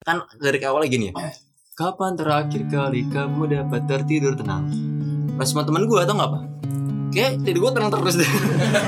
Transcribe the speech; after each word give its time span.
kan 0.00 0.24
dari 0.40 0.56
awalnya 0.64 0.88
gini 0.88 1.04
ya. 1.12 1.14
Kapan 1.76 2.16
terakhir 2.16 2.64
kali 2.72 3.04
kamu 3.12 3.52
dapat 3.52 3.84
tertidur 3.84 4.32
tenang? 4.32 4.64
Respon 5.36 5.68
teman 5.68 5.84
gue 5.84 6.00
atau 6.00 6.16
nggak 6.16 6.30
apa? 6.32 6.40
Kayak 7.12 7.44
tidur 7.44 7.68
gue 7.68 7.72
tenang 7.76 7.92
terus 7.92 8.16
deh. 8.16 8.30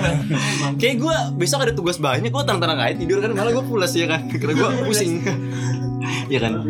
Kayak 0.81 0.97
gue 1.05 1.17
besok 1.37 1.69
ada 1.69 1.77
tugas 1.77 2.01
banyak 2.01 2.33
gue 2.33 2.43
tenang-tenang 2.49 2.81
aja 2.81 2.95
tidur 2.97 3.21
kan 3.21 3.37
malah 3.37 3.53
gue 3.53 3.61
pulas 3.61 3.93
ya 3.93 4.09
kan? 4.09 4.25
Karena 4.33 4.57
gue 4.57 4.69
pusing. 4.89 5.21
Ya 6.33 6.39
kan? 6.41 6.65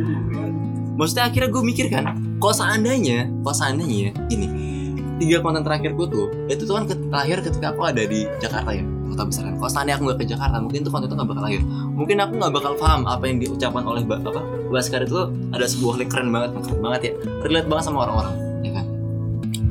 Maksudnya 0.98 1.30
akhirnya 1.30 1.50
gue 1.54 1.62
mikir 1.62 1.86
kan 1.86 2.04
kalau 2.42 2.54
seandainya 2.58 3.30
kalau 3.46 3.54
seandainya 3.54 4.10
ini 4.26 4.46
tiga 5.22 5.38
konten 5.38 5.62
terakhir 5.62 5.94
gue 5.94 6.06
tuh 6.10 6.26
itu 6.50 6.66
tuh 6.66 6.82
kan 6.82 6.90
terakhir 6.90 7.46
ketika 7.46 7.70
aku 7.70 7.86
ada 7.86 8.02
di 8.02 8.26
Jakarta 8.42 8.74
ya 8.74 8.82
kota 9.12 9.28
besar 9.28 9.42
kan 9.46 9.54
kalau 9.60 9.70
seandainya 9.70 9.96
aku 10.00 10.04
nggak 10.08 10.18
ke 10.18 10.26
Jakarta 10.32 10.56
mungkin 10.58 10.80
tuh 10.82 10.90
konten 10.90 11.06
itu 11.06 11.14
nggak 11.20 11.28
bakal 11.28 11.42
lahir. 11.44 11.60
Mungkin 11.92 12.16
aku 12.18 12.32
nggak 12.40 12.52
bakal 12.56 12.72
paham 12.80 13.00
apa 13.04 13.24
yang 13.28 13.36
diucapkan 13.38 13.84
oleh 13.84 14.02
Ba- 14.08 14.22
apa 14.24 14.40
Baskar 14.72 15.04
itu 15.04 15.18
ada 15.52 15.66
sebuah 15.68 16.00
lirik 16.00 16.08
keren 16.08 16.32
banget 16.32 16.50
keren 16.64 16.80
banget 16.80 17.00
ya. 17.04 17.12
Relate 17.44 17.68
banget 17.68 17.84
sama 17.84 17.98
orang-orang 18.08 18.34
ya 18.64 18.70
kan? 18.72 18.84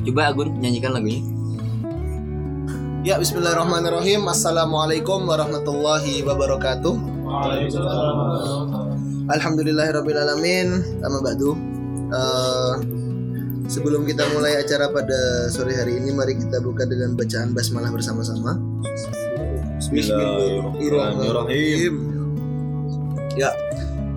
Coba 0.06 0.20
Agun 0.30 0.48
nyanyikan 0.62 0.90
lagunya. 0.94 1.20
Ya 3.02 3.18
Bismillahirrahmanirrahim. 3.18 4.22
Assalamualaikum 4.30 5.26
warahmatullahi 5.26 6.22
wabarakatuh. 6.22 6.94
Alhamdulillahirrabbilalamin. 9.26 11.02
Amma 11.02 11.18
ba'du. 11.18 11.50
Eh, 12.12 12.74
Sebelum 13.72 14.04
kita 14.04 14.26
mulai 14.36 14.60
acara 14.60 14.90
pada 14.92 15.48
sore 15.48 15.72
hari 15.72 15.96
ini 15.96 16.12
Mari 16.12 16.36
kita 16.36 16.60
buka 16.60 16.84
dengan 16.84 17.16
bacaan 17.16 17.56
basmalah 17.56 17.88
bersama-sama 17.88 18.58
Bismillahirrahmanirrahim 19.92 21.94
Ya 23.36 23.52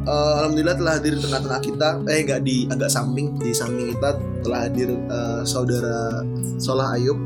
eh, 0.07 0.33
Alhamdulillah 0.39 0.79
telah 0.79 0.95
hadir 0.95 1.19
di 1.19 1.21
tengah-tengah 1.27 1.59
kita 1.59 1.99
Eh 2.07 2.23
nggak 2.23 2.47
di 2.47 2.63
agak 2.71 2.87
samping 2.87 3.35
Di 3.35 3.51
samping 3.51 3.91
kita 3.91 4.15
telah 4.39 4.71
hadir 4.71 4.95
eh, 4.95 5.43
Saudara 5.43 6.23
Solah 6.63 6.95
Ayub 6.95 7.19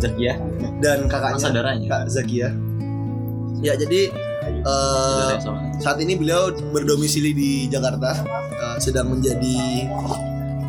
Zakia 0.00 0.40
Dan 0.80 1.12
kakaknya 1.12 1.44
saudaranya 1.44 1.92
Kak 1.92 2.08
Zakia. 2.08 2.56
Ya 3.62 3.78
jadi 3.78 4.10
eh, 4.66 5.32
sama. 5.38 5.70
saat 5.78 6.02
ini 6.02 6.18
beliau 6.18 6.50
berdomisili 6.74 7.30
di 7.30 7.70
Jakarta, 7.70 8.10
eh, 8.50 8.76
sedang 8.82 9.14
menjadi 9.14 9.86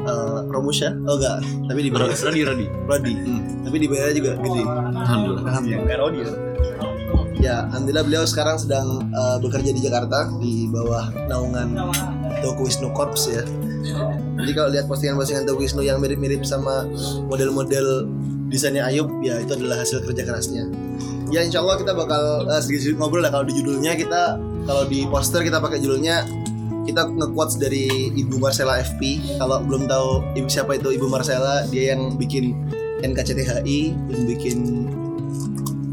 eh, 0.06 0.40
Romus 0.46 0.78
ya? 0.78 0.94
Oh 1.10 1.18
enggak, 1.18 1.42
tapi 1.66 1.90
dibayar 1.90 2.14
Rodi 2.14 2.46
Rodi 2.46 2.70
Rodi. 2.70 3.18
Tapi 3.66 3.78
dibayarnya 3.82 4.14
juga 4.14 4.38
gede. 4.38 4.62
Alhamdulillah 4.94 5.42
Alhamdulillah. 5.50 6.22
Ya, 6.22 6.53
alhamdulillah 7.52 8.06
beliau 8.08 8.24
sekarang 8.24 8.56
sedang 8.56 9.04
eh, 9.12 9.38
bekerja 9.44 9.72
di 9.76 9.82
Jakarta 9.84 10.32
di 10.40 10.68
bawah 10.72 11.12
naungan 11.28 11.76
Toko 12.40 12.68
Wisnu 12.68 12.92
Corps 12.96 13.20
ya. 13.28 13.44
Jadi 14.40 14.52
kalau 14.56 14.70
lihat 14.72 14.88
postingan-postingan 14.88 15.44
Toko 15.44 15.60
Wisnu 15.64 15.84
yang 15.84 16.00
mirip-mirip 16.00 16.48
sama 16.48 16.88
model-model 17.28 18.08
desainnya 18.48 18.88
Ayub, 18.88 19.10
ya 19.26 19.42
itu 19.42 19.58
adalah 19.58 19.84
hasil 19.84 20.06
kerja 20.08 20.24
kerasnya. 20.24 20.70
Ya 21.34 21.42
insya 21.42 21.66
Allah 21.66 21.82
kita 21.82 21.92
bakal 21.92 22.48
eh, 22.48 22.62
sedikit-sedikit 22.64 22.98
ngobrol 23.02 23.26
lah 23.26 23.32
kalau 23.34 23.44
di 23.44 23.54
judulnya 23.60 23.98
kita 24.00 24.40
kalau 24.64 24.84
di 24.88 25.04
poster 25.12 25.44
kita 25.44 25.60
pakai 25.60 25.84
judulnya 25.84 26.24
kita 26.84 27.08
nge-quotes 27.08 27.60
dari 27.60 28.12
Ibu 28.12 28.40
Marcella 28.40 28.80
FP. 28.84 29.20
Kalau 29.40 29.64
belum 29.64 29.88
tahu 29.88 30.36
ibu 30.36 30.48
siapa 30.52 30.76
itu 30.76 30.92
Ibu 30.92 31.08
Marcella, 31.08 31.64
dia 31.72 31.96
yang 31.96 32.20
bikin 32.20 32.56
NKCTHI, 33.04 33.80
yang 34.12 34.22
bikin 34.28 34.58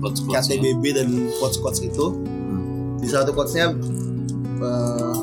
KTBB 0.03 0.85
dan 0.97 1.09
quotes-quotes 1.39 1.85
itu. 1.85 2.17
Di 3.01 3.07
salah 3.09 3.25
satu 3.25 3.33
quotesnya 3.37 3.73
eh, 4.61 5.15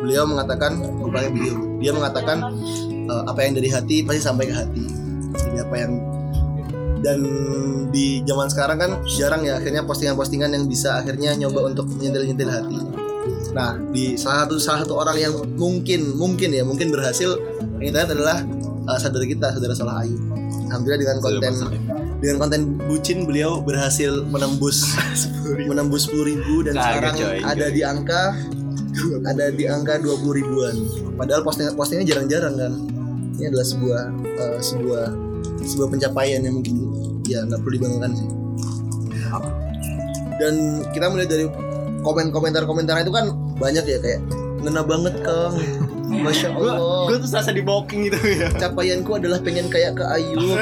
beliau 0.00 0.24
mengatakan 0.28 0.80
bukannya 1.00 1.30
beliau 1.32 1.56
dia 1.80 1.92
mengatakan 1.92 2.38
eh, 3.08 3.22
apa 3.26 3.40
yang 3.44 3.54
dari 3.56 3.68
hati 3.72 4.04
pasti 4.04 4.20
sampai 4.22 4.44
ke 4.48 4.54
hati. 4.54 4.84
Jadi 5.36 5.58
apa 5.60 5.74
yang 5.76 5.92
dan 7.04 7.18
di 7.92 8.24
zaman 8.24 8.48
sekarang 8.48 8.78
kan 8.80 8.90
jarang 9.06 9.44
ya 9.44 9.60
akhirnya 9.60 9.84
postingan-postingan 9.84 10.50
yang 10.52 10.64
bisa 10.66 11.00
akhirnya 11.00 11.36
nyoba 11.36 11.70
untuk 11.70 11.86
nyentil-nyentil 12.00 12.50
hati. 12.50 12.80
Nah 13.52 13.76
di 13.92 14.16
salah 14.16 14.44
satu 14.44 14.56
salah 14.60 14.80
satu 14.84 14.94
orang 14.96 15.16
yang 15.20 15.32
mungkin 15.56 16.16
mungkin 16.16 16.52
ya 16.52 16.64
mungkin 16.64 16.92
berhasil 16.92 17.36
yang 17.80 17.92
kita 17.92 17.96
lihat 18.04 18.10
adalah 18.16 18.38
eh, 18.88 18.98
saudara 19.00 19.24
kita 19.28 19.46
saudara 19.56 19.74
Salah 19.76 19.96
Ayu. 20.04 20.16
Alhamdulillah 20.66 21.00
dengan 21.00 21.16
konten 21.22 21.52
dengan 22.20 22.36
konten 22.40 22.80
bucin 22.88 23.28
beliau 23.28 23.60
berhasil 23.60 24.24
menembus 24.28 24.96
menembus 25.70 26.08
10.000 26.08 26.30
ribu 26.32 26.54
dan 26.64 26.74
Kagak, 26.76 26.88
sekarang 26.88 27.14
coy. 27.20 27.38
ada 27.44 27.66
di 27.68 27.82
angka 27.84 28.22
ada 29.28 29.52
di 29.52 29.64
angka 29.68 30.00
20 30.00 30.40
ribuan. 30.40 30.76
Padahal 31.20 31.44
postingan 31.44 31.76
postingnya 31.76 32.16
jarang-jarang 32.16 32.54
kan? 32.56 32.72
Ini 33.36 33.52
adalah 33.52 33.66
sebuah 33.68 34.02
eh, 34.24 34.58
sebuah 34.64 35.04
sebuah 35.60 35.88
pencapaian 35.92 36.40
yang 36.40 36.56
mungkin 36.60 36.74
ya 37.28 37.44
nggak 37.44 37.60
perlu 37.60 37.74
dibanggakan 37.76 38.12
sih. 38.16 38.28
Dan 40.36 40.84
kita 40.92 41.06
melihat 41.12 41.30
dari 41.32 41.44
komen-komentar 42.04 42.64
komentar 42.68 43.00
itu 43.00 43.12
kan 43.12 43.32
banyak 43.56 43.84
ya 43.84 43.98
kayak 44.00 44.20
ngena 44.64 44.84
banget 44.84 45.14
kang 45.24 45.56
masya 46.22 46.48
allah. 46.54 46.76
gue 47.08 47.16
tuh 47.20 47.28
serasa 47.28 47.50
di 47.52 47.62
booking 47.62 48.08
gitu 48.08 48.18
ya. 48.24 48.48
Capaianku 48.52 49.16
adalah 49.16 49.40
pengen 49.40 49.68
kayak 49.68 49.98
ke 49.98 50.04
Ayu. 50.06 50.56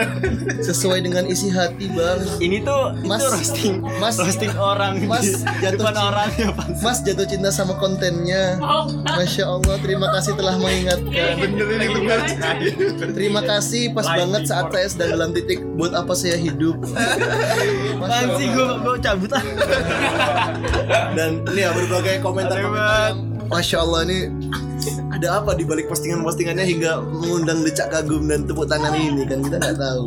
Sesuai 0.60 1.04
dengan 1.04 1.24
isi 1.26 1.50
hati 1.50 1.90
bang. 1.90 2.20
Ini 2.40 2.62
tuh 2.62 2.96
Mas- 3.04 3.22
itu 3.22 3.30
roasting 3.30 3.74
Mas- 4.00 4.18
roasting 4.18 4.52
orang. 4.56 5.04
Mas 5.04 5.44
jatuh 5.60 5.90
cinta. 5.90 6.00
orang 6.00 6.28
ya 6.34 6.48
Pak. 6.52 6.66
Mas 6.80 6.98
jatuh 7.02 7.26
cinta 7.26 7.48
sama 7.50 7.74
kontennya. 7.76 8.56
Masya 9.04 9.44
Allah 9.46 9.76
terima 9.80 10.08
kasih 10.12 10.32
telah 10.34 10.54
mengingatkan. 10.56 11.32
Bener 11.38 11.66
ini 11.68 11.86
bener 11.92 12.20
Terima 13.14 13.40
kasih 13.42 13.92
pas 13.92 14.06
banget 14.06 14.48
saat 14.48 14.70
saya 14.70 14.86
sedang 14.88 15.10
dalam 15.18 15.30
titik 15.32 15.60
Buat 15.76 15.92
apa 15.94 16.12
saya 16.16 16.36
hidup? 16.38 16.78
Masya 16.80 18.04
Apaan 18.14 18.28
sih 18.38 18.48
gue 18.50 18.66
gue 18.80 18.96
cabut 19.00 19.30
ah. 19.34 19.44
Dan 21.14 21.42
ini 21.50 21.60
ya 21.62 21.70
berbagai 21.72 22.20
komentar 22.20 22.56
Aneh 22.58 22.66
komentar 22.66 23.10
yang 23.10 23.16
Masya 23.44 23.76
Allah 23.80 24.00
ini 24.08 24.18
ada 25.14 25.38
apa 25.38 25.54
di 25.54 25.62
balik 25.62 25.86
postingan-postingannya 25.86 26.66
hingga 26.66 26.98
mengundang 27.06 27.62
decak 27.62 27.94
kagum 27.94 28.26
dan 28.26 28.44
tepuk 28.50 28.66
tangan 28.66 28.90
ini? 28.98 29.22
Kan 29.22 29.46
kita 29.46 29.62
nggak 29.62 29.78
tahu. 29.78 30.06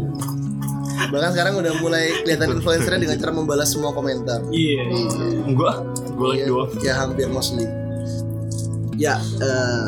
Bahkan 1.08 1.30
sekarang 1.32 1.54
udah 1.64 1.74
mulai 1.80 2.12
kelihatan 2.26 2.60
influencernya 2.60 3.00
dengan 3.00 3.18
cara 3.22 3.32
membalas 3.32 3.70
semua 3.72 3.96
komentar. 3.96 4.44
iya. 4.52 4.84
Gue 5.48 5.72
gue 6.18 6.28
like 6.34 6.44
Iya, 6.44 6.46
dua 6.50 6.64
ya 6.84 6.94
hampir 7.00 7.28
mostly. 7.32 7.64
Ya 8.98 9.16
eh, 9.40 9.88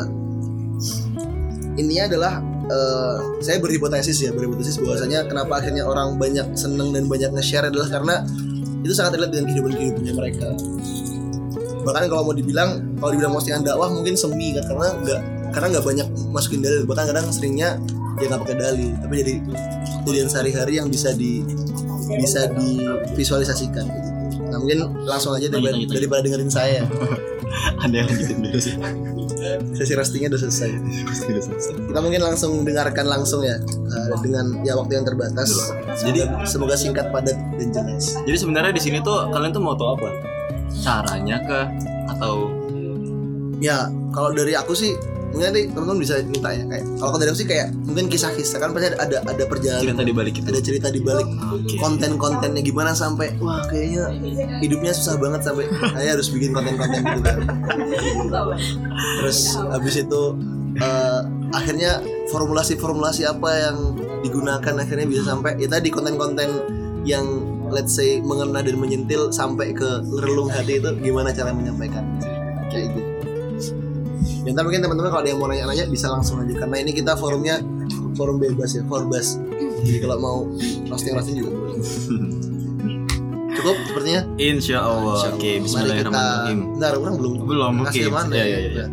intinya 1.76 2.04
adalah 2.08 2.32
eh, 2.70 3.16
saya 3.44 3.58
berhipotesis 3.60 4.16
ya 4.24 4.30
berhipotesis 4.32 4.80
bahwasanya 4.80 5.28
kenapa 5.28 5.60
akhirnya 5.60 5.84
orang 5.84 6.16
banyak 6.16 6.56
seneng 6.56 6.94
dan 6.96 7.10
banyak 7.10 7.28
nge-share 7.36 7.68
adalah 7.68 7.90
karena 7.90 8.24
itu 8.80 8.94
sangat 8.96 9.18
terlihat 9.18 9.32
dengan 9.34 9.46
kehidupan 9.52 9.72
kehidupannya 9.76 10.14
mereka 10.16 10.48
bahkan 11.82 12.06
kalau 12.08 12.22
mau 12.28 12.34
dibilang 12.36 12.98
kalau 13.00 13.10
dibilang 13.14 13.32
postingan 13.32 13.62
dakwah 13.64 13.88
mungkin 13.88 14.14
semi 14.14 14.52
kan 14.56 14.64
karena 14.68 14.88
nggak 15.00 15.20
karena 15.50 15.66
nggak 15.76 15.84
banyak 15.84 16.06
masukin 16.30 16.60
dalil. 16.62 16.82
Bahkan 16.86 17.04
kadang 17.10 17.26
seringnya 17.30 17.78
ya 18.22 18.26
nggak 18.30 18.40
pakai 18.46 18.56
dalil. 18.58 18.90
Tapi 19.02 19.14
jadi 19.20 19.34
kejadian 20.06 20.28
sehari-hari 20.30 20.72
yang 20.78 20.88
bisa 20.88 21.10
di 21.14 21.42
bisa 22.18 22.50
divisualisasikan. 22.50 23.86
Gitu. 23.86 24.08
Nah 24.50 24.58
mungkin 24.58 25.06
langsung 25.06 25.34
aja 25.34 25.46
daripada, 25.46 25.78
Lanjut, 25.78 25.86
lanjut. 25.86 25.96
daripada 25.98 26.20
dengerin 26.26 26.50
saya. 26.50 26.82
Ada 27.82 27.94
yang 27.94 28.06
lanjutin 28.06 28.38
dulu. 28.46 28.58
Sih 28.62 28.76
Sesi 29.72 29.96
roastingnya 29.96 30.28
udah 30.36 30.40
selesai. 30.46 30.70
Kita 31.88 31.98
mungkin 32.04 32.20
langsung 32.20 32.60
dengarkan 32.60 33.08
langsung 33.08 33.40
ya 33.40 33.56
uh, 33.64 34.14
Dengan 34.20 34.60
ya 34.62 34.76
waktu 34.76 35.00
yang 35.00 35.08
terbatas. 35.08 35.48
Jadi 36.04 36.28
semoga 36.44 36.76
singkat, 36.76 37.08
padat, 37.08 37.40
dan 37.56 37.68
jelas. 37.72 38.20
Jadi 38.28 38.36
sebenarnya 38.36 38.76
di 38.76 38.82
sini 38.84 39.00
tuh 39.00 39.32
kalian 39.32 39.50
tuh 39.56 39.62
mau 39.64 39.72
tahu 39.74 39.96
apa 39.96 40.29
caranya 40.78 41.36
ke 41.42 41.60
atau 42.16 42.48
Ya 43.60 43.90
kalau 44.14 44.32
dari 44.32 44.56
aku 44.56 44.72
sih 44.72 44.96
Mungkin 45.30 45.46
nanti 45.46 45.62
teman-teman 45.70 46.02
bisa 46.02 46.18
minta 46.26 46.50
ya 46.50 46.66
kayak 46.66 46.84
Kalau 46.98 47.14
dari 47.14 47.30
aku 47.30 47.38
sih 47.38 47.46
kayak 47.46 47.70
Mungkin 47.86 48.10
kisah-kisah 48.10 48.58
Kan 48.58 48.74
pasti 48.74 48.98
ada 48.98 49.22
ada 49.22 49.44
perjalanan 49.46 49.84
cerita 49.86 50.02
di 50.02 50.14
balik 50.16 50.34
itu. 50.42 50.46
ada 50.50 50.60
cerita 50.64 50.88
di 50.90 51.00
balik 51.04 51.28
konten-kontennya 51.78 52.62
gimana 52.66 52.90
sampai 52.96 53.36
wah 53.38 53.62
kayaknya 53.70 54.10
hidupnya 54.58 54.90
susah 54.90 55.14
banget 55.22 55.46
sampai 55.46 55.70
saya 55.70 56.18
harus 56.18 56.28
bikin 56.34 56.50
konten-konten 56.50 56.98
gitu 57.04 57.20
kan. 57.22 57.38
Terus 59.22 59.38
habis 59.70 59.94
itu 60.02 60.22
eh, 60.80 61.20
akhirnya 61.54 62.02
formulasi-formulasi 62.30 63.26
apa 63.26 63.50
yang 63.54 63.76
digunakan 64.22 64.74
akhirnya 64.76 65.06
bisa 65.08 65.22
sampai 65.26 65.56
ya 65.58 65.68
tadi 65.70 65.88
konten-konten 65.90 66.48
yang 67.08 67.24
let's 67.70 67.94
say 67.94 68.18
mengena 68.20 68.60
dan 68.60 68.76
menyentil 68.76 69.30
sampai 69.30 69.72
ke 69.72 70.02
relung 70.20 70.50
hati 70.50 70.82
itu 70.82 70.90
gimana 71.00 71.30
cara 71.30 71.54
menyampaikan? 71.54 72.04
Kayak 72.68 72.94
gitu. 72.94 73.00
Ya 74.44 74.56
ntar 74.56 74.64
mungkin 74.64 74.82
teman-teman 74.82 75.10
kalau 75.12 75.22
ada 75.22 75.30
yang 75.30 75.40
mau 75.40 75.48
nanya-nanya 75.48 75.86
bisa 75.88 76.10
langsung 76.10 76.42
aja. 76.42 76.54
Karena 76.66 76.76
ini 76.82 76.92
kita 76.96 77.14
forumnya 77.14 77.60
forum 78.14 78.42
bebas 78.42 78.74
ya 78.74 78.82
forbas 78.84 79.38
jadi 79.84 79.98
kalau 80.04 80.16
mau 80.20 80.38
roasting 80.88 81.14
roasting 81.16 81.36
juga 81.40 81.50
boleh. 81.56 81.78
Cukup 83.50 83.76
sepertinya? 83.90 84.22
Insya 84.38 84.78
Allah 84.84 85.20
Insya 85.20 85.28
Allah. 85.32 85.36
oke 85.36 85.50
Bismillahirrahmanirrahim. 85.64 86.58
Kita, 86.60 86.72
bentar 86.76 86.92
orang 86.96 87.14
belum 87.18 87.32
belum 87.44 87.72
mana 88.12 88.34
ya, 88.36 88.44
ya? 88.46 88.58
ya, 88.60 88.70
ya. 88.84 88.86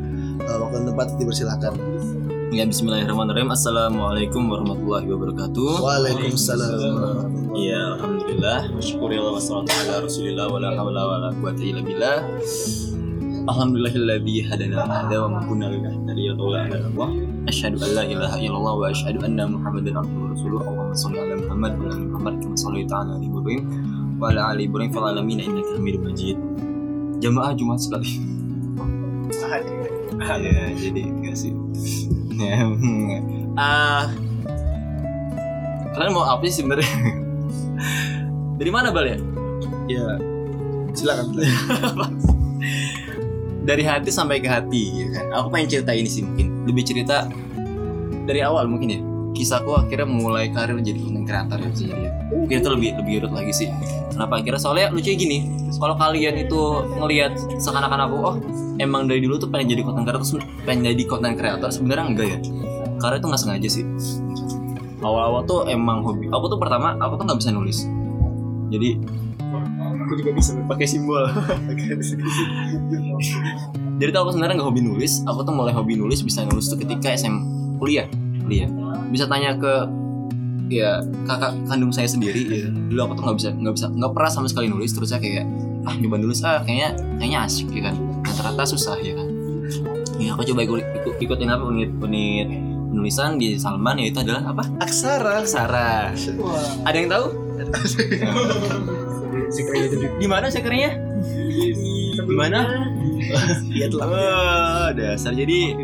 uh, 0.48 0.58
waktu 0.66 0.76
tempat 0.88 1.08
dipersilakan. 1.20 1.74
Ya 2.48 2.64
Bismillahirrahmanirrahim 2.64 3.52
Assalamualaikum 3.52 4.48
warahmatullahi 4.48 5.04
wabarakatuh 5.12 5.84
Waalaikumsalam. 5.84 7.28
Iya 7.52 8.00
Alhamdulillah 8.00 8.72
Syukurillah 8.80 9.36
wassalatu 9.36 9.76
ala 9.84 10.08
rasulillah 10.08 10.48
Wa 10.48 10.64
la 10.64 10.72
hawla 10.72 11.02
wa 11.04 11.16
la 11.28 11.30
quwata 11.36 11.60
illa 11.60 11.84
billah 11.84 12.18
Alhamdulillahilladzi 13.52 14.48
hadana 14.48 14.88
hada 14.88 15.28
wa 15.28 15.36
ma 15.36 15.40
kunna 15.44 15.68
linahtadiya 15.76 16.40
lawla 16.40 16.72
an 16.72 16.72
Allah 16.96 17.10
Asyhadu 17.52 17.84
an 17.84 17.90
la 18.00 18.04
ilaha 18.08 18.38
illallah 18.40 18.74
wa 18.80 18.86
asyhadu 18.96 19.20
anna 19.28 19.44
Muhammadan 19.52 19.94
abduhu 20.00 20.24
wa 20.24 20.30
rasuluh 20.32 20.60
Allahumma 20.64 20.96
shalli 20.96 21.20
ala 21.20 21.36
Muhammad 21.44 21.72
wa 21.76 21.84
ala 21.92 22.00
Muhammad 22.00 22.34
kama 22.40 22.56
shallaita 22.56 22.96
ala 22.96 23.12
ali 23.20 23.28
Ibrahim 23.28 23.62
wa 24.20 24.26
ala 24.32 24.42
ali 24.56 24.64
Ibrahim 24.72 24.90
fil 24.96 25.04
alamin 25.04 25.40
innaka 25.44 25.72
Hamidum 25.76 26.04
Majid. 26.08 26.38
Jamaah 27.20 27.52
Jumat 27.60 27.80
sekali. 27.84 28.12
Ya, 30.18 30.74
jadi 30.76 31.02
enggak 31.08 31.36
sih. 31.40 31.54
Ya, 32.38 32.70
Ah, 33.58 34.14
kalian 35.98 36.14
mau 36.14 36.26
apa 36.30 36.46
sih 36.46 36.62
sebenarnya? 36.62 36.86
Dari 38.62 38.70
mana 38.70 38.94
Bal 38.94 39.10
ya? 39.10 39.18
Ya, 39.90 40.06
silakan. 40.94 41.34
Dari 43.68 43.84
hati 43.84 44.10
sampai 44.14 44.40
ke 44.40 44.48
hati 44.48 44.84
ya 44.96 45.08
kan. 45.12 45.26
Aku 45.42 45.48
pengen 45.52 45.68
cerita 45.68 45.92
ini 45.92 46.08
sih 46.08 46.24
mungkin. 46.24 46.64
Lebih 46.70 46.84
cerita 46.88 47.28
dari 48.24 48.40
awal 48.40 48.70
mungkin 48.70 48.88
ya. 48.96 49.00
Kisahku 49.36 49.76
akhirnya 49.76 50.08
mulai 50.08 50.50
karir 50.50 50.80
jadi 50.80 50.98
content 51.04 51.28
creator 51.28 51.58
ya 51.60 51.70
jadi. 51.76 51.94
ya. 52.00 52.12
Mungkin 52.32 52.56
itu 52.64 52.70
lebih 52.72 52.90
lebih 53.04 53.14
urut 53.26 53.34
lagi 53.36 53.52
sih. 53.52 53.68
Kenapa 54.14 54.40
akhirnya 54.40 54.62
soalnya 54.62 54.88
lucunya 54.94 55.18
gini. 55.20 55.38
Kalau 55.76 56.00
kalian 56.00 56.48
itu 56.48 56.62
ngelihat 56.96 57.36
seakan-akan 57.60 58.00
aku 58.08 58.16
oh 58.24 58.36
emang 58.78 59.10
dari 59.10 59.22
dulu 59.22 59.38
tuh 59.38 59.50
pengen 59.50 59.74
jadi 59.78 59.82
content 59.86 60.06
creator 60.06 60.22
terus 60.22 60.34
pengen 60.66 60.82
jadi 60.94 61.04
content 61.06 61.36
creator 61.38 61.70
sebenarnya 61.70 62.06
enggak 62.08 62.28
ya. 62.28 62.40
Karena 62.98 63.16
itu 63.22 63.26
nggak 63.30 63.42
sengaja 63.42 63.70
sih. 63.70 63.84
Awal-awal 65.02 65.46
tuh 65.46 65.70
emang 65.70 66.02
hobi. 66.02 66.26
Aku 66.34 66.50
tuh 66.50 66.58
pertama 66.58 66.98
aku 66.98 67.18
tuh 67.22 67.26
nggak 67.30 67.40
bisa 67.40 67.52
nulis. 67.54 67.86
Jadi 68.74 68.98
Aku 70.08 70.16
juga 70.16 70.32
bisa. 70.40 70.56
pakai 70.72 70.88
simbol. 70.88 71.20
Jadi 74.00 74.10
tuh 74.14 74.22
aku 74.24 74.32
sebenarnya 74.32 74.56
nggak 74.62 74.70
hobi 74.72 74.82
nulis. 74.88 75.20
Aku 75.28 75.44
tuh 75.44 75.52
mulai 75.52 75.76
hobi 75.76 76.00
nulis 76.00 76.24
bisa 76.24 76.48
nulis 76.48 76.72
tuh 76.72 76.80
ketika 76.80 77.12
SM 77.12 77.36
kuliah, 77.76 78.08
kuliah. 78.46 78.72
Bisa 79.12 79.28
tanya 79.28 79.60
ke 79.60 79.74
ya 80.72 81.04
kakak 81.28 81.60
kandung 81.68 81.92
saya 81.92 82.08
sendiri. 82.08 82.44
Ya. 82.48 82.68
Dulu 82.72 83.00
aku 83.04 83.14
tuh 83.20 83.24
nggak 83.28 83.38
bisa 83.38 83.50
nggak 83.52 83.74
bisa 83.76 83.88
nggak 83.92 84.12
pernah 84.16 84.32
sama 84.32 84.48
sekali 84.48 84.72
nulis. 84.72 84.96
Terus 84.96 85.12
saya 85.12 85.20
kayak 85.20 85.44
ah 85.88 85.96
nyoba 85.96 86.20
nulis 86.20 86.44
ah 86.44 86.60
kayaknya 86.68 87.00
kayaknya 87.18 87.40
asik 87.48 87.72
ya 87.72 87.82
kan. 87.88 87.96
Nah, 87.96 88.34
ternyata 88.36 88.64
susah 88.68 89.00
ya 89.00 89.16
kan. 89.16 89.28
Ya 90.18 90.34
aku 90.36 90.44
coba 90.52 90.62
ikut, 90.68 90.82
ikut 90.84 91.16
ikutin 91.24 91.48
apa 91.48 91.64
unit 91.64 91.94
unit 92.04 92.48
penulisan 92.92 93.38
di 93.38 93.56
Salman 93.56 94.02
yaitu 94.02 94.20
adalah 94.20 94.52
apa? 94.52 94.64
Aksara. 94.84 95.46
Aksara. 95.46 96.12
Ada 96.84 96.98
yang 96.98 97.10
tahu? 97.12 97.26
Di 100.22 100.28
mana 100.28 100.52
sekernya? 100.52 100.98
Di 102.18 102.36
mana? 102.36 102.90
Iya 103.72 103.88
telah. 103.92 104.06
Wah, 104.08 104.90
dasar. 104.96 105.34
Jadi 105.36 105.76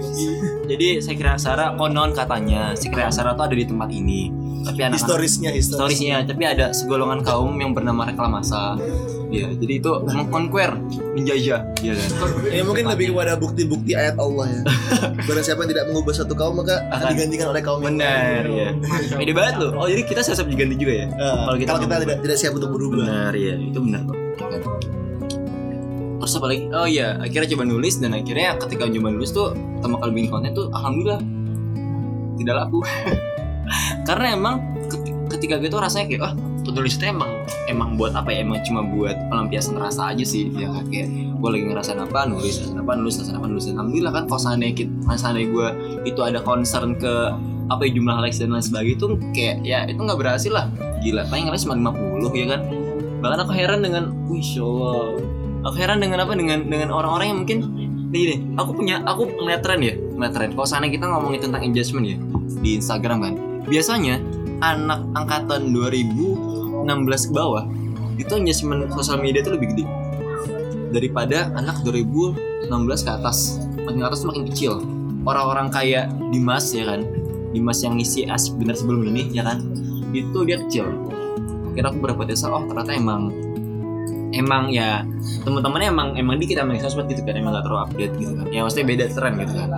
jadi 0.67 1.03
saya 1.03 1.15
kira 1.15 1.31
Aksara 1.35 1.75
konon 1.75 2.15
katanya 2.15 2.73
saya 2.75 2.89
kira 2.91 3.03
Aksara 3.11 3.35
tuh 3.35 3.45
ada 3.47 3.55
di 3.55 3.65
tempat 3.67 3.89
ini. 3.91 4.31
Tapi 4.63 4.79
anak 4.79 4.95
Historisnya, 4.95 5.51
historis. 5.51 5.77
Storiesnya, 5.77 6.23
tapi 6.23 6.43
ada 6.47 6.71
segolongan 6.71 7.19
kaum 7.21 7.51
yang 7.59 7.75
bernama 7.75 8.07
reklamasa. 8.07 8.79
Ya, 9.33 9.49
jadi 9.49 9.81
itu 9.81 9.89
mengkonquer, 10.05 10.77
menjajah, 11.17 11.65
ya 11.81 11.93
kan. 11.97 12.09
Ini 12.53 12.61
mungkin 12.61 12.85
lebih 12.85 13.17
kepada 13.17 13.33
bukti-bukti 13.33 13.97
ayat 13.97 14.13
Allah 14.21 14.45
ya. 14.45 14.61
Barang 15.27 15.41
siapa 15.41 15.65
yang 15.65 15.71
tidak 15.73 15.85
mengubah 15.89 16.13
satu 16.13 16.37
kaum 16.37 16.61
maka 16.61 16.85
akan 16.93 17.17
digantikan 17.17 17.49
oleh 17.49 17.61
kaum 17.65 17.81
yang 17.81 17.97
Benar, 17.97 18.45
ya. 18.45 18.69
Pede 19.19 19.33
banget 19.33 19.55
loh. 19.57 19.73
Oh, 19.73 19.89
jadi 19.89 20.05
kita 20.05 20.21
siap-siap 20.21 20.45
diganti 20.45 20.77
juga 20.77 20.93
ya? 21.01 21.07
Eh, 21.09 21.33
Kalau 21.49 21.57
kita 21.57 21.69
kalau 21.73 21.81
kita 21.81 21.95
tidak 22.05 22.17
tidak 22.21 22.37
siap 22.37 22.53
untuk 22.53 22.69
berubah. 22.77 23.03
Benar 23.09 23.33
ya, 23.33 23.55
itu 23.57 23.79
benar 23.81 24.01
kok. 24.05 24.17
Terus 26.23 26.33
apa 26.39 26.45
lagi? 26.47 26.61
Oh 26.71 26.87
iya, 26.87 27.07
akhirnya 27.19 27.49
coba 27.57 27.63
nulis 27.67 27.93
dan 27.99 28.13
akhirnya 28.13 28.55
ketika 28.61 28.85
coba 28.87 29.07
nulis 29.11 29.29
tuh 29.33 29.51
pertama 29.81 29.97
kali 29.99 30.11
bikin 30.13 30.29
konten 30.29 30.51
tuh 30.53 30.69
alhamdulillah 30.71 31.19
tidak 32.37 32.55
laku. 32.63 32.79
Karena 34.03 34.35
emang 34.35 34.55
ket- 34.91 35.13
ketika 35.37 35.57
gitu 35.59 35.79
rasanya 35.79 36.05
kayak 36.09 36.21
oh 36.23 36.33
penulis 36.63 36.95
itu 36.95 37.05
emang 37.05 37.29
emang 37.67 37.99
buat 37.99 38.15
apa 38.15 38.31
ya? 38.31 38.41
Emang 38.47 38.63
cuma 38.63 38.81
buat 38.81 39.15
pelampiasan 39.27 39.75
rasa 39.77 40.15
aja 40.15 40.23
sih. 40.23 40.49
Ya 40.55 40.71
kan 40.71 40.87
kayak 40.87 41.07
gue 41.11 41.49
lagi 41.51 41.65
ngerasain 41.67 41.99
apa? 41.99 42.25
Nulis 42.25 42.63
ngerasain 42.63 42.79
apa? 42.79 42.91
Nulis 42.95 43.13
ngerasain 43.19 43.37
apa? 43.37 43.47
Nulis. 43.51 43.65
Alhamdulillah 43.69 44.11
kan 44.15 44.23
kalau 44.31 44.41
seandainya 44.41 44.75
kita 44.83 45.13
seandainya 45.19 45.49
gue 45.51 45.67
itu 46.07 46.19
ada 46.23 46.39
concern 46.41 46.95
ke 46.95 47.13
apa 47.71 47.87
ya 47.87 47.91
jumlah 47.95 48.17
likes 48.19 48.43
dan 48.43 48.51
lain 48.51 48.59
sebagainya 48.63 48.95
itu 48.99 49.07
kayak 49.31 49.55
ya 49.63 49.79
itu 49.87 49.99
nggak 49.99 50.19
berhasil 50.19 50.51
lah. 50.51 50.65
Gila 51.03 51.27
paling 51.27 51.51
likes 51.51 51.63
cuma 51.67 51.75
50 51.79 52.31
ya 52.35 52.45
kan? 52.55 52.61
Bahkan 53.23 53.39
aku 53.43 53.51
heran 53.55 53.79
dengan 53.83 54.03
wih 54.27 54.43
Allah 54.59 55.19
aku 55.63 55.75
heran 55.79 55.97
dengan 56.03 56.17
apa? 56.23 56.31
Dengan 56.35 56.59
dengan 56.67 56.89
orang-orang 56.91 57.27
yang 57.31 57.39
mungkin 57.43 57.57
nih 58.13 58.23
nih 58.29 58.39
aku 58.59 58.71
punya 58.77 59.01
aku 59.07 59.25
ngeliat 59.25 59.63
tren 59.65 59.79
ya 59.83 59.95
ngeliat 59.95 60.33
tren. 60.35 60.49
Kalau 60.53 60.67
seandainya 60.67 60.99
kita 61.01 61.05
ngomongin 61.07 61.39
tentang 61.49 61.63
engagement 61.63 62.05
ya 62.07 62.17
di 62.63 62.79
Instagram 62.79 63.19
kan 63.23 63.52
biasanya 63.67 64.19
anak 64.63 65.03
angkatan 65.15 65.75
2016 65.75 67.29
ke 67.29 67.33
bawah 67.35 67.63
itu 68.15 68.31
engagement 68.37 68.87
sosial 68.93 69.19
media 69.19 69.41
itu 69.41 69.51
lebih 69.51 69.73
gede. 69.73 69.85
Daripada 70.93 71.49
anak 71.57 71.81
2016 71.81 72.69
ke 73.01 73.11
atas. 73.11 73.57
Makin 73.83 73.99
ke 73.99 74.07
atas 74.07 74.21
makin 74.23 74.43
kecil. 74.47 74.73
Orang-orang 75.25 75.73
kayak 75.73 76.13
Dimas 76.29 76.69
ya 76.71 76.85
kan? 76.85 77.01
Dimas 77.53 77.81
yang 77.81 77.97
ngisi 77.97 78.29
asik 78.29 78.57
bener 78.61 78.77
sebelum 78.77 79.09
ini 79.09 79.33
ya 79.33 79.41
kan? 79.41 79.65
Itu 80.13 80.45
dia 80.45 80.61
kecil. 80.61 80.93
Kira 81.73 81.89
aku 81.89 81.97
berapa 82.05 82.21
desa? 82.29 82.53
Oh 82.53 82.61
ternyata 82.69 82.93
emang. 82.93 83.33
Emang 84.33 84.69
ya 84.73 85.05
teman-temannya 85.45 85.89
emang 85.93 86.09
emang 86.17 86.35
dikit 86.41 86.61
emang 86.61 86.77
sosmed 86.81 87.09
gitu 87.09 87.25
kan? 87.25 87.37
Emang 87.37 87.57
gak 87.57 87.65
terlalu 87.65 87.81
update 87.89 88.13
gitu 88.21 88.33
kan? 88.37 88.45
Ya 88.53 88.61
maksudnya 88.61 88.85
beda 88.85 89.05
tren 89.13 89.33
gitu 89.41 89.53
kan 89.57 89.69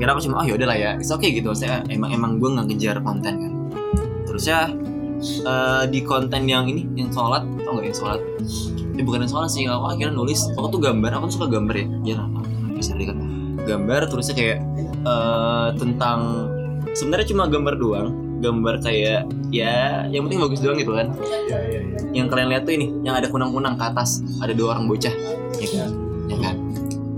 kira 0.00 0.16
aku 0.16 0.24
cuma 0.24 0.40
oh 0.40 0.46
yaudah 0.48 0.64
lah 0.64 0.78
ya 0.80 0.90
it's 0.96 1.12
okay 1.12 1.28
gitu. 1.36 1.52
Saya 1.52 1.84
emang 1.92 2.08
emang 2.16 2.40
gue 2.40 2.48
nggak 2.48 2.66
ngejar 2.72 2.96
konten 3.04 3.34
kan. 3.36 3.52
Terus 4.24 4.44
ya 4.48 4.72
eh, 5.20 5.84
di 5.92 6.00
konten 6.00 6.48
yang 6.48 6.64
ini 6.64 6.88
yang 6.96 7.12
sholat 7.12 7.44
tau 7.44 7.76
nggak 7.76 7.86
yang 7.92 7.98
sholat? 8.00 8.20
Ya 8.96 9.02
bukan 9.04 9.28
yang 9.28 9.32
sholat 9.32 9.52
sih 9.52 9.68
aku 9.68 9.84
akhirnya 9.92 10.16
nulis. 10.16 10.48
Aku 10.56 10.72
tuh 10.72 10.80
gambar 10.80 11.20
aku 11.20 11.24
tuh 11.28 11.44
suka 11.44 11.48
gambar 11.52 11.74
ya 11.76 11.86
ya 12.16 12.18
bisa 12.80 12.96
lihat 12.96 13.12
gambar 13.68 14.08
terusnya 14.08 14.34
kayak 14.40 14.58
eh, 15.04 15.68
tentang 15.76 16.48
sebenarnya 16.96 17.26
cuma 17.28 17.44
gambar 17.52 17.76
doang. 17.76 18.08
Gambar 18.40 18.80
kayak 18.80 19.28
ya 19.52 20.08
yang 20.08 20.24
penting 20.24 20.40
bagus 20.40 20.64
doang 20.64 20.80
gitu 20.80 20.96
kan. 20.96 21.12
Yang 22.16 22.32
kalian 22.32 22.48
lihat 22.56 22.64
tuh 22.64 22.72
ini 22.72 22.88
yang 23.04 23.20
ada 23.20 23.28
kunang-kunang 23.28 23.76
ke 23.76 23.84
atas 23.84 24.24
ada 24.40 24.56
dua 24.56 24.72
orang 24.72 24.88
bocah. 24.88 25.12
Ya 25.60 25.68
kan? 25.76 25.92
Ya 26.32 26.38
kan 26.40 26.69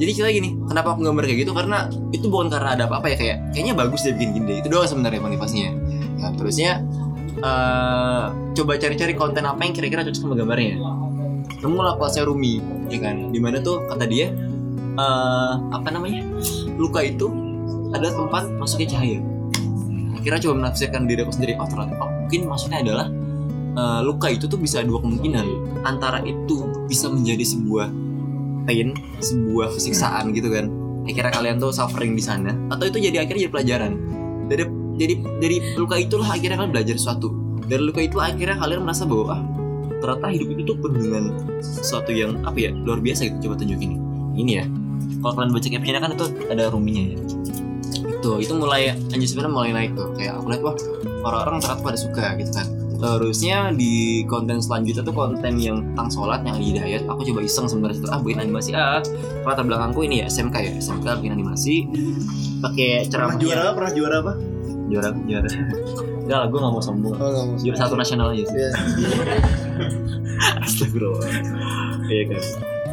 jadi 0.03 0.19
kita 0.19 0.29
gini 0.35 0.59
kenapa 0.67 0.99
aku 0.99 1.07
gambar 1.07 1.31
kayak 1.31 1.47
gitu? 1.47 1.55
Karena 1.55 1.87
itu 2.11 2.27
bukan 2.27 2.51
karena 2.51 2.75
ada 2.75 2.91
apa-apa 2.91 3.15
ya 3.15 3.17
kayak 3.23 3.37
kayaknya 3.55 3.75
bagus 3.79 4.03
deh 4.03 4.11
bikin 4.11 4.35
gini 4.35 4.45
deh 4.51 4.57
itu 4.59 4.69
doang 4.75 4.91
sebenarnya 4.91 5.23
motivasinya. 5.23 5.71
Ya, 6.19 6.27
terusnya 6.35 6.71
eh, 7.39 8.25
coba 8.59 8.73
cari-cari 8.83 9.15
konten 9.15 9.47
apa 9.47 9.63
yang 9.63 9.71
kira-kira 9.71 10.03
cocok 10.03 10.19
sama 10.19 10.35
gambarnya. 10.35 10.83
Kamu 11.63 11.79
lah 11.79 11.95
kelasnya 12.03 12.27
Rumi 12.27 12.59
ya 12.91 12.99
kan? 12.99 13.31
Di 13.31 13.39
mana 13.39 13.63
tuh 13.63 13.87
kata 13.87 14.11
dia 14.11 14.35
eh, 14.99 15.53
apa 15.71 15.89
namanya? 15.95 16.27
Luka 16.75 17.07
itu 17.07 17.31
ada 17.95 18.11
tempat 18.11 18.51
masuknya 18.59 18.99
cahaya. 18.99 19.23
Akhirnya 20.19 20.51
coba 20.51 20.67
menafsirkan 20.67 21.07
diri 21.07 21.23
aku 21.23 21.31
sendiri 21.31 21.55
oh 21.63 21.67
ternyata 21.71 21.95
oh, 22.03 22.11
mungkin 22.27 22.51
maksudnya 22.51 22.83
adalah 22.83 23.07
eh, 23.79 24.01
luka 24.03 24.35
itu 24.35 24.51
tuh 24.51 24.59
bisa 24.59 24.83
dua 24.83 24.99
kemungkinan. 24.99 25.47
Antara 25.87 26.27
itu 26.27 26.67
bisa 26.91 27.07
menjadi 27.07 27.47
sebuah 27.47 28.02
pain 28.65 28.95
sebuah 29.21 29.75
siksaan 29.77 30.33
gitu 30.37 30.51
kan. 30.53 30.71
Akhirnya 31.03 31.33
kalian 31.35 31.57
tuh 31.59 31.75
suffering 31.75 32.15
di 32.15 32.23
sana. 32.23 32.55
Atau 32.71 32.91
itu 32.91 32.99
jadi 33.03 33.27
akhirnya 33.27 33.49
jadi 33.49 33.53
pelajaran. 33.53 33.93
Dari 34.47 34.65
jadi 34.99 35.15
dari 35.41 35.57
luka 35.75 35.97
itulah 35.99 36.29
akhirnya 36.31 36.57
kalian 36.61 36.73
belajar 36.73 36.95
sesuatu. 36.99 37.33
Dari 37.67 37.83
luka 37.83 38.01
itu 38.03 38.19
akhirnya 38.19 38.59
kalian 38.59 38.87
merasa 38.87 39.07
bahwa 39.09 39.39
ah 39.39 39.43
ternyata 40.03 40.35
hidup 40.35 40.49
itu 40.59 40.63
tuh 40.67 40.77
penuh 40.83 40.99
dengan 40.99 41.25
sesuatu 41.63 42.11
yang 42.11 42.43
apa 42.43 42.59
ya 42.59 42.71
luar 42.75 42.99
biasa 42.99 43.31
gitu 43.31 43.51
coba 43.51 43.55
tunjukin 43.63 43.99
ini 44.35 44.63
ya. 44.63 44.65
Kalau 45.23 45.35
kalian 45.39 45.51
baca 45.55 45.69
captionnya 45.71 46.01
kan 46.03 46.11
itu 46.15 46.27
ada 46.51 46.65
ruminya 46.71 47.03
ya. 47.15 47.19
Itu 48.19 48.31
itu 48.43 48.53
mulai 48.55 48.95
anjir 48.95 49.29
sebenarnya 49.31 49.53
mulai 49.55 49.71
naik 49.71 49.91
tuh. 49.95 50.11
Kayak 50.19 50.43
aku 50.43 50.47
lihat 50.51 50.63
wah 50.63 50.75
orang-orang 51.23 51.63
ternyata 51.63 51.83
pada 51.83 51.99
suka 51.99 52.25
gitu 52.39 52.51
kan 52.55 52.82
terusnya 53.03 53.75
di 53.75 54.23
konten 54.31 54.63
selanjutnya 54.63 55.03
tuh 55.03 55.11
konten 55.11 55.59
yang 55.59 55.83
tentang 55.93 56.09
sholat 56.15 56.47
yang 56.47 56.55
di 56.63 56.71
hidayat 56.71 57.03
aku 57.11 57.27
coba 57.27 57.43
iseng 57.43 57.67
sebenarnya. 57.67 57.99
Ah 58.15 58.23
bikin 58.23 58.39
animasi 58.39 58.71
ah 58.79 59.03
latar 59.43 59.67
belakangku 59.67 60.07
ini 60.07 60.23
ya 60.23 60.31
SMK 60.31 60.57
ya 60.63 60.73
SMK 60.79 61.19
bikin 61.19 61.35
animasi. 61.35 61.91
Pakai 62.63 63.11
Pernah 63.11 63.11
ceramah 63.11 63.37
juara 63.43 63.61
apa? 63.67 63.73
Pernah 63.75 63.93
juara 63.99 64.17
apa? 64.23 64.33
juara 64.93 65.09
juara. 65.25 65.49
Enggak 66.23 66.39
lah 66.39 66.47
gue 66.47 66.59
gak 66.63 66.73
mau 66.73 66.83
sombong. 66.85 67.15
Oh, 67.19 67.29
nggak 67.33 67.45
mau. 67.49 67.57
juara 67.59 67.77
satu 67.81 67.95
nasional 67.99 68.27
aja 68.31 68.45
sih. 68.47 68.57
Iya. 68.57 68.71
Astagfirullah. 70.67 71.31
Iya 72.07 72.23
kan 72.31 72.43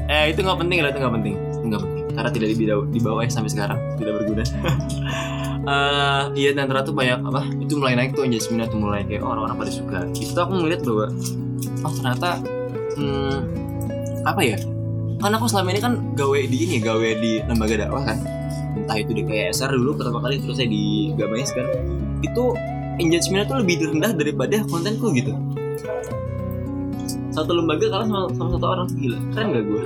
Eh 0.09 0.33
itu 0.33 0.39
gak 0.41 0.57
penting 0.57 0.79
lah 0.81 0.89
itu 0.89 0.99
gak 1.03 1.13
penting. 1.13 1.35
Nggak 1.69 1.81
penting. 1.85 2.03
Karena 2.17 2.29
tidak 2.33 2.47
dibawa, 2.57 2.83
dibawa 2.89 3.19
ya 3.21 3.29
sampai 3.29 3.51
sekarang. 3.53 3.77
Tidak 4.01 4.13
berguna 4.15 4.43
Eh, 5.59 6.23
iya 6.39 6.55
dan 6.55 6.71
ternyata 6.71 6.95
banyak 6.95 7.19
apa 7.19 7.41
itu 7.59 7.75
mulai 7.75 7.99
naik 7.99 8.15
tuh 8.15 8.23
engagement 8.23 8.71
tuh 8.71 8.79
mulai 8.79 9.03
kayak 9.03 9.23
orang-orang 9.23 9.57
pada 9.59 9.71
suka. 9.71 9.99
Itu 10.15 10.39
aku 10.39 10.53
ngeliat 10.55 10.81
bahwa 10.87 11.05
oh 11.83 11.93
ternyata 11.99 12.29
hmm, 12.95 13.37
apa 14.23 14.41
ya 14.43 14.57
kan 15.19 15.35
aku 15.35 15.51
selama 15.51 15.75
ini 15.75 15.81
kan 15.83 15.93
gawe 16.15 16.39
di 16.47 16.57
ini 16.63 16.77
gawe 16.79 17.09
di 17.19 17.43
lembaga 17.43 17.75
dakwah 17.85 18.03
kan. 18.07 18.17
Entah 18.79 18.97
itu 18.97 19.11
di 19.11 19.23
kayak 19.27 19.51
SR 19.51 19.75
dulu 19.75 19.99
pertama 19.99 20.23
kali 20.23 20.39
terus 20.39 20.55
saya 20.55 20.69
di 20.71 21.11
Gamais 21.19 21.51
kan 21.51 21.67
itu 22.23 22.43
engagementnya 22.99 23.47
tuh 23.47 23.57
lebih 23.63 23.75
rendah 23.95 24.11
daripada 24.15 24.59
kontenku 24.67 25.11
gitu 25.15 25.31
satu 27.29 27.51
lembaga 27.53 27.85
kalah 27.89 28.05
sama, 28.07 28.19
sama 28.33 28.49
satu 28.57 28.67
orang. 28.67 28.87
Gila 28.97 29.17
keren 29.33 29.47
gak 29.53 29.63
gue 29.65 29.81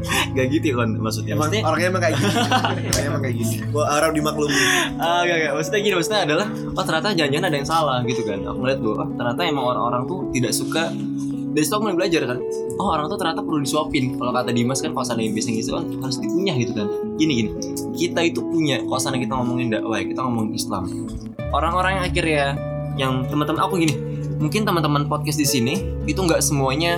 gak 0.36 0.46
gitu 0.52 0.76
kan 0.76 0.88
maksudnya. 0.96 1.34
Emang 1.36 1.50
maksudnya 1.50 1.62
orangnya 1.68 1.88
emang 1.92 2.02
kayak 2.02 2.16
gini. 2.16 2.32
orangnya 2.64 3.08
emang 3.10 3.22
kayak 3.22 3.36
gini. 3.36 3.54
Gua 3.70 3.84
harap 3.88 4.10
dimaklumi. 4.16 4.62
ah 4.96 5.20
gak 5.26 5.36
gak 5.36 5.52
maksudnya 5.56 5.80
gini 5.84 5.94
maksudnya 5.96 6.20
adalah 6.24 6.46
oh 6.50 6.84
ternyata 6.84 7.08
jangan-jangan 7.16 7.46
ada 7.46 7.56
yang 7.56 7.68
salah 7.68 7.98
gitu 8.06 8.22
kan. 8.24 8.38
Aku 8.44 8.58
ngeliat 8.64 8.78
bahwa 8.80 8.94
oh 8.96 9.08
ternyata 9.16 9.40
emang 9.44 9.64
orang-orang 9.66 10.02
tuh 10.08 10.18
tidak 10.32 10.52
suka. 10.56 10.84
Dari 11.50 11.66
situ 11.66 11.74
aku 11.74 11.82
mulai 11.90 11.98
belajar 11.98 12.22
kan. 12.30 12.38
Oh 12.78 12.88
orang 12.94 13.06
tuh 13.10 13.18
ternyata 13.18 13.40
perlu 13.42 13.60
disuapin. 13.60 14.04
Kalau 14.16 14.32
kata 14.32 14.50
Dimas 14.54 14.78
kan 14.80 14.94
sana 15.02 15.20
yang 15.20 15.34
biasa 15.34 15.48
gitu 15.50 15.70
kan 15.76 15.84
harus 15.98 16.16
dikunyah 16.22 16.56
gitu 16.56 16.72
kan. 16.78 16.86
Gini 17.18 17.32
gini. 17.42 17.50
Kita 17.92 18.20
itu 18.22 18.40
punya 18.40 18.80
kalau 18.86 19.00
sana 19.02 19.18
kita 19.18 19.34
ngomongin 19.34 19.74
dakwah 19.74 19.98
kita 20.00 20.20
ngomongin 20.22 20.52
Islam. 20.56 20.82
Orang-orang 21.50 21.98
yang 22.00 22.04
akhirnya 22.06 22.46
yang 22.94 23.12
teman-teman 23.26 23.60
aku 23.66 23.82
gini 23.82 23.94
mungkin 24.40 24.64
teman-teman 24.64 25.04
podcast 25.06 25.36
di 25.36 25.46
sini 25.46 25.74
itu 26.08 26.18
nggak 26.18 26.40
semuanya 26.40 26.96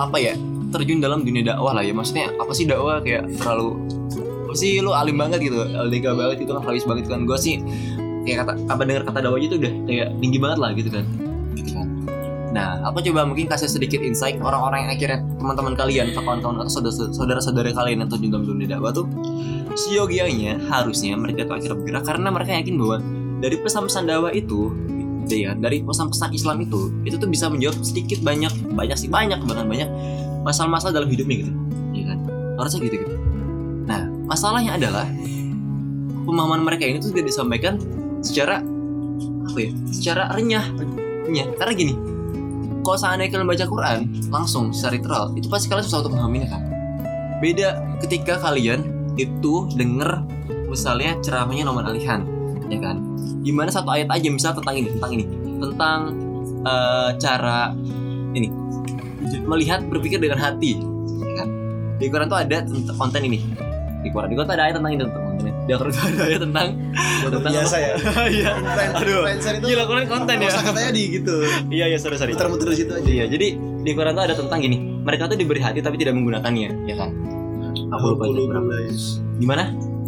apa 0.00 0.16
ya 0.16 0.34
terjun 0.72 1.02
dalam 1.02 1.26
dunia 1.26 1.54
dakwah 1.54 1.76
lah 1.76 1.84
ya. 1.84 1.92
Maksudnya 1.92 2.32
apa 2.40 2.52
sih 2.56 2.64
dakwah? 2.64 3.04
Kayak 3.04 3.28
terlalu 3.36 3.76
apa 4.48 4.54
sih 4.56 4.82
lu 4.82 4.90
alim 4.96 5.14
banget 5.20 5.44
gitu 5.46 5.62
LDK 5.62 6.06
banget 6.16 6.36
itu 6.42 6.50
kan 6.56 6.62
habis 6.64 6.84
banget 6.88 7.04
kan. 7.06 7.28
Gue 7.28 7.38
sih 7.38 7.60
kayak 8.24 8.46
kata 8.46 8.52
apa 8.66 8.82
dengar 8.88 9.02
kata 9.06 9.18
dakwah 9.28 9.38
itu 9.38 9.60
udah 9.60 9.72
kayak 9.84 10.08
tinggi 10.18 10.38
banget 10.40 10.58
lah 10.58 10.70
gitu 10.72 10.90
kan. 10.90 11.04
Gitu 11.54 11.70
kan. 11.76 11.86
Nah 12.50 12.82
aku 12.82 12.98
coba 13.06 13.22
mungkin 13.28 13.46
kasih 13.46 13.70
sedikit 13.70 14.02
insight 14.02 14.40
orang-orang 14.42 14.88
yang 14.88 14.90
akhirnya 14.96 15.18
teman-teman 15.38 15.74
kalian 15.78 16.06
kawan-kawan 16.16 16.58
atau 16.66 16.72
saudara- 16.82 17.14
saudara-saudara 17.14 17.70
kalian 17.70 18.06
yang 18.06 18.10
terjun 18.10 18.30
dalam 18.34 18.46
dunia 18.46 18.68
dakwah 18.74 18.90
tuh 18.90 19.06
siogianya 19.78 20.58
harusnya 20.66 21.14
mereka 21.14 21.46
tuh 21.46 21.62
akhirnya 21.62 21.78
bergerak 21.78 22.04
karena 22.10 22.28
mereka 22.34 22.50
yakin 22.58 22.74
bahwa 22.74 22.96
dari 23.38 23.56
pesan-pesan 23.62 24.02
dakwah 24.10 24.34
itu 24.34 24.74
gitu 25.30 25.46
ya 25.46 25.54
dari 25.54 25.86
pesan-pesan 25.86 26.34
Islam 26.34 26.66
itu 26.66 26.90
itu 27.06 27.14
tuh 27.14 27.30
bisa 27.30 27.46
menjawab 27.46 27.78
sedikit 27.86 28.18
banyak 28.26 28.50
banyak 28.74 28.98
sih 28.98 29.06
banyak 29.06 29.38
bahkan 29.46 29.70
banyak 29.70 29.86
masalah-masalah 30.42 30.90
dalam 30.98 31.06
hidupnya 31.06 31.46
gitu. 31.46 31.52
Ya 31.94 32.04
kan? 32.10 32.18
Harusnya 32.58 32.80
gitu 32.90 32.96
gitu. 33.06 33.14
Nah 33.86 34.10
masalahnya 34.26 34.74
adalah 34.74 35.06
pemahaman 36.26 36.66
mereka 36.66 36.82
ini 36.90 36.98
tuh 36.98 37.14
tidak 37.14 37.30
disampaikan 37.30 37.78
secara 38.26 38.58
apa 39.46 39.58
ya 39.62 39.70
secara 39.94 40.34
renyah 40.34 40.66
renyah. 41.30 41.46
Karena 41.54 41.72
gini 41.78 41.94
kalau 42.82 42.98
seandainya 42.98 43.30
kalian 43.30 43.46
baca 43.46 43.64
Quran 43.70 43.98
langsung 44.34 44.74
secara 44.74 44.98
literal 44.98 45.24
itu 45.38 45.46
pasti 45.46 45.70
kalian 45.70 45.86
susah 45.86 46.02
untuk 46.02 46.18
memahaminya 46.18 46.48
kan? 46.50 46.62
Beda 47.38 47.78
ketika 48.02 48.42
kalian 48.42 49.14
itu 49.14 49.70
denger 49.78 50.26
misalnya 50.66 51.14
ceramahnya 51.22 51.66
Noman 51.66 51.86
Alihan 51.86 52.39
ya 52.70 52.78
kan 52.78 52.96
gimana 53.42 53.68
satu 53.68 53.90
ayat 53.90 54.08
aja 54.08 54.28
misalnya 54.30 54.62
tentang 54.62 54.76
ini 54.78 54.88
tentang 54.94 55.10
ini 55.18 55.24
tentang 55.60 56.00
eh, 56.64 57.10
cara 57.18 57.74
ini 58.32 58.48
melihat 59.44 59.82
berpikir 59.90 60.22
dengan 60.22 60.38
hati 60.38 60.78
ya 61.20 61.32
kan 61.42 61.48
di 61.98 62.06
Quran 62.08 62.26
tuh 62.30 62.38
ada 62.38 62.64
konten 62.96 63.22
ini 63.26 63.38
di 64.00 64.08
Quran 64.08 64.28
di 64.32 64.34
Quran 64.38 64.50
ada 64.54 64.64
ayat 64.70 64.74
tentang 64.78 64.92
ini 64.94 65.00
tentang 65.04 65.24
konten 65.26 65.44
ini 65.44 65.52
di 65.66 65.72
Quran 65.74 65.92
ada 66.14 66.22
ayat 66.24 66.40
tentang 66.40 66.68
tentang 67.20 67.52
biasa 67.52 67.76
ya. 67.78 67.92
iya 68.40 68.50
Aduh. 68.96 69.22
Itu 69.28 69.48
gila 69.60 69.84
Quran 69.84 70.06
konten 70.08 70.36
ya 70.40 70.50
katanya 70.50 70.90
di 70.90 71.04
gitu. 71.20 71.34
iya 71.68 71.84
iya 71.92 71.98
sorry 72.00 72.16
sorry 72.16 72.32
Muter-muter 72.32 72.72
di 72.72 72.78
situ 72.80 72.92
aja. 72.96 73.10
Iya, 73.10 73.24
jadi 73.28 73.46
di 73.84 73.90
Quran 73.92 74.12
tuh 74.16 74.24
ada 74.24 74.34
tentang 74.34 74.58
gini. 74.64 74.78
Mereka 75.04 75.28
tuh 75.28 75.36
diberi 75.36 75.60
hati 75.60 75.84
tapi 75.84 76.00
tidak 76.00 76.16
menggunakannya, 76.16 76.68
ya 76.88 76.94
kan? 76.96 77.10
Aku 77.92 78.16
lupa 78.16 78.24
berapa. 78.32 78.72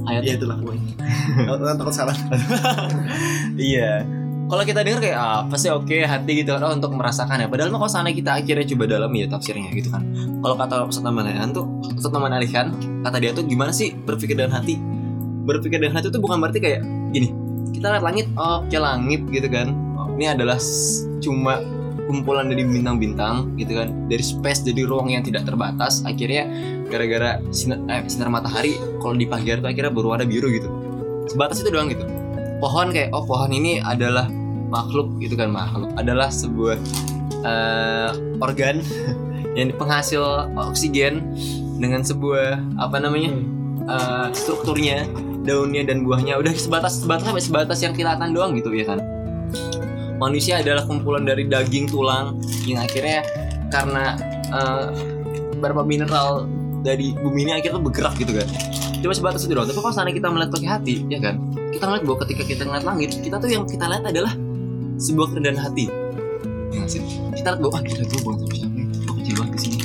Gimana? 0.02 0.14
Ya 0.14 0.18
Ayatnya? 0.18 0.34
itulah 0.38 0.56
pokoknya. 0.58 0.84
Takut 1.46 1.78
takut 1.78 1.94
salah. 1.94 2.16
iya. 3.70 4.02
Kalau 4.52 4.68
kita 4.68 4.84
dengar 4.84 5.00
kayak 5.00 5.16
ah, 5.16 5.48
apa 5.48 5.56
sih 5.56 5.72
oke 5.72 5.96
hati 6.04 6.44
gitu 6.44 6.52
kan 6.52 6.60
oh, 6.66 6.74
untuk 6.76 6.92
merasakan 6.92 7.40
ya. 7.40 7.48
Padahal 7.48 7.72
mah 7.72 7.80
kalau 7.80 7.92
sana 7.92 8.12
kita 8.12 8.36
akhirnya 8.36 8.66
coba 8.68 8.84
dalam 8.84 9.10
ya 9.16 9.26
tafsirnya 9.30 9.70
gitu 9.72 9.88
kan. 9.88 10.02
Kalau 10.44 10.54
kata 10.58 10.74
Ustaz 10.84 11.00
Taman 11.06 11.24
Alihan 11.24 11.50
tuh, 11.56 11.64
Ustaz 11.96 12.12
Taman 12.12 12.32
Alihan 12.34 12.66
kata 13.00 13.16
dia 13.22 13.30
tuh 13.32 13.46
gimana 13.48 13.72
sih 13.72 13.96
berpikir 13.96 14.36
dengan 14.36 14.60
hati? 14.60 14.76
Berpikir 15.48 15.80
dengan 15.80 15.96
hati 16.02 16.12
itu 16.12 16.20
bukan 16.20 16.36
berarti 16.42 16.60
kayak 16.60 16.84
gini. 17.16 17.32
Kita 17.72 17.96
lihat 17.96 18.04
langit, 18.04 18.26
oh 18.36 18.60
oke 18.60 18.76
langit 18.76 19.24
gitu 19.32 19.48
kan. 19.48 19.72
Oh, 19.96 20.12
ini 20.20 20.28
adalah 20.28 20.60
cuma 21.24 21.62
kumpulan 22.12 22.44
dari 22.52 22.68
bintang-bintang 22.68 23.56
gitu 23.56 23.80
kan. 23.80 23.88
Dari 24.06 24.20
space 24.20 24.68
jadi 24.68 24.84
ruang 24.84 25.08
yang 25.08 25.24
tidak 25.24 25.48
terbatas. 25.48 26.04
Akhirnya 26.04 26.44
gara-gara 26.92 27.40
sinar, 27.48 27.80
eh, 27.88 28.04
sinar 28.04 28.28
matahari 28.28 28.76
kalau 29.00 29.16
di 29.16 29.24
pagi 29.24 29.48
hari 29.48 29.64
itu 29.64 29.68
akhirnya 29.72 29.92
berwarna 29.92 30.28
biru 30.28 30.52
gitu. 30.52 30.68
Sebatas 31.32 31.64
itu 31.64 31.72
doang 31.72 31.88
gitu. 31.88 32.04
Pohon 32.60 32.92
kayak 32.92 33.10
oh 33.16 33.24
pohon 33.24 33.50
ini 33.50 33.80
adalah 33.80 34.28
makhluk 34.68 35.16
gitu 35.24 35.34
kan 35.40 35.48
makhluk. 35.48 35.88
Adalah 35.96 36.28
sebuah 36.28 36.76
eh, 37.40 38.10
organ 38.44 38.84
yang 39.58 39.72
penghasil 39.80 40.52
oksigen 40.52 41.32
dengan 41.80 42.04
sebuah 42.04 42.60
apa 42.76 43.00
namanya 43.00 43.32
eh, 43.88 44.28
strukturnya 44.36 45.08
daunnya 45.48 45.88
dan 45.88 46.04
buahnya. 46.04 46.36
Udah 46.36 46.52
sebatas 46.52 47.00
sebatas 47.00 47.24
sampai 47.24 47.42
sebatas 47.42 47.78
yang 47.80 47.96
kelihatan 47.96 48.36
doang 48.36 48.52
gitu 48.54 48.68
ya 48.76 48.84
kan 48.84 49.00
manusia 50.22 50.62
adalah 50.62 50.86
kumpulan 50.86 51.26
dari 51.26 51.50
daging 51.50 51.90
tulang 51.90 52.38
yang 52.62 52.78
akhirnya 52.78 53.26
karena 53.74 54.14
eh, 54.54 54.86
beberapa 55.58 55.82
mineral 55.82 56.46
dari 56.82 57.14
bumi 57.14 57.46
ini 57.46 57.52
akhirnya 57.58 57.78
bergerak 57.78 58.14
gitu 58.18 58.34
kan. 58.38 58.48
Cuma 59.02 59.14
sebatas 59.14 59.42
itu 59.46 59.54
doang. 59.54 59.66
Tapi 59.66 59.78
kalau 59.78 59.94
sana 59.94 60.10
kita 60.14 60.30
melihat 60.30 60.50
pakai 60.54 60.68
hati 60.68 60.94
ya 61.10 61.18
kan? 61.18 61.38
Kita 61.74 61.84
ngeliat 61.90 62.04
bahwa 62.06 62.18
ketika 62.26 62.42
kita 62.46 62.62
ngeliat 62.66 62.84
langit 62.86 63.10
kita 63.18 63.36
tuh 63.38 63.50
yang 63.50 63.64
kita 63.66 63.84
lihat 63.90 64.04
adalah 64.06 64.32
sebuah 64.98 65.26
kerendahan 65.34 65.58
hati. 65.58 65.86
Ya 66.70 66.82
kita 67.34 67.46
lihat 67.54 67.60
bahwa 67.62 67.72
ah 67.78 67.82
kita 67.82 68.02
tuh 68.06 68.18
sama 68.22 68.54
siapa 68.54 68.78
ya? 68.78 68.86
kecil 69.22 69.34
banget 69.38 69.52
di 69.54 69.60
sini. 69.62 69.76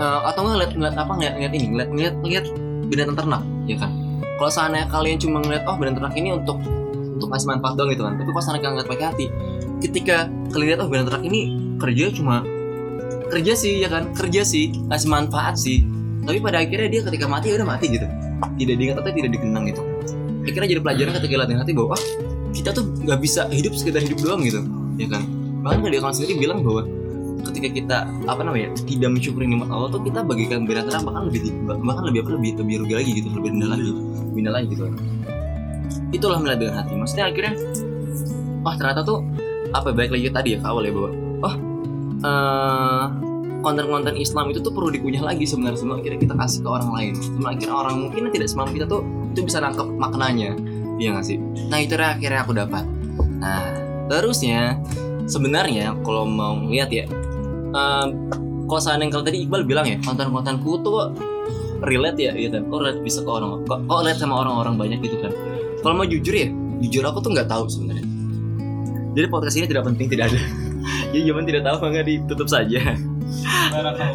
Eh, 0.00 0.20
atau 0.28 0.40
nggak 0.40 0.54
ngeliat 0.56 0.72
ngeliat 0.76 0.96
apa? 0.96 1.12
Ngeliat 1.16 1.34
ngeliat 1.36 1.52
ini 1.52 1.66
ngeliat 1.72 1.88
ngeliat 1.92 2.14
ngeliat 2.24 2.44
binatang 2.88 3.16
ternak 3.16 3.42
ya 3.68 3.76
kan? 3.76 3.90
Kalau 4.40 4.50
seandainya 4.50 4.86
kalian 4.88 5.16
cuma 5.20 5.38
ngeliat 5.44 5.62
oh 5.68 5.76
binatang 5.76 5.96
ternak 6.00 6.14
ini 6.16 6.28
untuk 6.32 6.56
untuk 7.20 7.28
ngasih 7.28 7.48
manfaat 7.52 7.74
doang 7.76 7.90
gitu 7.92 8.02
kan? 8.08 8.16
Tapi 8.16 8.28
kalau 8.32 8.44
seandainya 8.44 8.64
kalian 8.64 8.74
ngeliat 8.76 8.88
pakai 8.88 9.06
hati 9.12 9.26
ketika 9.80 10.28
kalian 10.52 10.76
lihat 10.76 10.80
oh 10.84 10.88
ternak 10.88 11.24
ini 11.24 11.40
kerja 11.80 12.12
cuma 12.12 12.44
kerja 13.30 13.52
sih 13.54 13.80
ya 13.80 13.88
kan? 13.88 14.10
Kerja 14.12 14.42
sih 14.42 14.74
ngasih 14.90 15.08
manfaat 15.08 15.56
sih. 15.56 15.86
Tapi 16.26 16.38
pada 16.42 16.60
akhirnya 16.60 16.88
dia 16.90 17.00
ketika 17.06 17.24
mati 17.30 17.54
ya 17.54 17.62
udah 17.62 17.68
mati 17.68 17.86
gitu. 17.88 18.06
Tidak 18.60 18.74
diingat 18.76 18.96
atau 19.00 19.12
tidak 19.14 19.30
dikenang 19.32 19.64
gitu. 19.70 19.80
Akhirnya 20.44 20.68
jadi 20.76 20.80
pelajaran 20.82 21.12
ketika 21.22 21.34
latihan 21.38 21.60
hati 21.62 21.72
bahwa 21.72 21.96
ah, 21.96 22.02
kita 22.50 22.70
tuh 22.74 22.84
nggak 23.06 23.18
bisa 23.22 23.46
hidup 23.48 23.72
sekedar 23.72 24.02
hidup 24.02 24.18
doang 24.20 24.42
gitu. 24.44 24.60
Ya 25.00 25.08
kan? 25.08 25.22
Bahkan 25.64 25.88
dia 25.88 26.00
kawan 26.02 26.14
sendiri 26.16 26.34
bilang 26.42 26.60
bahwa 26.66 26.84
ketika 27.40 27.68
kita 27.72 27.96
apa 28.28 28.42
namanya 28.44 28.68
tidak 28.84 29.08
mensyukuri 29.16 29.48
nikmat 29.48 29.72
Allah 29.72 29.88
tuh 29.88 30.02
kita 30.04 30.20
bagikan 30.20 30.68
binatang 30.68 31.00
bahkan 31.08 31.32
lebih 31.32 31.56
bahkan 31.64 32.04
lebih 32.04 32.20
apa 32.20 32.30
lebih 32.36 32.50
lebih 32.60 32.74
rugi 32.84 32.94
lagi 33.00 33.10
gitu 33.16 33.28
lebih 33.32 33.50
rendah 33.56 33.68
lagi 33.72 33.90
rendah 34.36 34.52
lagi 34.52 34.66
gitu. 34.76 34.82
Itulah 36.10 36.38
melihat 36.42 36.58
dengan 36.58 36.74
hati. 36.82 36.92
Maksudnya 36.98 37.24
akhirnya 37.32 37.54
wah 38.60 38.74
ternyata 38.76 39.00
tuh 39.06 39.24
apa 39.70 39.94
baik 39.94 40.10
lagi 40.10 40.28
tadi 40.30 40.48
ya 40.54 40.58
ke 40.58 40.66
awal 40.66 40.82
ya 40.86 40.92
bahwa 40.92 41.10
oh 41.46 41.54
eh, 42.26 43.04
konten-konten 43.60 44.16
Islam 44.16 44.50
itu 44.50 44.58
tuh 44.64 44.72
perlu 44.72 44.88
dikunyah 44.88 45.22
lagi 45.22 45.44
sebenarnya 45.44 45.78
sebelum 45.84 46.00
akhirnya 46.00 46.20
kita 46.20 46.34
kasih 46.34 46.60
ke 46.64 46.68
orang 46.68 46.90
lain. 46.96 47.12
Sebelum 47.16 47.46
akhirnya 47.46 47.74
orang 47.76 47.96
mungkin 48.08 48.20
yang 48.28 48.34
tidak 48.34 48.48
semampu 48.48 48.72
kita 48.80 48.86
tuh 48.88 49.02
itu 49.36 49.40
bisa 49.44 49.58
nangkep 49.60 49.86
maknanya. 50.00 50.50
Iya 51.00 51.08
nggak 51.16 51.24
sih? 51.24 51.36
Nah 51.68 51.78
itu 51.80 51.92
yang 51.96 52.16
akhirnya 52.16 52.40
aku 52.44 52.52
dapat. 52.56 52.84
Nah 53.40 53.64
terusnya 54.10 54.80
sebenarnya 55.28 55.94
kalau 56.02 56.26
mau 56.26 56.56
lihat 56.66 56.90
ya 56.90 57.04
em, 57.70 58.08
kalau 58.66 58.80
seandainya 58.80 59.12
kalau 59.14 59.24
tadi 59.28 59.46
Iqbal 59.46 59.62
bilang 59.68 59.86
ya 59.86 60.00
konten-kontenku 60.02 60.80
tuh 60.82 61.14
relate 61.84 62.20
ya 62.20 62.32
gitu. 62.34 62.64
Kok 62.64 62.78
relate 62.80 63.00
bisa 63.04 63.20
ke 63.22 63.30
orang 63.30 63.64
kok, 63.68 63.84
kok 63.84 63.98
relate 64.02 64.18
sama 64.18 64.40
orang-orang 64.40 64.74
banyak 64.80 64.98
gitu 65.04 65.16
kan. 65.20 65.32
Kalau 65.80 65.94
mau 65.96 66.08
jujur 66.08 66.32
ya 66.32 66.48
jujur 66.80 67.04
aku 67.04 67.20
tuh 67.20 67.36
nggak 67.36 67.48
tahu 67.48 67.68
sebenarnya 67.68 68.19
jadi 69.20 69.28
podcast 69.28 69.56
ini 69.60 69.66
tidak 69.68 69.84
penting 69.84 70.08
tidak 70.08 70.32
ada. 70.32 70.40
Jadi 71.12 71.26
zaman 71.26 71.44
tidak 71.44 71.62
tahu 71.68 71.76
maka 71.84 72.02
ditutup 72.06 72.48
saja. 72.48 72.80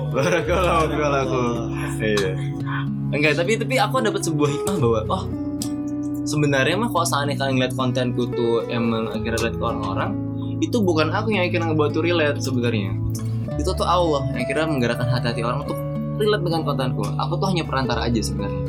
Barakallahu 0.10 0.90
aku. 0.98 1.42
Iya. 2.02 2.32
Enggak, 3.14 3.38
tapi 3.38 3.56
tapi 3.62 3.76
aku 3.78 4.02
dapat 4.02 4.22
sebuah 4.26 4.50
hikmah 4.50 4.76
bahwa 4.82 5.00
oh 5.14 5.24
sebenarnya 6.26 6.76
mah 6.76 6.90
kalau 6.90 7.06
seandainya 7.06 7.38
kalian 7.38 7.54
ngeliat 7.62 7.74
kontenku 7.78 8.24
tuh 8.34 8.66
emang 8.68 9.14
akhirnya 9.14 9.38
relate 9.38 9.58
ke 9.62 9.64
orang-orang 9.64 10.12
itu 10.64 10.78
bukan 10.82 11.14
aku 11.14 11.36
yang 11.36 11.46
akhirnya 11.46 11.70
ngebuat 11.72 11.90
tuh 11.94 12.04
relate 12.04 12.40
sebenarnya. 12.42 12.92
Itu 13.62 13.72
tuh 13.78 13.88
Allah 13.88 14.26
yang 14.34 14.44
akhirnya 14.44 14.68
menggerakkan 14.68 15.08
hati-hati 15.08 15.42
orang 15.46 15.68
untuk 15.68 15.78
relate 16.18 16.44
dengan 16.44 16.62
kontenku. 16.66 17.04
Aku 17.22 17.34
tuh 17.38 17.48
hanya 17.52 17.64
perantara 17.68 18.08
aja 18.08 18.20
sebenarnya. 18.20 18.64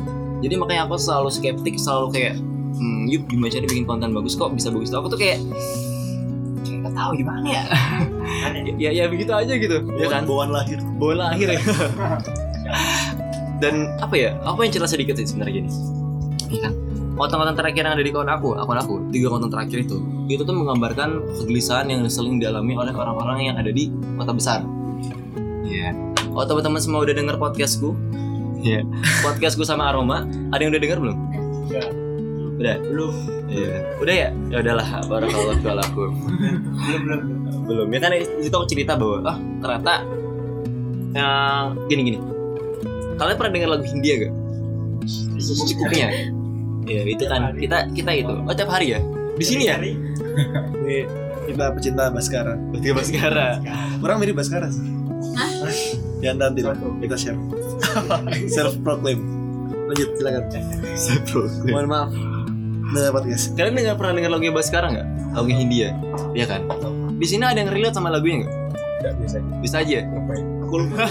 Jadi 0.45 0.53
makanya 0.53 0.85
aku 0.85 1.01
selalu 1.01 1.29
skeptik 1.33 1.75
selalu 1.81 2.07
kayak 2.13 2.35
hmm, 2.77 3.09
yuk 3.09 3.25
gimana 3.25 3.49
cara 3.49 3.65
bikin 3.65 3.85
konten 3.89 4.13
bagus 4.13 4.37
kok 4.37 4.53
bisa 4.53 4.69
bagus? 4.69 4.93
Aku 4.93 5.09
tuh 5.09 5.19
kayak 5.19 5.41
nggak 6.87 6.95
tahu 6.95 7.11
gimana 7.19 7.43
ya 7.51 7.63
ya 8.79 8.89
ya 8.95 9.03
begitu 9.11 9.31
aja 9.35 9.53
gitu 9.59 9.77
ya 9.99 10.07
kan 10.07 10.23
bawaan 10.23 10.55
lahir 10.55 10.79
bola 10.95 11.35
akhir 11.35 11.47
ya 11.53 11.59
dan 13.61 13.91
apa 13.99 14.15
ya 14.15 14.31
aku 14.47 14.63
yang 14.63 14.71
cerita 14.71 14.87
sedikit 14.87 15.19
sih 15.19 15.27
sebenarnya 15.27 15.63
gini 15.63 15.69
ya 16.47 16.59
kan 16.69 16.73
konten-konten 17.17 17.55
terakhir 17.57 17.81
yang 17.83 17.95
ada 17.97 18.03
di 18.05 18.11
akun 18.13 18.29
aku 18.29 18.49
akun 18.55 18.77
aku 18.77 18.95
tiga 19.11 19.27
konten 19.33 19.49
terakhir 19.51 19.83
itu 19.83 19.97
itu 20.31 20.41
tuh 20.45 20.55
menggambarkan 20.55 21.25
kegelisahan 21.43 21.89
yang 21.91 22.05
sering 22.07 22.39
dialami 22.39 22.77
oleh 22.77 22.93
orang-orang 22.93 23.51
yang 23.51 23.55
ada 23.59 23.73
di 23.73 23.91
kota 24.15 24.31
besar 24.31 24.61
Iya. 25.67 25.91
Oh 26.31 26.47
teman-teman 26.47 26.79
semua 26.79 27.03
udah 27.03 27.11
denger 27.11 27.35
podcastku? 27.35 27.91
Iya. 28.63 28.87
Podcastku 29.19 29.67
sama 29.67 29.91
Aroma. 29.91 30.23
Ada 30.55 30.63
yang 30.63 30.71
udah 30.71 30.81
denger 30.81 30.97
belum? 31.03 31.17
Udah. 31.67 32.06
Udah. 32.57 32.75
Belum. 32.81 33.13
Iya. 33.47 33.73
Udah 34.01 34.15
ya? 34.15 34.29
Ya 34.49 34.57
udahlah. 34.65 34.87
Barakallahu 35.05 35.77
aku. 35.81 36.03
belum 36.77 37.01
belum 37.05 37.21
belum. 37.67 37.87
Ya 37.93 37.99
kan 38.01 38.11
di 38.17 38.43
situ 38.43 38.55
aku 38.55 38.67
cerita 38.69 38.93
bahwa 38.97 39.17
ah 39.25 39.37
ternyata 39.61 39.93
yang 41.13 41.77
gini 41.89 42.01
gini. 42.13 42.19
Kalian 43.17 43.35
pernah 43.37 43.51
dengar 43.53 43.69
lagu 43.77 43.85
Hindia 43.85 44.13
gak? 44.25 44.33
Secukupnya. 45.41 46.09
Iya 46.85 47.01
itu 47.03 47.23
kan 47.25 47.53
kita 47.57 47.77
kita 47.93 48.11
itu. 48.13 48.33
Oh 48.45 48.53
tiap 48.53 48.69
hari 48.69 48.93
ya? 48.93 48.99
Di 49.37 49.45
sini 49.45 49.69
ya? 49.69 49.77
ini 49.81 51.05
kita 51.47 51.73
pecinta 51.73 52.11
Baskara 52.11 52.53
Tiga 52.77 52.93
Baskara. 52.99 53.47
orang 54.03 54.17
mirip 54.21 54.35
Baskara 54.37 54.67
sih 54.69 54.83
ya 56.21 56.33
nanti 56.35 56.61
lah 56.61 56.75
kita 57.01 57.15
share 57.15 57.39
self 58.51 58.75
proclaim 58.83 59.23
lanjut 59.87 60.09
silakan 60.19 60.43
mohon 61.71 61.87
maaf 61.87 62.09
Dengar 62.87 63.11
podcast 63.13 63.43
Kalian 63.53 63.73
nggak 63.75 63.97
pernah 63.97 64.13
dengar 64.13 64.31
lagunya 64.31 64.53
Baskara 64.53 64.87
nggak? 64.89 65.07
Lagu 65.33 65.49
Hindia, 65.49 65.89
Iya 66.31 66.45
kan? 66.47 66.61
Di 67.17 67.25
sini 67.25 67.43
ada 67.43 67.57
yang 67.57 67.69
relate 67.69 67.93
sama 67.93 68.09
lagunya 68.09 68.45
nggak? 68.45 68.53
nggak 68.97 69.13
bisa 69.21 69.37
Bisa 69.61 69.75
aja. 69.79 69.99
ngapain 70.03 70.45
aku 70.57 70.75
lupa 70.83 70.99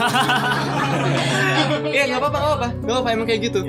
Iya 1.89 2.03
nggak 2.07 2.21
apa-apa, 2.21 2.37
nggak 2.37 2.51
apa-apa, 2.51 2.67
apa-apa 2.85 3.09
emang 3.11 3.27
kayak 3.27 3.41
gitu. 3.47 3.61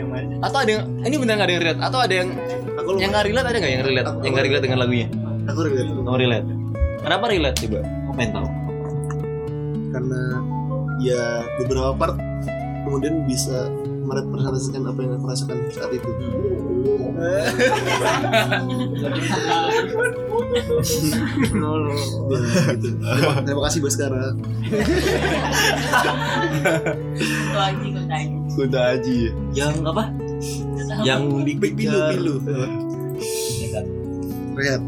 Atau 0.41 0.57
ada 0.59 0.69
yang 0.69 0.83
ini 1.01 1.15
benar 1.15 1.33
nggak 1.37 1.47
ada 1.47 1.53
yang 1.53 1.63
relate? 1.63 1.79
Atau 1.79 1.99
ada 2.01 2.13
yang 2.13 2.29
aku 2.75 2.89
lupa 2.91 3.01
yang 3.01 3.11
nggak 3.13 3.25
relate 3.25 3.47
ada 3.47 3.57
nggak 3.57 3.71
yang 3.71 3.83
relate? 3.85 4.07
Yang 4.19 4.31
nggak 4.33 4.45
relate 4.45 4.63
dengan 4.63 4.79
lagunya? 4.79 5.07
aku 5.47 5.59
relate 5.63 5.87
Nggak 5.87 6.17
relate. 6.19 6.47
Kenapa 6.99 7.23
relate 7.31 7.57
coba? 7.57 7.79
Aku 7.79 8.11
pengen 8.15 8.31
tahu. 8.33 8.47
karena 9.87 10.21
ya 10.99 11.23
beberapa 11.57 11.89
part 11.95 12.15
kemudian 12.85 13.23
bisa 13.25 13.71
merepresentasikan 14.07 14.81
apa 14.87 14.99
yang 15.03 15.11
aku 15.19 15.25
rasakan 15.27 15.57
saat 15.69 15.91
itu 15.91 16.09
Ya, 17.17 17.49
gitu. 22.77 22.89
terima, 23.41 23.61
kasih 23.65 23.81
Baskara 23.81 24.37
Lagi 27.57 27.87
gue 27.89 28.05
tanya. 28.05 28.37
Kuda 28.53 28.81
Haji 28.93 29.17
Yang 29.57 29.73
apa? 29.81 30.03
Yang 31.01 31.21
Big 31.57 31.73
Pilu 31.73 31.97
Pilu 32.13 32.35
Rehat 34.53 34.81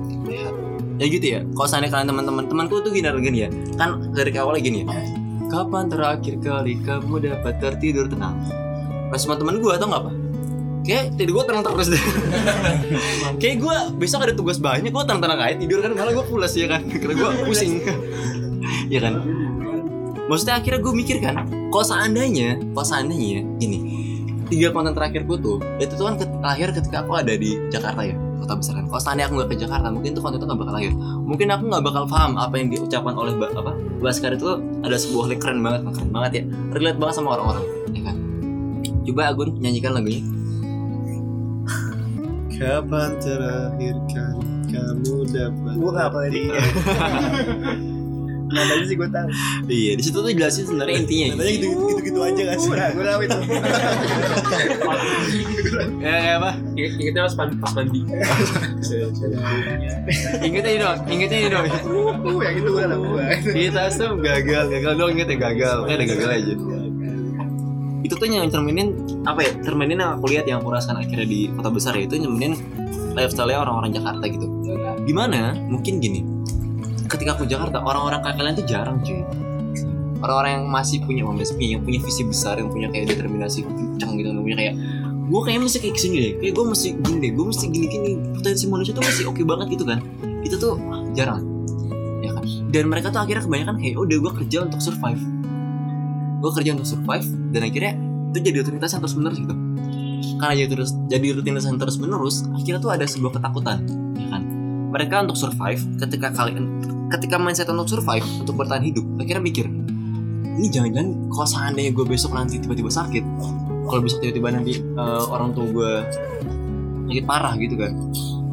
ya 1.00 1.06
gitu 1.08 1.26
ya. 1.26 1.40
Kalau 1.56 1.68
seandainya 1.72 1.96
kalian 1.96 2.10
teman-teman, 2.12 2.44
temanku 2.52 2.84
tuh 2.84 2.92
gini 2.92 3.08
gini 3.24 3.48
ya. 3.48 3.50
Kan 3.80 4.12
dari 4.12 4.36
awalnya 4.36 4.62
gini 4.62 4.84
ya. 4.84 4.92
Kapan 5.50 5.88
terakhir 5.90 6.36
kali 6.44 6.78
kamu 6.84 7.16
dapat 7.26 7.54
tertidur 7.58 8.06
tenang? 8.12 8.36
Pas 9.10 9.20
sama 9.20 9.36
teman 9.36 9.58
gue 9.58 9.74
atau 9.74 9.90
nggak 9.90 10.02
apa? 10.06 10.12
Kayak 10.86 11.04
tidur 11.20 11.42
gue 11.42 11.46
tenang 11.50 11.64
terus 11.66 11.88
deh. 11.92 12.04
Kayak 13.42 13.56
gue 13.62 13.76
besok 14.00 14.26
ada 14.26 14.34
tugas 14.34 14.58
banyak, 14.58 14.90
gue 14.90 15.04
tenang-tenang 15.06 15.38
aja 15.38 15.56
tidur 15.60 15.86
kan 15.86 15.92
malah 15.94 16.14
gue 16.16 16.26
pulas 16.26 16.54
ya 16.56 16.66
kan, 16.66 16.82
karena 16.88 17.14
gue 17.14 17.30
pusing. 17.46 17.84
ya 18.94 19.00
kan. 19.04 19.22
Maksudnya 20.30 20.62
akhirnya 20.62 20.80
gue 20.82 20.94
mikir 20.94 21.18
kan, 21.26 21.46
kalau 21.74 21.86
seandainya, 21.86 22.62
kalau 22.74 22.86
seandainya 22.86 23.42
gini, 23.58 23.78
tiga 24.50 24.70
konten 24.70 24.94
terakhirku 24.94 25.38
tuh, 25.42 25.58
itu 25.82 25.94
tuh 25.94 26.06
kan 26.06 26.16
lahir 26.42 26.70
ketika 26.70 27.02
aku 27.02 27.18
ada 27.18 27.34
di 27.34 27.58
Jakarta 27.74 28.06
ya, 28.06 28.14
kota 28.42 28.54
besar 28.58 28.78
kan. 28.78 28.86
Kalau 28.90 29.02
seandainya 29.02 29.26
aku 29.30 29.34
nggak 29.42 29.50
ke 29.50 29.58
Jakarta, 29.58 29.88
mungkin 29.90 30.10
tuh 30.14 30.22
konten 30.22 30.38
itu 30.38 30.46
nggak 30.46 30.62
bakal 30.62 30.74
lahir. 30.78 30.94
Mungkin 31.26 31.48
aku 31.50 31.64
nggak 31.70 31.84
bakal 31.86 32.04
paham 32.06 32.32
apa 32.38 32.56
yang 32.62 32.68
diucapkan 32.70 33.14
oleh 33.18 33.34
apa 33.38 33.72
Baskar 34.00 34.38
itu 34.38 34.48
ada 34.86 34.98
sebuah 34.98 35.34
keren 35.42 35.60
banget, 35.66 35.82
keren 35.98 36.10
banget 36.14 36.32
ya, 36.34 36.44
relate 36.78 36.98
banget 37.02 37.16
sama 37.18 37.30
orang-orang, 37.38 37.66
ya 37.94 38.02
kan. 38.06 38.16
Coba 39.10 39.26
Agun 39.28 39.58
nyanyikan 39.58 39.92
lagunya. 39.92 40.22
Kapan 42.54 43.18
terakhir 43.18 43.96
kali 44.06 44.46
kamu 44.70 45.16
dapat 45.34 45.74
Gua 45.74 45.90
nggak 45.90 46.08
apa 46.08 46.18
tadi. 46.28 46.42
nadanya 48.50 48.86
sih 48.90 48.94
gue 48.94 49.10
tahu 49.10 49.28
Iya, 49.66 49.92
di 49.96 50.04
situ 50.04 50.18
tuh 50.20 50.30
jelasin 50.30 50.66
sebenarnya 50.68 50.96
intinya. 51.00 51.26
Nadanya 51.34 51.54
gitu, 51.56 51.68
gitu-gitu 51.90 52.20
aja 52.20 52.42
gak 52.44 52.58
sih? 52.60 52.70
gue 52.70 53.02
tahu 53.02 53.22
itu 53.24 53.38
Ya, 56.00 56.14
kayak 56.20 56.38
apa? 56.38 56.52
ingetnya 56.76 57.22
pas 57.26 57.36
mandi 57.36 57.56
pas 57.64 57.74
mandi 57.74 58.00
Ingetnya 60.40 60.70
ini 60.70 60.80
dong, 60.80 60.98
ingetnya 61.08 61.38
ini 61.40 61.50
dong. 61.50 61.66
uh 61.66 62.40
yang 62.44 62.56
itu 62.58 62.70
gue 62.70 62.84
tahu 62.86 63.04
Kita 63.48 63.82
tuh 63.90 64.12
gagal, 64.20 64.64
gagal 64.70 64.94
dong 64.94 65.10
inget 65.14 65.28
ya 65.30 65.38
gagal. 65.40 65.78
Kayak 65.86 65.98
ada 65.98 66.06
gagal 66.06 66.30
aja. 66.30 66.54
Itu 68.10 68.18
tuh 68.18 68.26
yang 68.26 68.50
cerminin 68.50 68.98
apa 69.22 69.46
ya? 69.46 69.54
Cerminin 69.62 70.02
yang 70.02 70.18
aku 70.18 70.34
lihat 70.34 70.50
yang 70.50 70.66
aku 70.66 70.74
rasakan 70.74 71.06
akhirnya 71.06 71.30
di 71.30 71.46
kota 71.54 71.70
besar 71.70 71.94
ya 71.94 72.10
itu 72.10 72.18
nyeminin 72.18 72.58
lifestyle 73.14 73.54
orang-orang 73.54 73.94
Jakarta 73.94 74.26
gitu. 74.26 74.50
Gimana? 75.06 75.54
Mungkin 75.54 76.02
gini. 76.02 76.26
Ketika 77.06 77.38
aku 77.38 77.46
Jakarta, 77.46 77.86
orang-orang 77.86 78.26
kayak 78.26 78.42
kalian 78.42 78.56
tuh 78.58 78.66
jarang 78.66 78.98
cuy. 79.06 79.22
Orang-orang 80.26 80.52
yang 80.58 80.66
masih 80.74 81.06
punya 81.06 81.22
punya 81.22 81.46
yang 81.62 81.86
punya 81.86 82.02
visi 82.02 82.26
besar, 82.26 82.58
yang 82.58 82.74
punya 82.74 82.90
kayak 82.90 83.14
determinasi 83.14 83.62
kencang 83.62 84.18
gitu, 84.18 84.34
yang 84.34 84.42
punya 84.42 84.58
kayak 84.58 84.74
gue 85.30 85.42
kayaknya 85.46 85.62
mesti 85.70 85.78
kayak 85.78 85.94
ke 85.94 86.02
sini 86.02 86.18
deh, 86.18 86.34
kayak 86.42 86.54
gue 86.58 86.66
mesti 86.66 86.88
gini 87.06 87.18
deh, 87.22 87.32
gue 87.38 87.46
mesti 87.46 87.66
gini-gini, 87.70 88.12
potensi 88.34 88.64
manusia 88.66 88.92
tuh 88.98 89.06
masih 89.06 89.24
oke 89.30 89.42
banget 89.46 89.68
gitu 89.78 89.86
kan, 89.86 90.02
itu 90.42 90.56
tuh 90.58 90.74
jarang, 91.14 91.46
ya 92.26 92.34
kan 92.34 92.44
dan 92.70 92.84
mereka 92.86 93.10
tuh 93.10 93.22
akhirnya 93.22 93.44
kebanyakan 93.46 93.76
kayak 93.82 93.96
"Oh, 93.98 94.06
udah 94.06 94.18
gue 94.22 94.32
kerja 94.46 94.58
untuk 94.70 94.80
survive 94.82 95.22
gue 96.40 96.52
kerja 96.56 96.72
untuk 96.76 96.88
survive 96.88 97.28
dan 97.52 97.62
akhirnya 97.68 97.94
itu 98.32 98.38
jadi 98.46 98.58
rutinitas 98.64 98.90
yang 98.96 99.02
terus 99.04 99.16
menerus 99.20 99.38
gitu. 99.42 99.56
Karena 100.40 100.54
jadi 100.56 100.70
terus 100.72 100.90
jadi 101.12 101.28
rutinitas 101.36 101.66
yang 101.68 101.78
terus 101.80 101.96
menerus 102.00 102.36
akhirnya 102.56 102.80
tuh 102.80 102.92
ada 102.96 103.06
sebuah 103.06 103.32
ketakutan 103.40 103.78
ya 104.16 104.28
kan? 104.32 104.44
Mereka 104.90 105.16
untuk 105.28 105.38
survive 105.38 105.82
ketika 106.00 106.32
kalian 106.34 106.80
ketika 107.10 107.36
mindset 107.42 107.68
untuk 107.70 107.90
survive 107.90 108.26
untuk 108.40 108.56
bertahan 108.56 108.86
hidup 108.86 109.06
akhirnya 109.18 109.44
mikir 109.44 109.66
ini 110.60 110.68
jangan-jangan 110.70 111.10
kalau 111.32 111.48
seandainya 111.48 111.92
gue 111.96 112.06
besok 112.06 112.36
nanti 112.36 112.60
tiba-tiba 112.60 112.92
sakit 112.92 113.24
kalau 113.90 114.00
besok 114.04 114.20
tiba-tiba 114.22 114.54
nanti 114.54 114.78
eh, 114.80 115.24
orang 115.32 115.56
tua 115.56 115.66
gue 115.68 115.92
sakit 117.10 117.26
parah 117.26 117.58
gitu 117.58 117.76
kan 117.80 117.94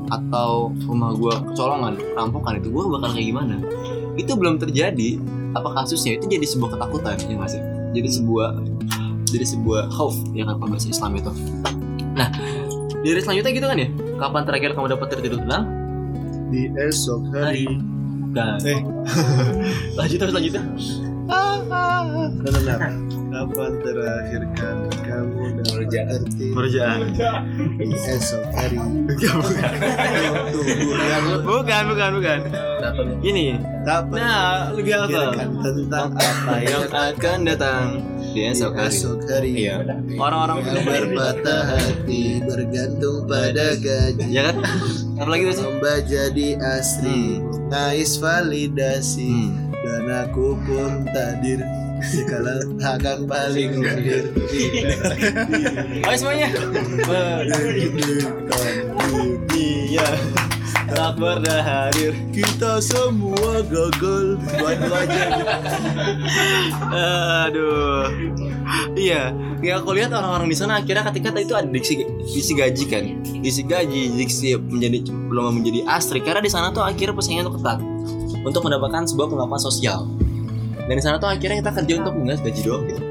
atau 0.07 0.71
rumah 0.87 1.13
gue 1.19 1.35
kecolongan 1.53 1.99
rampokan 2.15 2.63
itu 2.63 2.71
gue 2.71 2.83
bakal 2.95 3.11
kayak 3.11 3.27
gimana? 3.27 3.59
Itu 4.15 4.39
belum 4.39 4.63
terjadi 4.63 5.19
apa 5.53 5.83
kasusnya 5.83 6.21
itu 6.21 6.31
jadi 6.31 6.47
sebuah 6.47 6.79
ketakutan 6.79 7.17
ya 7.27 7.35
nggak 7.37 7.51
sih 7.51 7.63
jadi 7.97 8.09
sebuah 8.21 8.49
jadi 9.27 9.47
sebuah 9.57 9.91
khauf 9.91 10.15
ya 10.37 10.45
kan 10.45 10.61
bahasa 10.61 10.93
Islam 10.93 11.17
itu. 11.17 11.33
Nah 12.15 12.29
dari 13.01 13.21
selanjutnya 13.23 13.53
gitu 13.55 13.67
kan 13.67 13.79
ya? 13.79 13.89
Kapan 14.19 14.43
terakhir 14.45 14.71
kamu 14.75 14.87
dapat 14.93 15.07
tertidur 15.17 15.41
tenang? 15.41 15.65
Di 16.53 16.71
esok 16.77 17.23
hari. 17.33 17.67
Dan 18.37 18.61
Eh. 18.69 18.81
lanjut 19.97 20.19
terus 20.21 20.35
lanjutnya 20.37 20.63
Benar 22.45 23.06
Kapan 23.37 23.73
terakhir 23.85 24.43
kali 24.57 24.89
kamu 25.05 25.61
dapat 25.61 25.85
Merjaan. 26.57 27.01
Di 27.77 27.93
esok 27.93 28.49
hari. 28.57 28.81
Yang 31.05 31.25
bukan. 31.45 31.83
Bukan 31.93 32.11
bukan 32.17 32.41
ini. 33.21 33.61
Nah 34.17 34.73
lebih 34.73 35.05
apa? 35.05 35.37
Tentang 35.53 36.17
apa 36.17 36.55
yang 36.65 36.89
akan 36.89 37.39
datang 37.45 38.01
di 38.33 38.41
esok 38.41 38.73
hari. 38.73 38.97
esok 38.97 39.21
hari. 39.29 39.53
Iya. 39.69 39.85
Orang-orang 40.17 40.65
Yang 40.65 40.81
berpatah 40.89 41.77
hati 41.77 42.41
bergantung 42.41 43.29
pada 43.29 43.77
gaji. 43.77 44.33
Ya 44.33 44.49
kan? 44.49 44.65
Apalagi 45.21 45.53
tuh 45.53 45.55
sih 45.61 45.65
Lomba 45.69 46.01
jadi 46.09 46.57
asri. 46.57 47.45
Ngais 47.69 48.17
validasi. 48.17 49.29
Hmm. 49.29 49.67
Dan 49.87 50.11
aku 50.11 50.59
pun 50.67 51.07
tadir 51.15 51.63
Sekala 52.07 52.55
akan 52.79 53.27
paling 53.27 53.83
hadir 53.83 54.31
Ayo 56.07 56.17
semuanya 56.17 56.49
Menunjukkan 57.07 58.75
dunia 59.11 60.09
Akbar 60.87 61.43
dah 61.43 61.61
hadir. 61.61 62.15
Kita 62.31 62.79
semua 62.79 63.63
gagal. 63.67 64.39
Dua 64.39 64.71
aja. 64.75 65.25
Aduh. 67.47 68.07
Iya, 68.95 69.31
ya 69.63 69.73
aku 69.79 69.95
lihat 69.95 70.11
orang-orang 70.11 70.51
di 70.51 70.57
sana 70.59 70.83
akhirnya 70.83 71.07
ketika 71.13 71.31
itu 71.39 71.55
ada 71.55 71.69
diksi 71.69 72.03
diksi 72.03 72.53
gaji 72.59 72.85
kan, 72.91 73.05
diksi 73.45 73.63
gaji, 73.63 74.03
diksi 74.19 74.59
menjadi 74.59 75.07
belum 75.11 75.63
menjadi 75.63 75.87
astri 75.87 76.19
karena 76.19 76.43
di 76.43 76.51
sana 76.51 76.75
tuh 76.75 76.83
akhirnya 76.83 77.15
persaingan 77.15 77.47
tuh 77.47 77.55
ketat 77.61 77.79
untuk 78.43 78.63
mendapatkan 78.67 79.07
sebuah 79.07 79.31
pengakuan 79.31 79.63
sosial. 79.63 80.16
Dan 80.87 80.95
di 80.99 81.03
sana 81.03 81.19
tuh 81.19 81.27
akhirnya 81.31 81.59
kita 81.59 81.73
kerja 81.83 81.93
untuk 81.99 82.15
mengas 82.15 82.41
gaji 82.43 82.61
doang 82.63 82.85
gitu. 82.87 83.03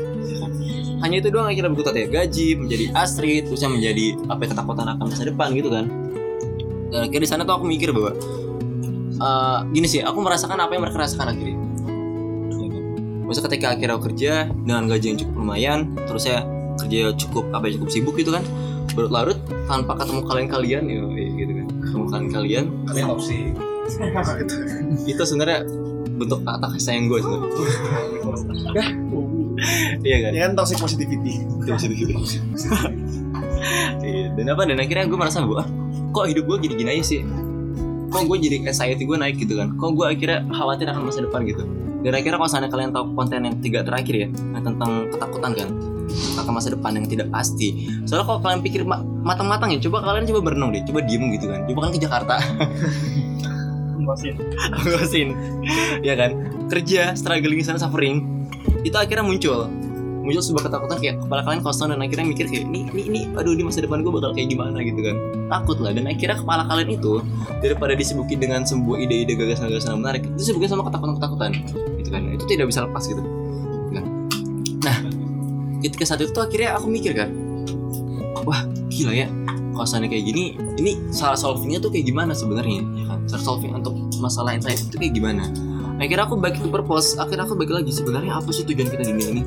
Hanya 1.03 1.15
itu 1.21 1.29
doang 1.29 1.47
akhirnya 1.51 1.69
berkutat 1.75 1.93
ya 1.93 2.07
gaji, 2.07 2.47
menjadi 2.55 2.85
astri, 2.95 3.43
terusnya 3.43 3.69
menjadi 3.69 4.15
apa 4.31 4.41
ya, 4.41 4.47
ketakutan 4.55 4.85
akan 4.95 5.05
masa 5.11 5.23
depan 5.27 5.47
gitu 5.53 5.69
kan. 5.69 5.85
Dan 6.89 6.99
akhirnya 7.05 7.23
di 7.23 7.29
sana 7.29 7.41
tuh 7.43 7.55
aku 7.59 7.65
mikir 7.67 7.91
bahwa 7.91 8.15
eh, 9.19 9.59
gini 9.75 9.87
sih, 9.91 10.01
aku 10.01 10.17
merasakan 10.23 10.57
apa 10.57 10.71
yang 10.71 10.81
mereka 10.87 11.03
rasakan 11.03 11.35
akhirnya. 11.35 11.59
Maksudnya 13.25 13.45
ketika 13.51 13.65
akhirnya 13.75 13.93
aku 13.97 14.03
kerja 14.13 14.33
dengan 14.53 14.85
gaji 14.87 15.05
yang 15.13 15.19
cukup 15.19 15.33
lumayan, 15.35 15.79
terus 16.07 16.29
saya 16.29 16.45
kerja 16.79 17.11
cukup 17.17 17.43
apa 17.51 17.67
ya 17.67 17.71
cukup 17.81 17.89
sibuk 17.91 18.15
gitu 18.15 18.31
kan, 18.31 18.43
berlarut 18.93 19.37
tanpa 19.67 19.97
ketemu 19.99 20.21
kalian-kalian 20.29 20.83
ya 20.87 21.01
gitu 21.33 21.51
kan, 21.51 21.67
ketemu 21.83 22.05
kalian-kalian 22.07 22.65
Kalian 22.85 23.05
toxic. 23.11 23.53
itu 25.05 25.21
sebenarnya 25.25 25.59
bentuk 26.15 26.39
kata 26.41 26.65
kasih 26.71 26.83
sayang 26.83 27.05
gue 27.07 27.19
sebenarnya. 27.19 27.51
Iya 30.03 30.17
kan? 30.19 30.29
Ini 30.35 30.41
kan 30.41 30.51
toxic 30.53 30.77
positivity. 30.77 31.33
Iya, 34.03 34.35
dan 34.35 34.45
apa 34.51 34.67
dan 34.67 34.77
akhirnya 34.77 35.05
gue 35.07 35.15
merasa 35.15 35.39
"Ah, 35.41 35.67
kok 36.11 36.25
hidup 36.27 36.43
gue 36.45 36.57
gini-gini 36.59 36.89
aja 36.91 37.03
sih? 37.07 37.21
Kok 38.11 38.27
gue 38.27 38.37
jadi 38.37 38.55
anxiety 38.61 39.07
gue 39.07 39.15
naik 39.15 39.39
gitu 39.39 39.55
kan? 39.55 39.73
Kok 39.79 39.89
gue 39.95 40.05
akhirnya 40.05 40.43
khawatir 40.51 40.91
akan 40.91 41.07
masa 41.07 41.23
depan 41.23 41.47
gitu? 41.47 41.63
Dan 42.03 42.11
akhirnya 42.13 42.37
kalau 42.37 42.45
misalnya 42.45 42.69
kalian 42.69 42.91
tahu 42.93 43.05
konten 43.15 43.39
yang 43.41 43.55
tiga 43.57 43.79
terakhir 43.81 44.13
ya 44.13 44.27
yang 44.29 44.63
tentang 44.63 45.09
ketakutan 45.09 45.51
kan 45.57 45.69
akan 46.37 46.51
masa 46.53 46.69
depan 46.69 46.91
yang 46.93 47.07
tidak 47.09 47.27
pasti. 47.33 47.89
Soalnya 48.05 48.25
kalau 48.29 48.39
kalian 48.43 48.61
pikir 48.61 48.81
ma- 48.85 49.01
matang-matang 49.25 49.73
ya 49.73 49.79
coba 49.89 50.05
kalian 50.05 50.29
coba 50.29 50.39
berenang 50.51 50.69
deh 50.69 50.83
coba 50.85 50.99
diem 51.01 51.23
gitu 51.33 51.49
kan. 51.49 51.65
Coba 51.65 51.79
kan 51.87 51.91
ke 51.95 51.99
Jakarta 52.03 52.35
nguasin 54.05 55.29
ya 56.01 56.13
kan? 56.15 56.31
Kerja 56.69 57.13
struggling 57.17 57.61
sana 57.61 57.81
suffering. 57.81 58.25
Itu 58.85 58.95
akhirnya 58.97 59.25
muncul. 59.25 59.69
Muncul 60.25 60.41
sebuah 60.41 60.69
ketakutan 60.69 60.97
kayak 60.97 61.15
kepala 61.21 61.41
kalian 61.45 61.61
kosong 61.61 61.93
dan 61.93 62.01
akhirnya 62.01 62.25
mikir 62.25 62.49
kayak 62.49 62.65
ini 62.65 62.89
ini 62.89 63.01
ini 63.05 63.19
aduh 63.37 63.53
di 63.53 63.61
masa 63.61 63.85
depan 63.85 64.01
gue 64.01 64.09
bakal 64.09 64.33
kayak 64.33 64.49
gimana 64.49 64.81
gitu 64.81 65.01
kan. 65.01 65.15
Takut 65.49 65.77
lah. 65.81 65.91
Dan 65.93 66.09
akhirnya 66.09 66.37
kepala 66.41 66.65
kalian 66.65 66.89
itu 66.97 67.21
daripada 67.61 67.93
disibukin 67.93 68.41
dengan 68.41 68.65
sebuah 68.65 68.97
ide-ide 69.05 69.37
gagasan-gagasan 69.37 70.01
menarik 70.01 70.25
itu 70.25 70.35
disibukin 70.41 70.69
sama 70.73 70.89
ketakutan-ketakutan. 70.89 71.51
Gitu 72.01 72.09
kan. 72.09 72.21
Itu 72.33 72.43
tidak 72.49 72.65
bisa 72.73 72.85
lepas 72.85 73.03
gitu. 73.05 73.21
Kan? 73.93 74.05
nah. 74.81 74.97
Ketika 75.85 76.01
saat 76.09 76.25
itu 76.25 76.33
akhirnya 76.41 76.81
aku 76.81 76.89
mikir 76.89 77.13
kan 77.13 77.29
wah 78.45 78.61
gila 78.93 79.11
ya 79.11 79.27
kalau 79.75 79.83
misalnya 79.83 80.07
kayak 80.07 80.25
gini 80.31 80.43
ini 80.79 80.91
salah 81.11 81.35
solvingnya 81.35 81.83
tuh 81.83 81.91
kayak 81.91 82.07
gimana 82.07 82.31
sebenarnya? 82.31 82.81
Ya 82.95 83.05
kan? 83.11 83.19
Cara 83.27 83.41
solving 83.43 83.75
untuk 83.75 83.93
masalah 84.23 84.55
anxiety 84.55 84.87
itu 84.87 84.95
kayak 84.95 85.13
gimana? 85.19 85.43
Akhirnya 85.99 86.23
aku 86.23 86.35
bagi 86.39 86.59
ke 86.63 86.67
purpose 86.71 87.19
akhirnya 87.19 87.43
aku 87.43 87.59
bagi 87.59 87.73
lagi 87.75 87.91
sebenarnya 87.91 88.39
apa 88.39 88.49
sih 88.55 88.63
tujuan 88.63 88.87
kita 88.87 89.03
di 89.03 89.11
dunia 89.11 89.29
ini? 89.35 89.43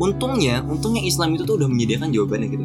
Untungnya 0.00 0.64
untungnya 0.64 1.04
Islam 1.04 1.36
itu 1.36 1.44
tuh 1.44 1.60
udah 1.60 1.68
menyediakan 1.68 2.08
jawabannya 2.08 2.48
gitu. 2.48 2.64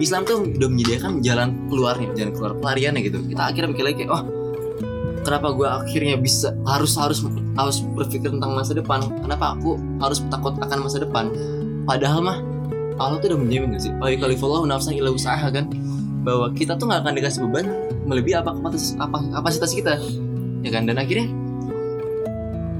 Islam 0.00 0.26
tuh 0.26 0.42
udah 0.42 0.68
menyediakan 0.68 1.22
jalan 1.22 1.48
keluarnya 1.70 2.08
jalan 2.18 2.32
keluar 2.34 2.52
pelariannya 2.58 3.00
gitu. 3.06 3.18
Kita 3.30 3.42
akhirnya 3.46 3.68
mikir 3.70 3.84
lagi 3.86 3.96
kayak 4.02 4.10
oh 4.10 4.22
kenapa 5.22 5.48
gue 5.54 5.68
akhirnya 5.68 6.16
bisa 6.18 6.56
harus 6.66 6.96
harus 6.98 7.22
harus 7.54 7.76
berpikir 7.94 8.32
tentang 8.32 8.56
masa 8.58 8.74
depan? 8.74 9.06
Kenapa 9.22 9.54
aku 9.54 9.78
harus 10.02 10.24
takut 10.32 10.58
akan 10.58 10.78
masa 10.82 10.98
depan? 10.98 11.30
Padahal 11.84 12.20
mah 12.24 12.38
Allah 13.00 13.16
tuh 13.16 13.32
udah 13.32 13.40
menjamin 13.40 13.76
gak 13.76 13.82
sih? 13.88 13.92
Oh 14.00 14.08
kalifallahu 14.08 14.68
nafsan 14.68 14.96
ila 15.00 15.12
usaha 15.12 15.48
kan 15.48 15.68
bahwa 16.20 16.52
kita 16.52 16.76
tuh 16.76 16.88
nggak 16.88 17.00
akan 17.04 17.12
dikasih 17.16 17.40
beban 17.48 17.66
melebihi 18.04 18.36
apa 18.36 18.52
kapasitas 18.56 18.96
apa 19.00 19.18
kapasitas 19.32 19.70
kita. 19.72 19.94
Ya 20.60 20.70
kan? 20.72 20.84
Dan 20.84 21.00
akhirnya 21.00 21.28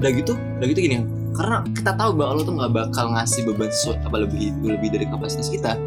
udah 0.01 0.11
gitu 0.17 0.33
udah 0.33 0.65
gitu 0.65 0.81
gini 0.81 1.05
karena 1.37 1.61
kita 1.77 1.93
tahu 1.93 2.17
bahwa 2.17 2.29
Allah 2.33 2.43
tuh 2.43 2.55
nggak 2.57 2.71
bakal 2.73 3.05
ngasih 3.13 3.41
beban 3.47 3.69
sesuatu 3.69 4.01
apa 4.01 4.17
lebih 4.25 4.51
lebih 4.65 4.89
dari 4.91 5.05
kapasitas 5.07 5.47
kita. 5.47 5.77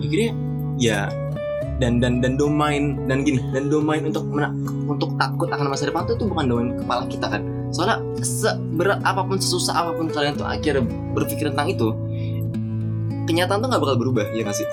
Akhirnya 0.00 0.32
ya 0.80 1.12
dan 1.78 1.98
dan 1.98 2.22
dan 2.22 2.34
domain 2.38 2.98
dan 3.06 3.22
gini 3.22 3.38
dan 3.52 3.70
domain 3.70 4.02
untuk 4.06 4.24
mena- 4.30 4.54
untuk 4.88 5.14
takut 5.18 5.46
akan 5.50 5.70
masa 5.70 5.90
depan 5.90 6.06
tuh, 6.06 6.18
itu 6.18 6.24
bukan 6.26 6.44
domain 6.46 6.70
kepala 6.78 7.04
kita 7.06 7.26
kan. 7.30 7.42
Soalnya 7.70 7.98
seberat 8.22 9.02
apa 9.02 9.22
pun 9.26 9.38
sesusah 9.38 9.74
apa 9.74 9.90
pun 9.94 10.06
kalian 10.10 10.38
tuh 10.38 10.46
akhirnya 10.46 10.82
berpikir 11.14 11.50
tentang 11.50 11.70
itu 11.70 11.90
kenyataan 13.26 13.58
tuh 13.60 13.68
nggak 13.72 13.82
bakal 13.82 13.96
berubah 13.98 14.24
ya 14.36 14.44
nggak 14.44 14.56
sih 14.56 14.66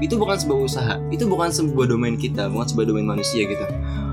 itu 0.00 0.14
bukan 0.20 0.36
sebuah 0.36 0.58
usaha. 0.60 0.94
Itu 1.08 1.24
bukan 1.24 1.48
sebuah 1.48 1.88
domain 1.88 2.16
kita 2.20 2.52
bukan 2.52 2.66
sebuah 2.68 2.86
domain 2.92 3.06
manusia 3.08 3.48
gitu. 3.48 3.64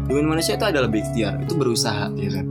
Domain 0.08 0.28
manusia 0.28 0.56
itu 0.56 0.66
adalah 0.68 0.88
berikhtiar 0.88 1.40
itu 1.44 1.54
berusaha 1.56 2.12
ya 2.16 2.30
kan? 2.40 2.46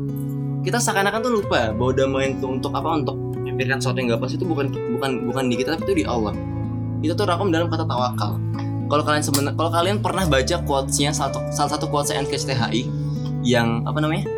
Kita 0.63 0.79
seakan-akan 0.79 1.21
tuh 1.25 1.33
lupa 1.43 1.75
bahwa 1.75 1.93
domain 1.97 2.37
itu 2.37 2.47
untuk 2.47 2.71
apa? 2.77 3.03
Untuk 3.03 3.17
memikirkan 3.17 3.81
sesuatu 3.81 3.99
yang 3.99 4.15
gak 4.15 4.23
pasti 4.23 4.37
itu 4.39 4.47
bukan 4.47 4.67
bukan 4.97 5.11
bukan 5.29 5.45
di 5.49 5.55
kita 5.57 5.77
tapi 5.77 5.83
itu 5.89 5.95
di 6.01 6.05
Allah. 6.05 6.35
Itu 7.03 7.13
tuh 7.17 7.27
rakom 7.27 7.51
dalam 7.51 7.67
kata 7.73 7.89
tawakal. 7.89 8.39
Kalau 8.87 9.03
kalian 9.09 9.25
sebenarnya 9.25 9.57
kalau 9.57 9.71
kalian 9.73 9.97
pernah 10.05 10.25
baca 10.29 10.57
quotesnya 10.69 11.11
satu 11.17 11.41
salah 11.49 11.71
satu 11.73 11.89
quotes 11.89 12.13
NKCTHI 12.13 12.85
yang 13.43 13.83
apa 13.89 13.99
namanya? 14.05 14.29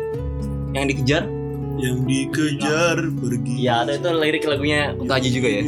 Yang 0.71 0.95
dikejar? 0.95 1.23
Yang 1.75 1.97
dikejar 2.07 2.97
pergi. 3.19 3.55
ya 3.59 3.83
ada 3.83 3.99
itu 3.99 4.07
lirik 4.07 4.47
lagunya 4.47 4.95
Kunto 4.95 5.11
Aji 5.11 5.27
juga 5.27 5.49
ya 5.51 5.63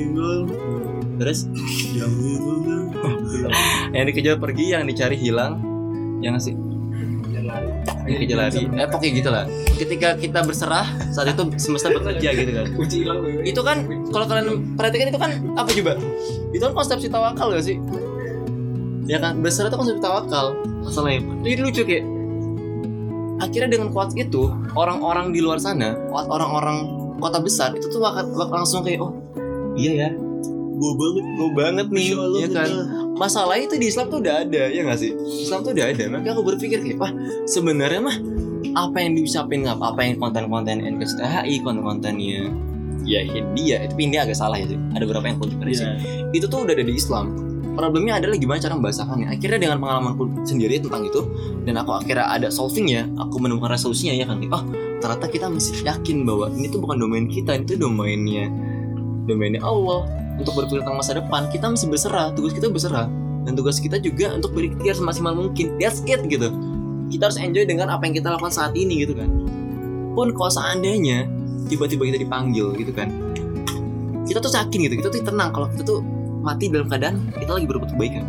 terus? 1.17 1.49
Yang 1.93 2.11
yang 3.93 4.05
dikejar 4.07 4.35
pergi 4.37 4.65
yang 4.73 4.83
dicari 4.85 5.17
hilang. 5.17 5.61
Yang 6.21 6.31
ngasih 6.37 6.53
yang 8.07 8.19
dikejar 8.23 8.37
lari. 8.39 8.61
eh 8.71 8.87
pokoknya 8.87 9.11
gitu 9.19 9.29
lah. 9.29 9.43
Ketika 9.75 10.09
kita 10.15 10.39
berserah 10.47 10.87
saat 11.11 11.35
itu 11.35 11.43
semesta 11.59 11.91
bekerja 11.91 12.29
gitu 12.33 12.51
kan. 12.55 12.65
Itu 13.43 13.61
kan 13.61 13.77
kalau 14.13 14.25
kalian 14.25 14.47
perhatikan 14.79 15.07
itu 15.11 15.19
kan 15.19 15.31
apa 15.59 15.69
coba? 15.69 15.93
Itu 16.55 16.63
kan 16.71 16.73
konsepsi 16.73 17.07
tawakal 17.11 17.51
gak 17.51 17.65
sih? 17.67 17.77
Ya 19.07 19.19
kan 19.19 19.43
berserah 19.43 19.67
itu 19.67 19.77
konsepsi 19.79 20.01
tawakal 20.03 20.55
masalahnya 20.87 21.19
itu 21.19 21.31
jadi 21.43 21.59
lucu 21.59 21.81
kayak 21.83 22.05
akhirnya 23.43 23.69
dengan 23.77 23.87
kuat 23.91 24.15
itu 24.15 24.49
orang-orang 24.73 25.35
di 25.35 25.43
luar 25.43 25.59
sana 25.59 25.93
orang-orang 26.15 26.95
kota 27.19 27.43
besar 27.43 27.75
itu 27.75 27.91
tuh 27.91 28.01
bakal, 28.01 28.23
bakal 28.33 28.55
langsung 28.63 28.81
kayak 28.81 29.03
oh 29.03 29.13
iya 29.77 30.07
ya 30.07 30.09
gue 30.77 30.91
banget. 30.93 31.23
gue 31.25 31.49
banget 31.57 31.87
nih. 31.89 32.07
Allah, 32.13 32.39
ya 32.39 32.47
kan? 32.53 32.69
bener. 32.69 33.17
masalah 33.17 33.57
itu 33.57 33.75
di 33.81 33.89
Islam 33.89 34.13
tuh 34.13 34.21
udah 34.21 34.45
ada 34.45 34.63
ya 34.69 34.81
nggak 34.85 34.99
sih? 35.01 35.11
Islam 35.17 35.59
tuh 35.65 35.71
udah 35.73 35.85
ada 35.89 36.03
makanya 36.05 36.33
aku 36.37 36.43
berpikir 36.53 36.79
kayak 36.85 36.97
wah 37.01 37.11
sebenarnya 37.49 38.01
mah 38.01 38.17
apa 38.77 38.97
yang 39.01 39.17
diucapin 39.17 39.65
apa 39.65 39.89
apa 39.89 40.01
yang 40.05 40.21
konten-konten 40.21 40.85
NKCTHI 40.85 41.65
konten-kontennya 41.65 42.53
ya 43.07 43.23
Hindia 43.23 43.87
itu 43.87 43.93
Hindia 43.97 44.27
agak 44.27 44.37
salah 44.37 44.59
ya 44.59 44.67
sih. 44.69 44.79
Ada 44.93 45.03
beberapa 45.07 45.25
yang 45.25 45.39
kontroversi. 45.41 45.81
Iya. 45.81 45.97
itu 46.35 46.45
tuh 46.45 46.67
udah 46.67 46.73
ada 46.75 46.85
di 46.85 46.93
Islam. 46.93 47.25
Problemnya 47.77 48.17
adalah 48.17 48.41
gimana 48.41 48.57
cara 48.57 48.73
membahasakannya. 48.73 49.37
Akhirnya 49.37 49.69
dengan 49.69 49.77
pengalamanku 49.77 50.41
sendiri 50.49 50.81
tentang 50.81 51.05
itu 51.05 51.21
dan 51.61 51.77
aku 51.77 51.93
akhirnya 51.93 52.25
ada 52.25 52.49
solvingnya 52.49 53.05
aku 53.21 53.37
menemukan 53.37 53.69
resolusinya 53.69 54.17
ya 54.17 54.25
kan? 54.25 54.41
Oh 54.49 54.65
ternyata 54.97 55.25
kita 55.29 55.47
mesti 55.47 55.85
yakin 55.85 56.25
bahwa 56.25 56.49
ini 56.57 56.67
tuh 56.73 56.81
bukan 56.81 56.97
domain 56.97 57.25
kita 57.29 57.53
ini 57.53 57.65
tuh 57.69 57.77
domainnya 57.77 58.49
domainnya 59.27 59.61
Allah. 59.61 60.07
Untuk 60.37 60.53
berpikir 60.53 60.85
tentang 60.85 60.97
masa 61.01 61.17
depan 61.17 61.49
kita 61.51 61.65
mesti 61.67 61.85
berserah. 61.89 62.31
Tugas 62.33 62.53
kita 62.55 62.71
berserah. 62.71 63.11
Dan 63.43 63.55
tugas 63.55 63.79
kita 63.79 63.99
juga 63.99 64.31
untuk 64.33 64.55
berikhtiar 64.55 64.95
semaksimal 64.95 65.35
mungkin. 65.35 65.75
That's 65.77 66.01
it 66.07 66.23
gitu. 66.25 66.53
Kita 67.07 67.31
harus 67.31 67.39
enjoy 67.39 67.63
dengan 67.67 67.91
apa 67.91 68.03
yang 68.07 68.15
kita 68.15 68.31
lakukan 68.31 68.53
saat 68.53 68.73
ini 68.77 69.03
gitu 69.03 69.17
kan. 69.17 69.29
Pun 70.13 70.35
kalau 70.35 70.51
seandainya 70.51 71.27
tiba-tiba 71.67 72.07
kita 72.11 72.19
dipanggil 72.21 72.75
gitu 72.77 72.91
kan. 72.95 73.11
Kita 74.27 74.43
tuh 74.43 74.51
yakin 74.51 74.79
gitu. 74.87 74.95
Kita 75.03 75.09
tuh 75.11 75.23
tenang. 75.23 75.49
Kalau 75.51 75.67
kita 75.73 75.83
tuh 75.87 75.99
mati 76.43 76.69
dalam 76.69 76.87
keadaan 76.87 77.33
kita 77.33 77.51
lagi 77.51 77.65
berbuat 77.65 77.91
kebaikan. 77.97 78.25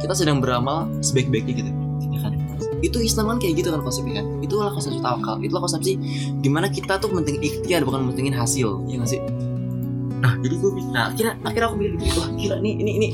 Kita 0.00 0.12
sedang 0.16 0.40
beramal 0.40 0.88
sebaik-baiknya 1.04 1.66
gitu. 1.66 1.70
Ya 2.16 2.18
kan? 2.24 2.32
Itu 2.80 3.02
Islam 3.02 3.34
kan 3.34 3.38
kayak 3.42 3.60
gitu 3.60 3.68
kan 3.74 3.82
konsepnya 3.84 4.22
kan? 4.22 4.26
Itulah 4.40 4.72
konsepsi 4.72 5.02
tawakal. 5.04 5.36
Itulah 5.42 5.62
konsepsi 5.68 5.98
di 6.40 6.48
mana 6.48 6.72
kita 6.72 6.96
tuh 6.96 7.12
penting 7.12 7.42
ikhtiar 7.44 7.84
bukan 7.84 8.08
pentingin 8.08 8.32
hasil. 8.32 8.86
Ya 8.88 9.02
nggak 9.02 9.10
sih 9.10 9.20
nah 10.16 10.32
jadi 10.40 10.54
gue 10.56 10.70
nah 10.90 11.12
akhirnya 11.12 11.34
akhirnya 11.44 11.66
aku 11.68 11.76
bilang 11.76 11.96
gitu 12.00 12.18
wah 12.18 12.28
gila 12.32 12.56
nih 12.64 12.74
ini 12.80 12.90
ini 12.96 13.08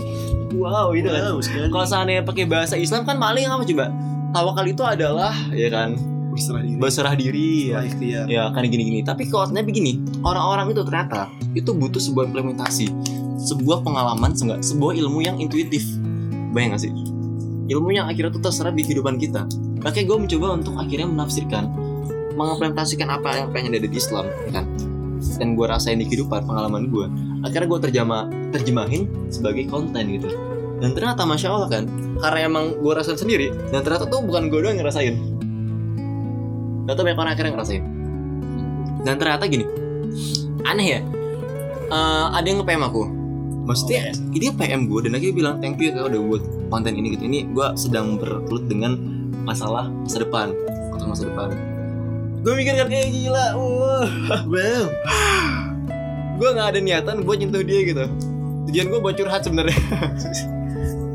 wow 0.57 0.93
gitu 0.93 1.09
kan. 1.09 1.23
Wow, 1.33 1.41
sekali. 1.41 1.69
kalau 1.73 1.87
seandainya 1.89 2.23
pakai 2.25 2.45
bahasa 2.47 2.75
Islam 2.77 3.03
kan 3.09 3.17
paling 3.17 3.49
apa 3.49 3.65
coba? 3.65 3.87
Tawakal 4.33 4.67
itu 4.69 4.83
adalah 4.85 5.33
ya 5.53 5.69
kan? 5.69 5.97
Berserah 6.33 6.65
diri. 6.65 6.81
berserah 6.81 7.15
diri 7.17 7.51
ya. 7.69 7.77
Berserah 7.77 7.85
ikhtiar. 7.89 8.25
ya 8.29 8.43
kan 8.49 8.63
gini-gini. 8.65 9.01
Tapi 9.05 9.29
kalau 9.29 9.45
ternyata 9.49 9.69
begini 9.69 9.93
orang-orang 10.25 10.73
itu 10.73 10.81
ternyata 10.85 11.29
itu 11.53 11.71
butuh 11.77 12.01
sebuah 12.01 12.25
implementasi 12.33 12.87
sebuah 13.43 13.85
pengalaman 13.85 14.33
sebuah 14.61 14.93
ilmu 14.97 15.21
yang 15.21 15.37
intuitif. 15.37 15.85
Bayang 16.53 16.77
gak 16.77 16.85
sih? 16.85 16.93
Ilmu 17.73 17.89
yang 17.97 18.09
akhirnya 18.09 18.33
tuh 18.33 18.45
terserap 18.45 18.77
di 18.77 18.85
kehidupan 18.85 19.17
kita. 19.17 19.49
Makanya 19.81 20.05
gue 20.05 20.19
mencoba 20.29 20.47
untuk 20.57 20.75
akhirnya 20.77 21.09
menafsirkan 21.09 21.65
mengimplementasikan 22.33 23.09
apa 23.13 23.45
yang 23.45 23.53
ada 23.53 23.77
di 23.85 23.93
Islam 23.93 24.25
ya 24.49 24.51
kan 24.57 24.65
dan 25.39 25.55
gue 25.55 25.67
rasain 25.67 25.99
di 25.99 26.07
kehidupan 26.09 26.45
pengalaman 26.45 26.91
gue 26.91 27.07
akhirnya 27.47 27.69
gue 27.69 27.81
terjemah 27.89 28.23
terjemahin 28.55 29.09
sebagai 29.33 29.67
konten 29.71 30.05
gitu. 30.19 30.31
Dan 30.83 30.99
ternyata 30.99 31.23
masya 31.23 31.55
Allah 31.55 31.71
kan 31.71 31.85
karena 32.19 32.39
emang 32.51 32.75
gue 32.83 32.93
rasain 32.93 33.15
sendiri 33.15 33.55
dan 33.71 33.87
ternyata 33.87 34.11
tuh 34.11 34.23
bukan 34.27 34.51
gue 34.51 34.59
doang 34.59 34.75
yang 34.75 34.83
ngerasain. 34.83 35.15
Ternyata 36.83 37.01
banyak 37.07 37.19
orang 37.19 37.33
akhirnya 37.39 37.53
ngerasain. 37.55 37.83
Dan 39.03 39.15
ternyata 39.19 39.45
gini 39.47 39.67
aneh 40.63 40.87
ya 40.87 41.01
Eh, 41.93 42.27
ada 42.33 42.47
yang 42.49 42.65
nge-PM 42.65 42.83
aku. 42.89 43.05
Maksudnya 43.69 44.17
dia 44.33 44.51
PM 44.57 44.89
gue 44.89 45.07
dan 45.07 45.13
akhirnya 45.15 45.37
bilang 45.37 45.55
thank 45.61 45.77
you 45.79 45.93
ya 45.93 46.09
udah 46.09 46.21
buat 46.25 46.43
konten 46.73 46.97
ini 46.97 47.15
gitu. 47.15 47.29
Ini 47.29 47.53
gue 47.53 47.67
sedang 47.77 48.17
berkelut 48.17 48.65
dengan 48.67 48.97
masalah 49.45 49.93
masa 49.93 50.25
depan. 50.25 50.57
Untuk 50.97 51.07
masa 51.13 51.29
depan 51.29 51.72
gue 52.43 52.53
mikir 52.59 52.75
kan 52.75 52.89
kayak 52.91 53.09
gila 53.15 53.47
wah 53.55 54.11
Wow. 54.51 54.85
gue 56.43 56.49
nggak 56.59 56.69
ada 56.75 56.81
niatan 56.83 57.23
buat 57.23 57.39
nyentuh 57.39 57.63
dia 57.63 57.87
gitu. 57.87 58.05
Tujuan 58.67 58.87
gue 58.91 59.01
buat 59.03 59.15
curhat 59.15 59.47
sebenarnya. 59.47 59.79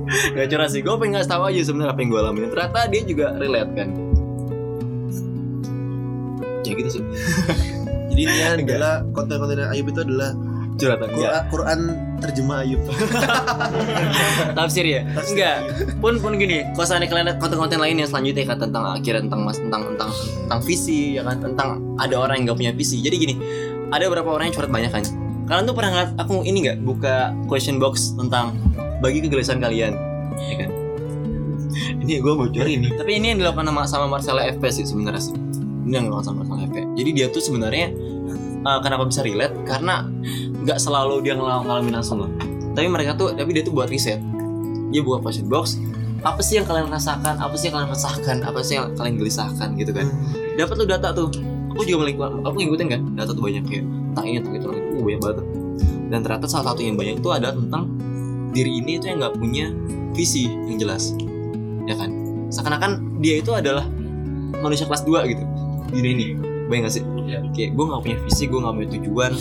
Gak 0.07 0.47
curhat 0.55 0.71
sih, 0.71 0.79
gue 0.79 0.95
pengen 0.95 1.19
ngasih 1.19 1.31
tahu 1.35 1.43
aja 1.51 1.59
sebenarnya 1.67 1.91
apa 1.91 1.99
yang 1.99 2.09
gue 2.15 2.21
alamin. 2.23 2.47
Ternyata 2.47 2.79
dia 2.87 3.01
juga 3.03 3.25
relate 3.35 3.71
kan. 3.75 3.89
Ya 6.63 6.71
gitu 6.79 6.89
sih. 6.99 7.03
Jadi 8.15 8.21
ini 8.23 8.39
adalah 8.63 9.03
konten-konten 9.11 9.67
Ayub 9.67 9.91
itu 9.91 9.99
adalah 9.99 10.31
Curhatan 10.77 11.09
Quran, 11.17 11.43
Quran 11.49 11.79
terjemah 12.21 12.61
Ayub. 12.61 12.81
tafsir 14.57 14.85
ya? 14.85 15.01
Enggak 15.05 15.57
Pun 15.97 16.21
pun 16.21 16.37
gini, 16.37 16.61
kalau 16.77 16.85
seandainya 16.85 17.11
kalian 17.13 17.27
konten-konten 17.41 17.81
lain 17.81 17.97
yang 17.97 18.09
selanjutnya 18.09 18.45
kan 18.45 18.57
tentang 18.61 18.83
akhirnya 18.85 19.21
tentang 19.25 19.41
mas 19.41 19.57
tentang 19.57 19.81
tentang 19.93 20.09
tentang 20.13 20.59
visi 20.61 21.17
ya 21.17 21.21
kan 21.25 21.37
tentang 21.41 21.69
ada 21.97 22.15
orang 22.17 22.41
yang 22.41 22.53
gak 22.53 22.59
punya 22.61 22.73
visi. 22.77 23.01
Jadi 23.01 23.15
gini, 23.17 23.35
ada 23.89 24.05
beberapa 24.05 24.37
orang 24.37 24.53
yang 24.53 24.55
curhat 24.55 24.71
banyak 24.71 24.91
kan. 24.93 25.03
Kalian 25.47 25.63
tuh 25.65 25.75
pernah 25.75 25.89
ngeliat 25.95 26.11
aku 26.19 26.43
ini 26.43 26.57
nggak 26.67 26.77
buka 26.83 27.15
question 27.47 27.79
box 27.79 28.13
tentang 28.19 28.53
bagi 28.99 29.23
kegelisahan 29.23 29.63
kalian, 29.63 29.95
ya 30.37 30.55
kan? 30.65 30.69
Ini 32.03 32.23
gue 32.23 32.33
bocor 32.33 32.65
ini. 32.65 32.89
Tapi 32.95 33.19
ini 33.19 33.35
yang 33.35 33.39
dilakukan 33.43 33.67
sama, 33.69 33.83
sama 33.85 34.05
Marcella 34.07 34.47
FP 34.49 34.63
sih 34.71 34.85
sebenarnya 34.87 35.21
sih. 35.21 35.35
Ini 35.85 35.93
yang 35.93 36.09
dilakukan 36.09 36.25
sama 36.25 36.41
Marcella 36.41 36.65
FP. 36.71 36.77
Jadi 36.97 37.09
dia 37.13 37.27
tuh 37.29 37.43
sebenarnya 37.43 37.91
eh, 38.63 38.79
kenapa 38.81 39.03
bisa 39.05 39.21
relate? 39.21 39.53
Karena 39.65 40.05
nggak 40.63 40.79
selalu 40.81 41.21
dia 41.21 41.33
ngal- 41.37 41.65
ngalamin 41.65 41.93
langsung 41.97 42.25
loh. 42.25 42.31
Tapi 42.73 42.87
mereka 42.89 43.17
tuh, 43.17 43.33
tapi 43.33 43.57
dia 43.57 43.63
tuh 43.65 43.73
buat 43.73 43.89
riset. 43.89 44.21
Dia 44.93 45.01
buka 45.01 45.19
question 45.25 45.49
box. 45.49 45.77
Apa 46.21 46.41
sih 46.41 46.57
yang 46.57 46.65
kalian 46.65 46.89
rasakan? 46.89 47.37
Apa 47.37 47.53
sih 47.57 47.69
yang 47.69 47.75
kalian 47.81 47.91
resahkan? 47.93 48.37
Apa 48.41 48.59
sih 48.65 48.73
yang 48.77 48.93
kalian 48.97 49.15
gelisahkan 49.21 49.77
gitu 49.77 49.91
kan? 49.93 50.07
Dapat 50.57 50.75
tuh 50.77 50.87
data 50.89 51.09
tuh. 51.13 51.29
Aku 51.77 51.85
juga 51.85 52.09
melingkup, 52.09 52.41
aku 52.41 52.55
ngikutin 52.57 52.87
kan 52.89 53.01
data 53.13 53.31
tuh 53.37 53.43
banyak 53.43 53.61
kayak 53.69 53.85
tentang 53.85 54.25
ini 54.25 54.37
tentang 54.41 54.55
itu 54.57 54.65
tentang 54.65 54.81
itu 54.81 54.97
Uh, 54.97 55.03
banyak 55.05 55.21
banget. 55.21 55.35
tuh. 55.37 55.47
Dan 56.09 56.19
ternyata 56.25 56.45
salah 56.49 56.65
satu 56.73 56.81
yang 56.81 56.97
banyak 56.97 57.15
itu 57.21 57.29
ada 57.29 57.49
tentang 57.53 57.83
diri 58.49 58.81
ini 58.81 58.97
itu 58.97 59.05
yang 59.05 59.21
nggak 59.21 59.35
punya 59.37 59.69
visi 60.17 60.49
yang 60.49 60.81
jelas, 60.81 61.13
ya 61.85 61.93
kan? 61.93 62.09
Seakan-akan 62.49 63.21
dia 63.21 63.37
itu 63.37 63.53
adalah 63.53 63.85
manusia 64.57 64.89
kelas 64.89 65.05
2 65.05 65.21
gitu 65.29 65.43
diri 65.93 66.09
ini, 66.17 66.27
bayang 66.65 66.89
gak 66.89 66.97
sih? 66.97 67.03
Iya. 67.27 67.39
Kayak 67.51 67.69
gue 67.75 67.85
nggak 67.91 68.01
punya 68.07 68.17
visi, 68.23 68.43
gue 68.47 68.59
nggak 68.63 68.75
punya 68.79 68.89
tujuan, 68.95 69.33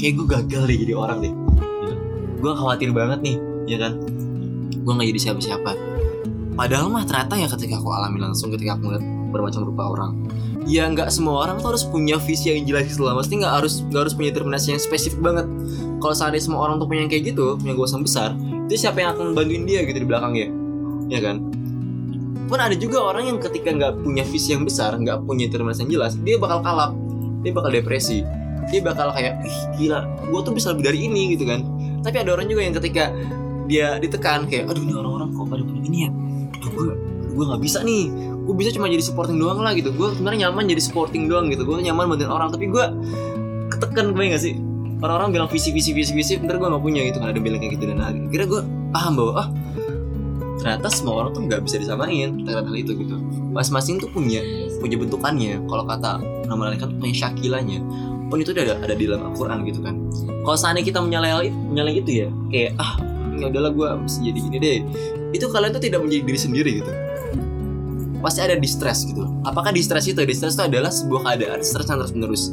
kayak 0.00 0.12
gue 0.16 0.26
gagal 0.26 0.62
deh 0.64 0.76
jadi 0.80 0.94
orang 0.96 1.18
deh. 1.20 1.32
Gue 2.40 2.52
khawatir 2.56 2.90
banget 2.96 3.20
nih, 3.20 3.36
ya 3.68 3.76
kan? 3.76 3.92
Gue 4.72 4.92
nggak 4.96 5.08
jadi 5.12 5.20
siapa-siapa. 5.28 5.70
Padahal 6.56 6.88
mah 6.88 7.04
ternyata 7.04 7.36
ya 7.36 7.48
ketika 7.52 7.76
aku 7.76 7.92
alami 7.92 8.18
langsung, 8.24 8.48
ketika 8.56 8.80
aku 8.80 8.88
ngeliat 8.88 9.04
bermacam 9.32 9.68
rupa 9.68 9.84
orang, 9.92 10.10
ya 10.64 10.88
nggak 10.88 11.12
semua 11.12 11.44
orang 11.44 11.60
tuh 11.60 11.76
harus 11.76 11.84
punya 11.84 12.16
visi 12.16 12.52
yang 12.52 12.64
jelas 12.64 12.88
gitu 12.88 13.04
lah. 13.04 13.16
Mesti 13.20 13.36
nggak 13.36 13.52
harus 13.52 13.84
nggak 13.88 14.02
harus 14.08 14.14
punya 14.16 14.28
determinasi 14.32 14.72
yang 14.72 14.80
spesifik 14.80 15.20
banget. 15.20 15.46
Kalau 16.00 16.14
seandainya 16.16 16.44
semua 16.48 16.60
orang 16.66 16.80
tuh 16.80 16.88
punya 16.88 17.04
yang 17.04 17.12
kayak 17.12 17.36
gitu, 17.36 17.60
punya 17.60 17.76
gosong 17.76 18.02
besar, 18.02 18.32
itu 18.66 18.74
siapa 18.80 19.04
yang 19.04 19.12
akan 19.14 19.36
bantuin 19.36 19.68
dia 19.68 19.84
gitu 19.84 20.02
di 20.02 20.08
belakangnya, 20.08 20.48
ya 21.12 21.20
kan? 21.20 21.51
Pun 22.52 22.60
ada 22.60 22.76
juga 22.76 23.00
orang 23.00 23.32
yang 23.32 23.38
ketika 23.40 23.72
nggak 23.72 24.04
punya 24.04 24.28
visi 24.28 24.52
yang 24.52 24.68
besar, 24.68 24.92
nggak 25.00 25.24
punya 25.24 25.48
determinasi 25.48 25.88
yang 25.88 25.92
jelas, 25.96 26.20
dia 26.20 26.36
bakal 26.36 26.60
kalap, 26.60 26.92
dia 27.40 27.48
bakal 27.48 27.72
depresi, 27.72 28.28
dia 28.68 28.84
bakal 28.84 29.08
kayak, 29.16 29.40
ih 29.40 29.58
gila, 29.80 30.04
gue 30.28 30.40
tuh 30.44 30.52
bisa 30.52 30.76
lebih 30.76 30.92
dari 30.92 31.08
ini 31.08 31.32
gitu 31.32 31.48
kan. 31.48 31.64
Tapi 32.04 32.20
ada 32.20 32.36
orang 32.36 32.52
juga 32.52 32.60
yang 32.60 32.76
ketika 32.76 33.08
dia 33.64 33.96
ditekan 33.96 34.44
kayak, 34.52 34.68
aduh 34.68 34.84
ini 34.84 34.92
orang-orang 34.92 35.32
kok 35.32 35.48
pada 35.48 35.64
punya 35.64 35.80
ini 35.80 35.98
ya, 36.04 36.10
aduh 36.60 36.70
gue 36.76 36.84
gue 37.32 37.44
nggak 37.48 37.62
bisa 37.64 37.80
nih, 37.80 38.12
gue 38.44 38.54
bisa 38.60 38.68
cuma 38.76 38.84
jadi 38.92 39.00
supporting 39.00 39.40
doang 39.40 39.64
lah 39.64 39.72
gitu, 39.72 39.88
gue 39.88 40.08
sebenarnya 40.12 40.52
nyaman 40.52 40.68
jadi 40.68 40.82
supporting 40.84 41.32
doang 41.32 41.48
gitu, 41.48 41.64
gue 41.64 41.80
nyaman 41.80 42.04
bantuin 42.04 42.28
orang, 42.28 42.52
tapi 42.52 42.68
gue 42.68 42.84
ketekan 43.72 44.12
gue 44.12 44.28
gak 44.28 44.44
sih? 44.44 44.60
Orang-orang 45.00 45.34
bilang 45.34 45.48
visi 45.48 45.72
visi 45.74 45.90
visi 45.96 46.12
visi 46.14 46.38
bentar 46.38 46.62
gue 46.62 46.68
nggak 46.70 46.84
punya 46.84 47.02
gitu. 47.02 47.18
Kan 47.18 47.34
ada 47.34 47.40
bilang 47.42 47.58
kayak 47.58 47.74
gitu 47.74 47.90
dan 47.90 47.98
akhirnya 47.98 48.46
gue 48.46 48.60
paham 48.94 49.12
bahwa 49.18 49.32
ah 49.34 49.46
ternyata 50.62 50.86
semua 50.88 51.26
orang 51.26 51.30
tuh 51.34 51.42
nggak 51.50 51.60
bisa 51.66 51.82
disamain 51.82 52.46
terhadap 52.46 52.70
hal 52.70 52.76
itu 52.78 52.94
gitu. 52.94 53.18
Masing-masing 53.50 53.98
tuh 53.98 54.08
punya 54.14 54.38
punya 54.78 54.96
bentukannya. 54.96 55.58
Kalau 55.66 55.84
kata 55.84 56.22
nama 56.46 56.70
lain 56.70 56.78
kan 56.78 56.90
punya 57.02 57.14
syakilanya 57.26 57.82
pun 58.30 58.40
itu 58.40 58.54
ada, 58.56 58.80
ada 58.80 58.94
di 58.96 59.04
dalam 59.04 59.34
Al-Quran 59.34 59.66
gitu 59.66 59.82
kan. 59.82 59.98
Kalau 60.46 60.56
seandainya 60.56 60.86
kita 60.88 60.98
menyalahi 61.02 61.50
menyalahi 61.50 61.96
itu 62.00 62.10
ya 62.24 62.28
kayak 62.48 62.72
ah 62.78 62.96
ya 63.36 63.50
udahlah 63.50 63.72
gue 63.74 63.88
mesti 64.06 64.18
jadi 64.30 64.38
gini 64.38 64.56
deh. 64.62 64.78
Itu 65.34 65.50
kalian 65.50 65.74
tuh 65.74 65.82
tidak 65.82 66.00
menjadi 66.00 66.22
diri 66.24 66.38
sendiri 66.38 66.70
gitu. 66.80 66.92
Pasti 68.22 68.38
ada 68.38 68.54
distress 68.54 69.02
gitu. 69.02 69.26
Apakah 69.42 69.74
distress 69.74 70.06
itu? 70.06 70.22
Distress 70.22 70.54
itu 70.54 70.62
adalah 70.62 70.94
sebuah 70.94 71.26
keadaan 71.26 71.60
stres 71.66 71.90
yang 71.90 71.98
terus 71.98 72.14
menerus 72.14 72.44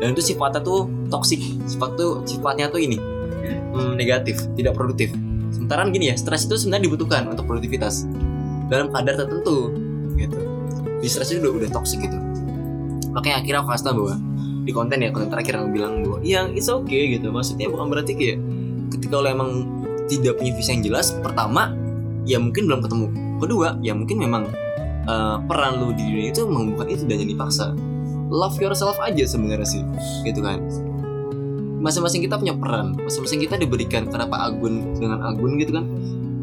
dan 0.00 0.16
itu 0.16 0.32
sifatnya 0.32 0.64
tuh 0.64 0.88
toksik 1.12 1.38
sifat 1.68 1.94
tuh 2.00 2.24
sifatnya 2.24 2.72
tuh 2.72 2.80
ini 2.80 2.96
hmm, 2.96 4.00
negatif 4.00 4.40
tidak 4.56 4.72
produktif 4.72 5.12
sementara 5.50 5.86
gini 5.90 6.10
ya 6.10 6.16
stres 6.16 6.46
itu 6.46 6.56
sebenarnya 6.56 6.90
dibutuhkan 6.90 7.22
untuk 7.30 7.46
produktivitas. 7.46 8.06
Dalam 8.70 8.94
kadar 8.94 9.18
tertentu 9.18 9.74
gitu. 10.14 10.38
Distress 11.02 11.34
itu 11.34 11.42
udah 11.42 11.52
udah 11.64 11.70
toksik 11.74 12.06
gitu. 12.06 12.18
Makanya 13.10 13.42
akhirnya 13.42 13.58
aku 13.64 13.68
kasih 13.74 13.84
tau 13.90 13.94
bahwa 13.98 14.14
di 14.60 14.72
konten 14.76 14.98
ya 15.02 15.10
konten 15.10 15.30
terakhir 15.32 15.58
yang 15.58 15.72
bilang 15.74 15.92
bahwa 16.06 16.18
yang 16.22 16.46
it's 16.54 16.70
okay 16.70 17.18
gitu. 17.18 17.34
Maksudnya 17.34 17.66
bukan 17.66 17.86
berarti 17.90 18.12
kayak 18.14 18.38
ketika 18.94 19.18
lo 19.18 19.26
emang 19.26 19.50
tidak 20.06 20.38
punya 20.38 20.52
visi 20.54 20.70
yang 20.70 20.82
jelas 20.82 21.14
pertama 21.18 21.74
ya 22.28 22.38
mungkin 22.38 22.70
belum 22.70 22.80
ketemu. 22.86 23.06
Kedua 23.42 23.68
ya 23.82 23.92
mungkin 23.96 24.16
memang 24.22 24.42
eh, 25.08 25.36
peran 25.50 25.82
lo 25.82 25.90
di 25.90 26.02
dunia 26.06 26.30
itu 26.30 26.46
memang 26.46 26.74
itu 26.86 27.02
dan 27.08 27.16
jadi 27.18 27.32
dipaksa. 27.34 27.74
Love 28.30 28.62
yourself 28.62 28.94
aja 29.02 29.26
sebenarnya 29.26 29.66
sih 29.66 29.82
gitu 30.22 30.38
kan 30.46 30.62
masing-masing 31.80 32.20
kita 32.28 32.36
punya 32.36 32.54
peran. 32.54 32.94
Masing-masing 33.00 33.40
kita 33.48 33.56
diberikan 33.56 34.06
kenapa 34.12 34.52
Agun 34.52 34.94
dengan 35.00 35.24
Agun 35.24 35.56
gitu 35.56 35.72
kan. 35.74 35.84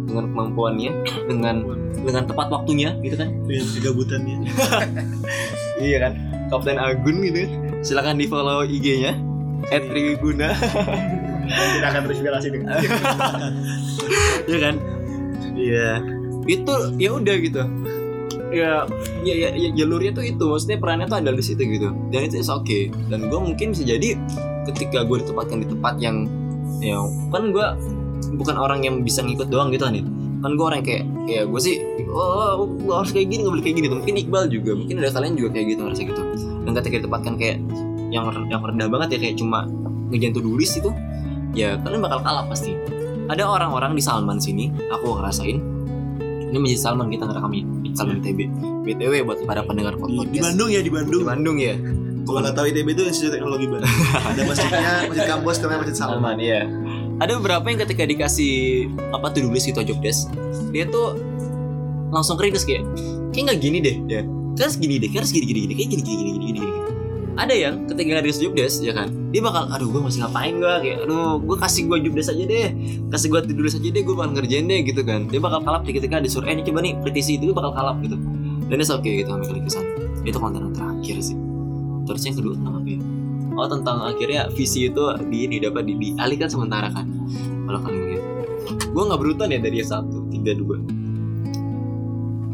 Dengan 0.07 0.25
kemampuannya 0.33 0.91
dengan 1.29 1.55
dengan 1.93 2.23
tepat 2.25 2.47
waktunya 2.49 2.97
gitu 3.05 3.15
kan. 3.15 3.29
Dengan 3.45 3.67
kegabutannya. 3.77 4.37
iya 5.87 5.97
kan. 6.09 6.13
Kapten 6.49 6.81
Agun 6.81 7.21
gitu. 7.21 7.45
Silakan 7.85 8.17
di 8.17 8.25
follow 8.25 8.65
IG-nya 8.65 9.13
@riguna 9.69 10.55
Kita 11.47 11.85
akan 11.87 12.01
terinspirasi 12.09 12.47
dengan 12.51 12.75
ya 14.51 14.57
kan? 14.59 14.75
Iya. 15.53 15.89
Itu 16.49 16.73
ya 16.97 17.09
udah 17.13 17.35
gitu. 17.39 17.63
Ya 18.47 18.87
ya, 19.27 19.33
ya, 19.35 19.49
ya 19.53 19.69
jalurnya 19.77 20.11
tuh 20.17 20.25
itu. 20.25 20.43
Maksudnya 20.43 20.81
perannya 20.81 21.05
tuh 21.05 21.19
ada 21.21 21.31
di 21.31 21.43
situ 21.45 21.61
gitu. 21.61 21.93
Dan 22.09 22.25
itu 22.25 22.41
is 22.41 22.49
oke 22.49 22.89
dan 23.11 23.29
gue 23.29 23.39
mungkin 23.39 23.75
bisa 23.75 23.83
jadi 23.85 24.17
ketika 24.73 25.07
gue 25.07 25.17
ditempatkan 25.23 25.63
di 25.63 25.67
tempat 25.67 25.93
yang 26.03 26.27
ya 26.83 26.99
kan 27.31 27.49
gue 27.55 27.67
bukan 28.37 28.55
orang 28.59 28.83
yang 28.83 29.01
bisa 29.01 29.23
ngikut 29.23 29.47
doang 29.47 29.71
gitu 29.71 29.87
nih 29.87 30.03
kan 30.43 30.53
gue 30.53 30.65
orang 30.65 30.79
yang 30.83 30.87
kayak 30.87 31.03
ya 31.25 31.41
gue 31.49 31.61
sih 31.61 31.81
oh 32.07 32.65
gue 32.65 32.93
harus 32.93 33.11
kayak 33.11 33.27
gini 33.29 33.41
gak 33.45 33.53
boleh 33.53 33.63
kayak 33.65 33.77
gini. 33.77 33.87
Mungkin 33.91 34.13
Iqbal 34.25 34.43
juga 34.49 34.71
mungkin 34.77 34.95
ada 35.01 35.09
kalian 35.11 35.33
juga 35.35 35.49
kayak 35.57 35.65
gitu 35.75 35.81
ngerasa 35.85 36.03
gitu. 36.07 36.21
Dan 36.65 36.71
ketika 36.77 36.95
ditempatkan 37.03 37.33
kayak 37.35 37.57
yang 38.07 38.23
yang 38.47 38.61
rendah 38.63 38.87
banget 38.87 39.17
ya 39.17 39.19
kayak 39.27 39.35
cuma 39.39 39.67
ngejantu 40.07 40.39
tulis 40.39 40.71
itu 40.79 40.89
ya 41.51 41.75
kalian 41.81 42.01
bakal 42.01 42.19
kalah 42.23 42.45
pasti. 42.47 42.73
Ada 43.27 43.43
orang-orang 43.43 43.91
di 43.91 43.99
Salman 43.99 44.39
sini 44.39 44.71
aku 44.87 45.19
ngerasain 45.19 45.59
ini 46.47 46.57
menjadi 46.63 46.79
Salman 46.79 47.11
kita 47.11 47.27
ngerekamnya 47.27 47.63
di 47.83 47.89
Salman 47.91 48.23
TB 48.23 48.39
BTW 48.87 49.13
buat 49.27 49.43
para 49.43 49.67
pendengar 49.67 49.99
podcast. 49.99 50.31
Di 50.31 50.39
Bandung 50.39 50.69
ya 50.71 50.79
di 50.79 50.91
Bandung. 50.91 51.21
di 51.21 51.27
Bandung 51.27 51.57
ya 51.59 51.75
Kalau 52.27 52.39
nggak 52.43 52.55
tahu 52.59 52.65
ITB 52.67 52.87
itu 52.91 53.03
Institut 53.07 53.31
Teknologi 53.39 53.65
Bandung. 53.71 53.87
Ada 54.35 54.41
masjidnya, 54.43 54.91
masjid 55.07 55.27
kampus 55.31 55.55
namanya 55.63 55.79
Masjid 55.87 55.95
Salman. 55.95 56.15
Salman 56.17 56.37
ya 56.43 56.61
ada 57.17 57.33
beberapa 57.41 57.65
yang 57.65 57.81
ketika 57.81 58.03
dikasih 58.05 58.85
apa 59.09 59.33
tuh 59.33 59.49
tulis 59.49 59.65
gitu 59.65 59.81
job 59.81 59.97
desk 60.05 60.29
dia 60.69 60.85
tuh 60.85 61.17
langsung 62.13 62.37
kritis 62.37 62.61
kayak 62.61 62.85
kayak 63.33 63.53
nggak 63.53 63.59
gini 63.59 63.77
deh. 63.81 63.97
Ya 64.05 64.21
harus 64.57 64.77
gini 64.77 64.97
deh 64.97 65.09
kan 65.13 65.21
harus 65.21 65.33
gini 65.33 65.45
gini 65.45 65.59
gini 65.69 65.73
kayak 65.77 65.89
gini 65.93 66.01
gini 66.01 66.17
gini 66.17 66.31
gini 66.33 66.45
gini, 66.57 66.61
ada 67.37 67.53
yang 67.53 67.85
ketika 67.85 68.09
nggak 68.09 68.23
dikasih 68.25 68.41
job 68.49 68.53
desk 68.57 68.81
ya 68.81 68.93
kan 68.97 69.13
dia 69.29 69.41
bakal 69.45 69.69
aduh 69.69 69.85
gue 69.93 70.01
masih 70.01 70.25
ngapain 70.25 70.57
gue 70.57 70.73
kayak 70.81 70.97
aduh 71.05 71.37
gue 71.37 71.57
kasih 71.61 71.81
gue 71.85 71.97
jubdes 72.09 72.27
aja 72.33 72.43
deh 72.49 72.69
kasih 73.13 73.27
gue 73.29 73.39
tidur 73.45 73.65
aja 73.69 73.77
deh 73.77 74.01
gue 74.01 74.15
bakal 74.17 74.31
ngerjain 74.33 74.65
deh 74.65 74.79
gitu 74.81 75.01
kan. 75.05 75.29
Dia 75.29 75.37
bakal 75.41 75.61
kalap 75.61 75.81
ketika 75.85 76.17
disuruh 76.17 76.49
eh 76.49 76.57
ini 76.57 76.65
coba 76.65 76.79
nih 76.81 76.93
petisi 77.05 77.37
itu 77.37 77.53
dia 77.53 77.55
bakal 77.57 77.71
kalap 77.77 78.01
gitu. 78.01 78.17
Dan 78.67 78.75
dia 78.81 78.89
oke 78.89 79.09
gitu 79.09 79.29
ambil 79.29 79.61
kesan 79.61 79.85
itu 80.25 80.37
konten 80.41 80.59
yang 80.59 80.75
terakhir 80.75 81.17
sih 81.23 81.46
terus 82.07 82.23
yang 82.23 82.39
kedua 82.39 82.55
tentang 82.55 82.75
apa 82.79 82.89
ya? 82.89 82.99
Oh 83.57 83.65
tentang 83.65 83.97
akhirnya 84.05 84.41
visi 84.53 84.85
itu 84.85 85.01
di 85.27 85.49
ini 85.49 85.57
dapat 85.57 85.83
di, 85.89 85.93
dialihkan 85.97 86.45
sementara 86.45 86.87
kan? 86.93 87.09
Kalau 87.67 87.79
kalian 87.83 88.03
lihat. 88.05 88.23
Gue 88.93 89.03
nggak 89.03 89.19
berutan 89.19 89.49
ya 89.49 89.59
dari 89.59 89.81
yang 89.81 89.89
satu 89.89 90.29
tiga 90.29 90.53
dua. 90.53 90.77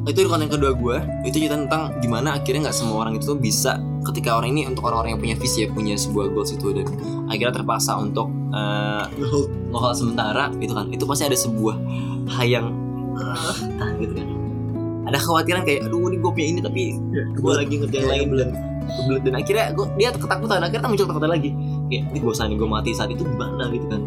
Itu 0.04 0.20
di 0.24 0.28
konten 0.28 0.52
kedua 0.52 0.76
gue 0.76 0.98
itu 1.28 1.44
cerita 1.44 1.56
tentang 1.56 1.96
gimana 2.04 2.36
akhirnya 2.36 2.68
nggak 2.68 2.76
semua 2.76 3.08
orang 3.08 3.20
itu 3.20 3.36
tuh 3.36 3.40
bisa 3.40 3.80
ketika 4.04 4.36
orang 4.36 4.52
ini 4.52 4.68
untuk 4.68 4.84
orang-orang 4.84 5.16
yang 5.16 5.22
punya 5.24 5.36
visi 5.40 5.64
ya 5.64 5.72
punya 5.72 5.96
sebuah 5.96 6.28
goals 6.36 6.52
itu 6.52 6.76
dan 6.76 6.88
akhirnya 7.32 7.64
terpaksa 7.64 7.96
untuk 7.96 8.28
uh, 8.52 9.08
Ngehold. 9.16 9.96
sementara 9.96 10.52
gitu 10.60 10.76
kan. 10.76 10.88
Itu 10.92 11.04
pasti 11.08 11.24
ada 11.28 11.36
sebuah 11.36 11.76
hal 12.36 12.46
yang 12.48 12.66
uh, 13.16 13.56
tahan 13.80 13.96
gitu 14.00 14.14
kan. 14.16 14.28
Ada 15.04 15.18
kekhawatiran 15.20 15.62
kayak 15.68 15.80
aduh 15.88 16.08
ini 16.08 16.18
gue 16.20 16.32
punya 16.32 16.48
ini 16.48 16.60
tapi 16.64 16.82
gue 17.36 17.54
lagi 17.56 17.74
ngerjain 17.80 18.08
lain. 18.08 18.28
belum 18.32 18.50
kebelet 18.88 19.22
dan 19.26 19.34
akhirnya 19.40 19.66
gue 19.74 19.86
dia 19.96 20.10
ketakutan 20.12 20.60
akhirnya 20.62 20.88
muncul 20.88 21.06
ketakutan 21.08 21.32
lagi. 21.32 21.50
Kayak 21.90 22.04
ini 22.12 22.20
gue 22.20 22.34
gue 22.34 22.70
mati 22.70 22.90
saat 22.96 23.10
itu 23.12 23.24
gimana? 23.24 23.64
gitu 23.72 23.86
kan. 23.90 24.02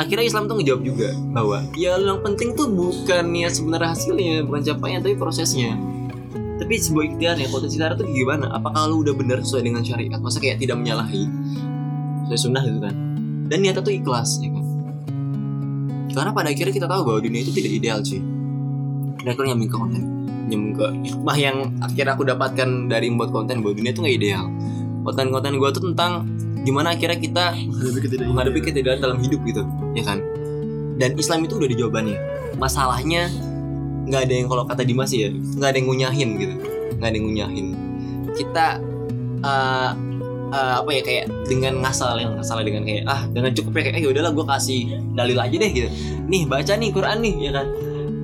Akhirnya 0.00 0.24
Islam 0.24 0.48
tuh 0.48 0.56
ngejawab 0.60 0.82
juga 0.82 1.08
bahwa 1.36 1.58
ya 1.76 2.00
yang 2.00 2.20
penting 2.24 2.56
tuh 2.56 2.68
bukannya 2.72 3.48
sebenarnya 3.52 3.88
hasilnya 3.92 4.34
bukan 4.48 4.60
capaian 4.64 5.00
tapi 5.04 5.16
prosesnya. 5.16 5.76
Tapi 6.62 6.78
sebuah 6.78 7.04
ikhtiar 7.12 7.36
ya 7.42 7.48
potensi 7.50 7.76
syariat 7.76 7.98
tuh 7.98 8.06
gimana? 8.06 8.46
Apakah 8.54 8.86
lu 8.86 9.02
udah 9.02 9.14
benar 9.18 9.42
sesuai 9.42 9.66
dengan 9.66 9.82
syariat? 9.82 10.20
Masa 10.22 10.38
kayak 10.38 10.62
tidak 10.62 10.78
menyalahi 10.78 11.26
sesuai 12.28 12.40
sunnah 12.40 12.62
gitu 12.62 12.78
kan? 12.78 12.94
Dan 13.50 13.56
niatnya 13.66 13.82
tuh 13.82 13.92
ikhlas 13.92 14.38
ya 14.38 14.48
kan? 14.54 14.64
Karena 16.12 16.30
pada 16.30 16.48
akhirnya 16.52 16.74
kita 16.76 16.86
tahu 16.86 17.02
bahwa 17.02 17.18
dunia 17.18 17.40
itu 17.42 17.52
tidak 17.52 17.72
ideal 17.72 17.98
cuy. 18.04 18.20
Dan 19.22 19.26
akhirnya 19.26 19.48
nyambung 19.52 19.70
ke 19.70 19.76
konten 19.76 20.11
nyambung 20.52 20.74
ke 20.76 20.86
hikmah 21.08 21.36
yang 21.40 21.56
akhirnya 21.80 22.12
aku 22.12 22.24
dapatkan 22.28 22.68
dari 22.92 23.08
membuat 23.08 23.32
konten 23.32 23.64
bahwa 23.64 23.74
dunia 23.74 23.90
itu 23.96 24.00
nggak 24.04 24.16
ideal. 24.20 24.44
Konten-konten 25.02 25.52
gue 25.58 25.70
tuh 25.72 25.82
tentang 25.90 26.12
gimana 26.62 26.94
akhirnya 26.94 27.18
kita 27.18 27.44
menghadapi 28.28 28.60
ketidakadilan. 28.62 29.00
dalam 29.02 29.18
hidup 29.18 29.40
gitu 29.48 29.62
ya 29.96 30.04
kan? 30.04 30.22
Dan 31.00 31.18
Islam 31.18 31.48
itu 31.48 31.58
udah 31.58 31.68
di 31.72 31.76
jawabannya 31.80 32.18
masalahnya 32.60 33.32
nggak 34.06 34.22
ada 34.28 34.34
yang 34.34 34.46
kalau 34.46 34.64
kata 34.68 34.82
Dimas 34.86 35.10
ya 35.10 35.32
nggak 35.32 35.68
ada 35.72 35.78
yang 35.80 35.88
ngunyahin 35.88 36.28
gitu. 36.38 36.54
Nggak 37.00 37.08
ada 37.08 37.16
yang 37.16 37.26
ngunyahin. 37.26 37.66
Kita 38.36 38.66
uh, 39.42 39.90
uh, 40.52 40.74
apa 40.84 40.90
ya 40.92 41.02
kayak 41.02 41.26
dengan 41.48 41.82
ngasal 41.82 42.20
yang 42.20 42.36
ngasal 42.38 42.60
dengan 42.62 42.84
kayak 42.86 43.02
ah 43.08 43.24
dengan 43.32 43.50
cukup 43.56 43.72
ya 43.80 43.82
kayak 43.90 43.96
eh 43.98 44.06
udahlah 44.06 44.32
gue 44.36 44.46
kasih 44.46 44.80
dalil 45.16 45.38
aja 45.40 45.56
deh 45.56 45.70
gitu. 45.72 45.88
Nih 46.28 46.46
baca 46.46 46.72
nih 46.76 46.90
Quran 46.94 47.18
nih 47.24 47.34
ya 47.48 47.52
kan 47.56 47.66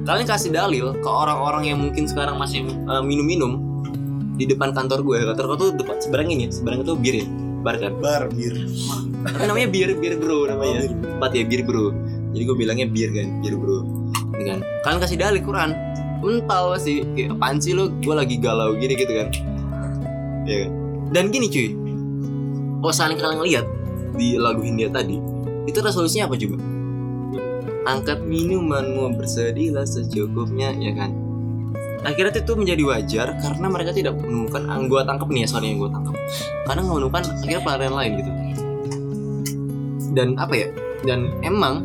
kalian 0.05 0.27
kasih 0.27 0.51
dalil 0.55 0.95
ke 0.99 1.09
orang-orang 1.09 1.73
yang 1.73 1.79
mungkin 1.81 2.05
sekarang 2.07 2.39
masih 2.39 2.67
uh, 2.87 3.03
minum-minum 3.03 3.59
di 4.39 4.47
depan 4.47 4.71
kantor 4.71 5.03
gue. 5.03 5.19
Kantor 5.35 5.45
gue 5.51 5.57
tuh 5.59 5.69
depan 5.79 5.97
seberang 5.99 6.29
ini 6.31 6.51
seberang 6.53 6.87
itu 6.87 6.95
bir 6.95 7.15
ya 7.23 7.27
bar 7.63 7.77
kan? 7.81 7.93
Bar 7.99 8.23
bir. 8.31 8.55
Tapi 9.27 9.45
namanya 9.51 9.69
bir 9.71 9.89
bir 9.99 10.15
bro 10.21 10.47
namanya? 10.47 10.87
Tempat 10.87 11.31
ya 11.35 11.43
bir 11.49 11.61
bro. 11.67 11.91
Jadi 12.37 12.43
gue 12.45 12.57
bilangnya 12.57 12.87
bir 12.87 13.09
kan 13.11 13.27
bir 13.43 13.55
bro. 13.59 13.79
Gitu 14.39 14.45
kan? 14.47 14.61
Kalian 14.87 15.01
kasih 15.03 15.17
dalil 15.19 15.43
Quran. 15.43 15.71
Mental 16.19 16.75
sih 16.83 17.07
kayak 17.15 17.39
apaan 17.39 17.63
sih 17.63 17.79
lo 17.79 17.91
gue 18.03 18.15
lagi 18.15 18.37
galau 18.43 18.75
gini 18.79 18.95
gitu 18.95 19.13
kan. 19.13 19.29
Ya 20.47 20.67
kan? 20.67 20.71
Dan 21.11 21.31
gini 21.35 21.47
cuy. 21.51 21.75
Kalau 22.79 22.95
saling 22.95 23.19
kalian 23.19 23.43
lihat 23.43 23.67
di 24.19 24.35
lagu 24.35 24.63
Hindia 24.67 24.91
tadi 24.91 25.19
itu 25.69 25.79
resolusinya 25.79 26.27
apa 26.27 26.35
coba 26.35 26.57
angkat 27.89 28.21
minumanmu 28.21 29.17
bersedihlah 29.17 29.89
secukupnya 29.89 30.77
ya 30.77 30.93
kan? 30.93 31.11
Akhirnya 32.05 32.37
itu 32.37 32.53
menjadi 32.55 32.83
wajar 32.85 33.27
karena 33.41 33.67
mereka 33.73 33.91
tidak 33.97 34.15
menemukan 34.21 34.63
gua 34.87 35.03
tangkap 35.09 35.29
nih 35.33 35.43
ya 35.43 35.49
soalnya 35.51 35.69
yang 35.75 35.81
gue 35.83 35.91
tangkap 35.91 36.15
karena 36.69 36.81
nggak 36.85 36.97
menemukan 37.01 37.23
akhirnya 37.27 37.61
pelarian 37.65 37.95
lain 37.97 38.13
gitu. 38.21 38.31
Dan 40.13 40.29
apa 40.37 40.55
ya? 40.55 40.69
Dan 41.03 41.33
emang 41.41 41.83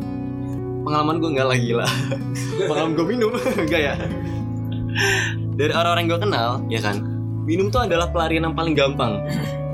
pengalaman 0.84 1.16
gue 1.18 1.30
nggak 1.32 1.48
lagi 1.48 1.70
lah 1.72 1.88
pengalaman 2.68 2.92
gue 2.92 3.06
minum 3.08 3.30
enggak 3.64 3.80
ya? 3.80 3.94
Dari 5.56 5.72
orang-orang 5.72 6.04
gue 6.06 6.20
kenal 6.20 6.48
ya 6.68 6.80
kan? 6.84 7.00
Minum 7.48 7.72
tuh 7.72 7.84
adalah 7.84 8.12
pelarian 8.12 8.44
yang 8.44 8.56
paling 8.56 8.76
gampang. 8.76 9.24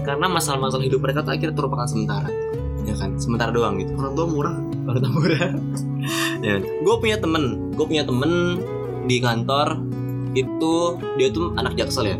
Karena 0.01 0.27
masalah-masalah 0.33 0.81
hidup 0.87 1.05
mereka 1.05 1.21
tuh 1.27 1.37
akhirnya 1.37 1.53
terlupakan 1.53 1.90
sementara 1.90 2.31
ya 2.87 2.95
kan? 2.97 3.19
Sementara 3.21 3.51
doang 3.53 3.77
gitu. 3.83 3.93
Orang 3.99 4.14
tua 4.16 4.27
murah. 4.31 4.57
Orang 4.88 5.01
tua 5.05 5.12
murah 5.12 5.53
ya. 6.40 6.61
Gue 6.61 6.94
punya 7.00 7.16
temen 7.20 7.72
gue 7.74 7.87
punya 7.87 8.05
temen 8.05 8.61
di 9.09 9.16
kantor 9.20 9.81
itu 10.37 10.74
dia 11.16 11.29
tuh 11.33 11.57
anak 11.57 11.76
jaksel 11.76 12.11
ya. 12.11 12.16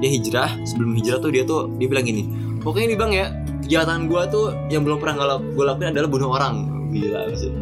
Dia 0.00 0.10
hijrah 0.10 0.50
sebelum 0.64 0.96
hijrah 0.96 1.18
tuh 1.20 1.30
dia 1.34 1.42
tuh 1.44 1.68
dia 1.76 1.86
bilang 1.90 2.06
gini 2.06 2.24
pokoknya 2.60 2.86
nih 2.92 2.98
bang 2.98 3.12
ya 3.12 3.26
kejahatan 3.64 4.08
gue 4.08 4.22
tuh 4.32 4.52
yang 4.68 4.84
belum 4.84 5.00
pernah 5.00 5.40
gue 5.40 5.64
lakuin 5.64 5.92
adalah 5.92 6.08
bunuh 6.08 6.30
orang. 6.34 6.54
Gila 6.90 7.30
sih 7.38 7.52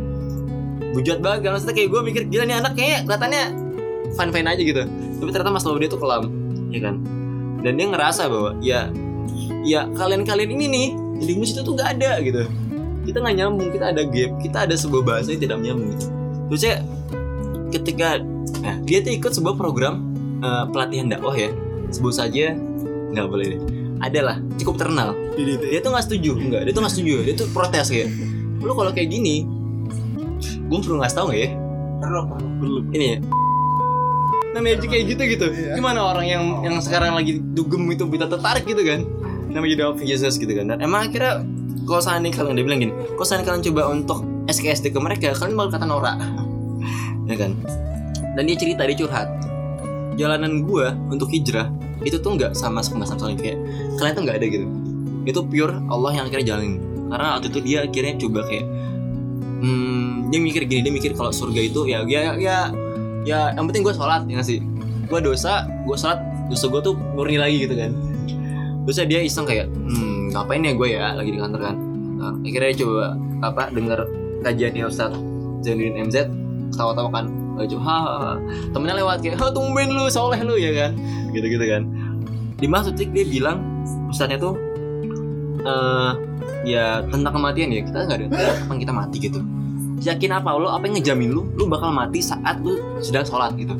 bujat 0.88 1.20
banget 1.20 1.46
kan 1.46 1.50
maksudnya 1.54 1.76
kayak 1.76 1.88
gue 1.92 2.00
mikir 2.00 2.22
gila 2.32 2.44
nih 2.48 2.56
anak 2.58 2.72
kayak 2.74 3.04
kelihatannya 3.04 3.44
fine 4.16 4.32
fine 4.32 4.48
aja 4.48 4.62
gitu. 4.62 4.82
Tapi 5.18 5.30
ternyata 5.34 5.52
mas 5.52 5.64
dia 5.66 5.90
tuh 5.90 6.00
kelam 6.00 6.22
ya 6.72 6.80
kan? 6.80 6.94
Dan 7.60 7.72
dia 7.74 7.86
ngerasa 7.90 8.30
bahwa 8.30 8.50
ya 8.62 8.88
ya 9.66 9.84
kalian 9.92 10.24
kalian 10.24 10.50
ini 10.54 10.66
nih 10.70 10.88
di 11.18 11.32
Inggris 11.34 11.52
itu 11.52 11.60
tuh 11.66 11.74
gak 11.74 11.98
ada 11.98 12.22
gitu 12.22 12.46
kita 13.08 13.24
nggak 13.24 13.36
nyambung 13.40 13.68
kita 13.72 13.86
ada 13.88 14.02
gap 14.04 14.30
kita 14.44 14.58
ada 14.68 14.74
sebuah 14.76 15.02
bahasa 15.02 15.32
yang 15.32 15.40
tidak 15.40 15.56
menyambung. 15.64 15.88
Gitu 15.96 16.06
terus 16.52 16.62
ya 16.64 16.76
ketika 17.72 18.20
nah, 18.60 18.76
dia 18.84 19.00
tuh 19.00 19.12
ikut 19.16 19.32
sebuah 19.32 19.56
program 19.56 20.04
eh, 20.44 20.64
pelatihan 20.68 21.08
dakwah 21.08 21.32
ya. 21.32 21.48
Sebut 21.88 22.12
saja 22.12 22.52
nggak 23.16 23.26
boleh 23.32 23.56
deh. 23.56 23.60
Adalah 24.04 24.44
cukup 24.60 24.76
terkenal. 24.76 25.16
DDT 25.40 25.72
dia 25.72 25.80
tuh 25.80 25.90
nggak 25.96 26.04
setuju 26.04 26.30
enggak 26.36 26.62
dia 26.68 26.72
tuh 26.76 26.82
nggak 26.84 26.94
setuju 26.94 27.14
dia 27.24 27.34
tuh 27.34 27.48
protes 27.56 27.86
kayak 27.88 28.08
lu 28.58 28.74
kalau 28.74 28.90
kayak 28.90 29.08
gini 29.08 29.46
gue 30.68 30.78
perlu 30.84 31.00
ngasih 31.00 31.16
tau 31.16 31.26
nggak 31.32 31.40
ya? 31.40 31.50
Belum 32.60 32.84
ini 32.92 33.06
ya. 33.16 33.18
Namanya 34.52 34.74
aja 34.80 34.86
kayak 34.88 35.04
gitu 35.16 35.22
gitu. 35.28 35.46
Iya. 35.48 35.72
gimana 35.76 36.00
orang 36.04 36.26
yang 36.28 36.44
yang 36.60 36.76
sekarang 36.84 37.16
lagi 37.16 37.40
dugem 37.40 37.88
itu 37.88 38.04
bisa 38.04 38.28
tertarik 38.28 38.68
gitu 38.68 38.84
kan? 38.84 39.00
Namanya 39.48 39.88
jadi 39.96 40.04
Jesus 40.04 40.36
gitu 40.36 40.52
kan. 40.52 40.76
Dan 40.76 40.84
emang 40.84 41.08
akhirnya 41.08 41.40
kalau 41.88 42.04
seandainya 42.04 42.36
kalian 42.36 42.54
dia 42.60 42.64
bilang 42.68 42.80
gini 42.84 42.92
kalau 43.16 43.26
seandainya 43.26 43.48
kalian 43.48 43.64
coba 43.72 43.82
untuk 43.88 44.18
SKSD 44.48 44.96
ke 44.96 45.00
mereka? 45.00 45.36
Kalian 45.36 45.54
bakal 45.56 45.70
kata 45.76 45.86
norak. 45.88 46.16
Ya 47.28 47.36
kan? 47.36 47.52
Dan 48.32 48.48
dia 48.48 48.56
cerita 48.56 48.88
dia 48.88 48.96
curhat. 48.96 49.28
Jalanan 50.16 50.64
gua 50.64 50.96
untuk 51.12 51.28
hijrah 51.28 51.68
itu 52.02 52.16
tuh 52.16 52.38
nggak 52.38 52.56
sama 52.56 52.80
sekemasan 52.80 53.20
soalnya 53.20 53.38
kayak 53.38 53.58
kalian 54.00 54.12
tuh 54.16 54.22
nggak 54.24 54.36
ada 54.40 54.46
gitu. 54.48 54.66
Itu 55.28 55.40
pure 55.44 55.76
Allah 55.92 56.10
yang 56.16 56.24
akhirnya 56.32 56.56
jalanin. 56.56 56.80
Karena 57.12 57.26
waktu 57.36 57.48
itu 57.52 57.60
dia 57.60 57.78
akhirnya 57.84 58.14
coba 58.16 58.40
kayak 58.48 58.66
hmm, 59.60 60.32
dia 60.32 60.40
mikir 60.40 60.62
gini 60.64 60.80
dia 60.80 60.92
mikir 60.92 61.12
kalau 61.12 61.32
surga 61.32 61.60
itu 61.60 61.84
ya 61.88 62.04
ya 62.08 62.36
ya 62.40 62.58
ya 63.28 63.52
yang 63.52 63.68
penting 63.68 63.84
gue 63.84 63.92
sholat 63.92 64.24
ya 64.24 64.40
sih? 64.40 64.64
Gue 65.08 65.20
dosa 65.20 65.68
gue 65.84 65.96
sholat 65.96 66.24
dosa 66.48 66.72
gue 66.72 66.80
tuh 66.80 66.94
murni 67.12 67.36
lagi 67.36 67.68
gitu 67.68 67.76
kan. 67.76 67.92
Terus 68.88 68.96
dia 69.04 69.20
iseng 69.20 69.44
kayak 69.44 69.68
hmm 69.68 70.17
ngapain 70.38 70.62
ya 70.62 70.72
gue 70.78 70.88
ya 70.94 71.12
lagi 71.18 71.30
di 71.34 71.38
kantor 71.42 71.60
kan. 71.60 71.76
Nah, 72.18 72.34
akhirnya 72.42 72.74
coba 72.82 73.04
apa 73.42 73.62
dengar 73.74 73.98
kajiannya 74.46 74.84
Ustaz 74.86 75.12
Zainuddin 75.66 76.06
MZ 76.06 76.16
tawa-tawa 76.74 77.10
kan. 77.10 77.26
Gak 77.58 77.74
coba 77.74 77.82
hahaha 77.82 78.32
temennya 78.70 78.94
lewat 79.02 79.18
kayak 79.18 79.36
ha 79.42 79.46
tumben 79.50 79.90
lu 79.90 80.06
soleh 80.06 80.38
lu 80.46 80.54
ya 80.54 80.70
kan. 80.86 80.90
Gitu-gitu 81.34 81.64
kan. 81.66 81.82
Di 82.58 82.66
detik 82.66 83.10
dia 83.14 83.24
bilang 83.26 83.58
Ustaznya 84.10 84.38
tuh 84.38 84.54
eh 85.62 86.12
ya 86.66 87.02
tentang 87.10 87.34
kematian 87.34 87.70
ya 87.70 87.82
kita 87.82 87.98
nggak 88.06 88.18
ada 88.18 88.54
kapan 88.62 88.76
kita 88.78 88.92
mati 88.94 89.16
gitu. 89.18 89.40
Yakin 89.98 90.30
apa 90.30 90.54
lo 90.54 90.70
apa 90.70 90.86
yang 90.86 91.02
ngejamin 91.02 91.34
lu 91.34 91.42
lu 91.58 91.66
bakal 91.66 91.90
mati 91.90 92.22
saat 92.22 92.62
lu 92.62 92.78
sedang 93.02 93.26
sholat 93.26 93.58
gitu 93.58 93.74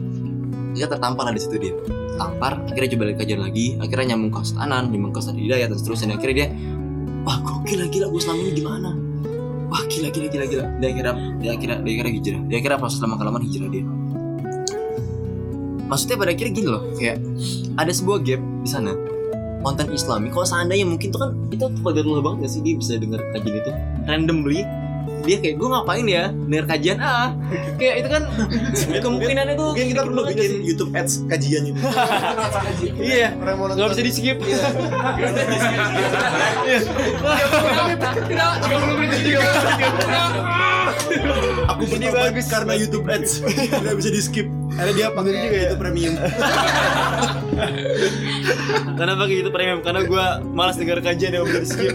dia 0.75 0.87
tertampar 0.89 1.31
lah 1.31 1.35
di 1.35 1.43
situ 1.43 1.57
dia 1.61 1.75
tampar 2.19 2.59
akhirnya 2.67 2.91
coba 2.99 3.05
kajian 3.15 3.41
lagi. 3.41 3.67
Akhirnya 3.79 4.15
nyambung 4.15 4.33
ke 4.35 4.41
Anan 4.59 4.91
nyambung 4.91 5.13
ke 5.15 5.19
Ustaz 5.23 5.39
Hidayat 5.39 5.71
dan 5.71 5.79
seterusnya 5.79 6.15
akhirnya 6.19 6.37
dia 6.37 6.49
wah 7.23 7.39
gokil 7.45 7.87
gila 7.89 8.07
gue 8.11 8.21
selama 8.21 8.41
ini 8.43 8.53
gimana? 8.59 8.91
Wah 9.69 9.83
gila 9.87 10.09
gila 10.11 10.27
gila 10.27 10.45
gila. 10.51 10.64
Dia 10.83 10.89
akhirnya 10.91 11.14
dia 11.39 11.51
akhirnya 11.55 11.77
dia 11.85 11.93
akhirnya 11.95 12.12
hijrah. 12.19 12.41
Dia 12.51 12.57
akhirnya 12.59 12.79
proses 12.81 12.99
lama 12.99 13.14
kelamaan 13.16 13.45
hijrah 13.47 13.71
dia 13.71 13.85
maksudnya 15.89 16.16
pada 16.21 16.31
akhirnya 16.37 16.53
gini 16.53 16.69
loh 16.69 16.83
kayak 16.95 17.16
ada 17.81 17.93
sebuah 17.93 18.19
gap 18.23 18.41
di 18.62 18.69
sana. 18.69 18.93
Konten 19.59 19.91
Islami 19.91 20.31
kalau 20.31 20.47
seandainya 20.47 20.87
mungkin 20.87 21.11
tuh 21.11 21.19
kan 21.19 21.31
itu 21.51 21.66
qadarullah 21.83 22.23
banget 22.23 22.47
gak 22.47 22.53
sih 22.55 22.61
dia 22.62 22.79
bisa 22.79 22.95
dengar 22.95 23.19
kajian 23.35 23.59
itu? 23.59 23.73
Randomly 24.07 24.62
dia 25.29 25.37
kayak 25.45 25.61
gue 25.61 25.68
ngapain 25.68 26.07
ya? 26.09 26.24
Denger 26.49 26.66
kajian 26.66 26.99
A. 26.99 27.37
Kayak 27.76 27.95
itu 28.01 28.09
kan 28.09 28.22
kemungkinannya 29.05 29.55
tuh 29.61 29.68
Mungkin 29.76 29.89
kita 29.93 30.03
perlu 30.09 30.20
banget 30.24 30.37
bikin. 30.41 30.51
YouTube 30.64 30.91
ads 30.97 31.12
kajian 31.29 31.62
itu. 31.68 31.81
iya. 32.97 33.29
Nggak 33.37 33.89
bisa 33.93 34.03
di 34.03 34.12
skip 34.16 34.39
Aku 41.68 41.83
bertobat 41.85 42.33
karena 42.49 42.72
YouTube 42.74 43.07
ads. 43.12 43.45
Tidak 43.45 43.95
bisa 44.01 44.11
di 44.11 44.20
skip. 44.24 44.47
Karena 44.72 44.93
dia 44.97 45.07
pakai 45.12 45.33
juga 45.37 45.57
ya 45.57 45.66
itu 45.68 45.76
premium. 45.76 46.14
karena 48.99 49.12
pakai 49.18 49.37
itu 49.43 49.51
premium 49.51 49.81
karena 49.83 50.01
gue 50.07 50.24
malas 50.55 50.79
denger 50.79 51.03
kajian 51.03 51.35
yang 51.35 51.45
bisa 51.47 51.61
di 51.61 51.68
skip 51.68 51.95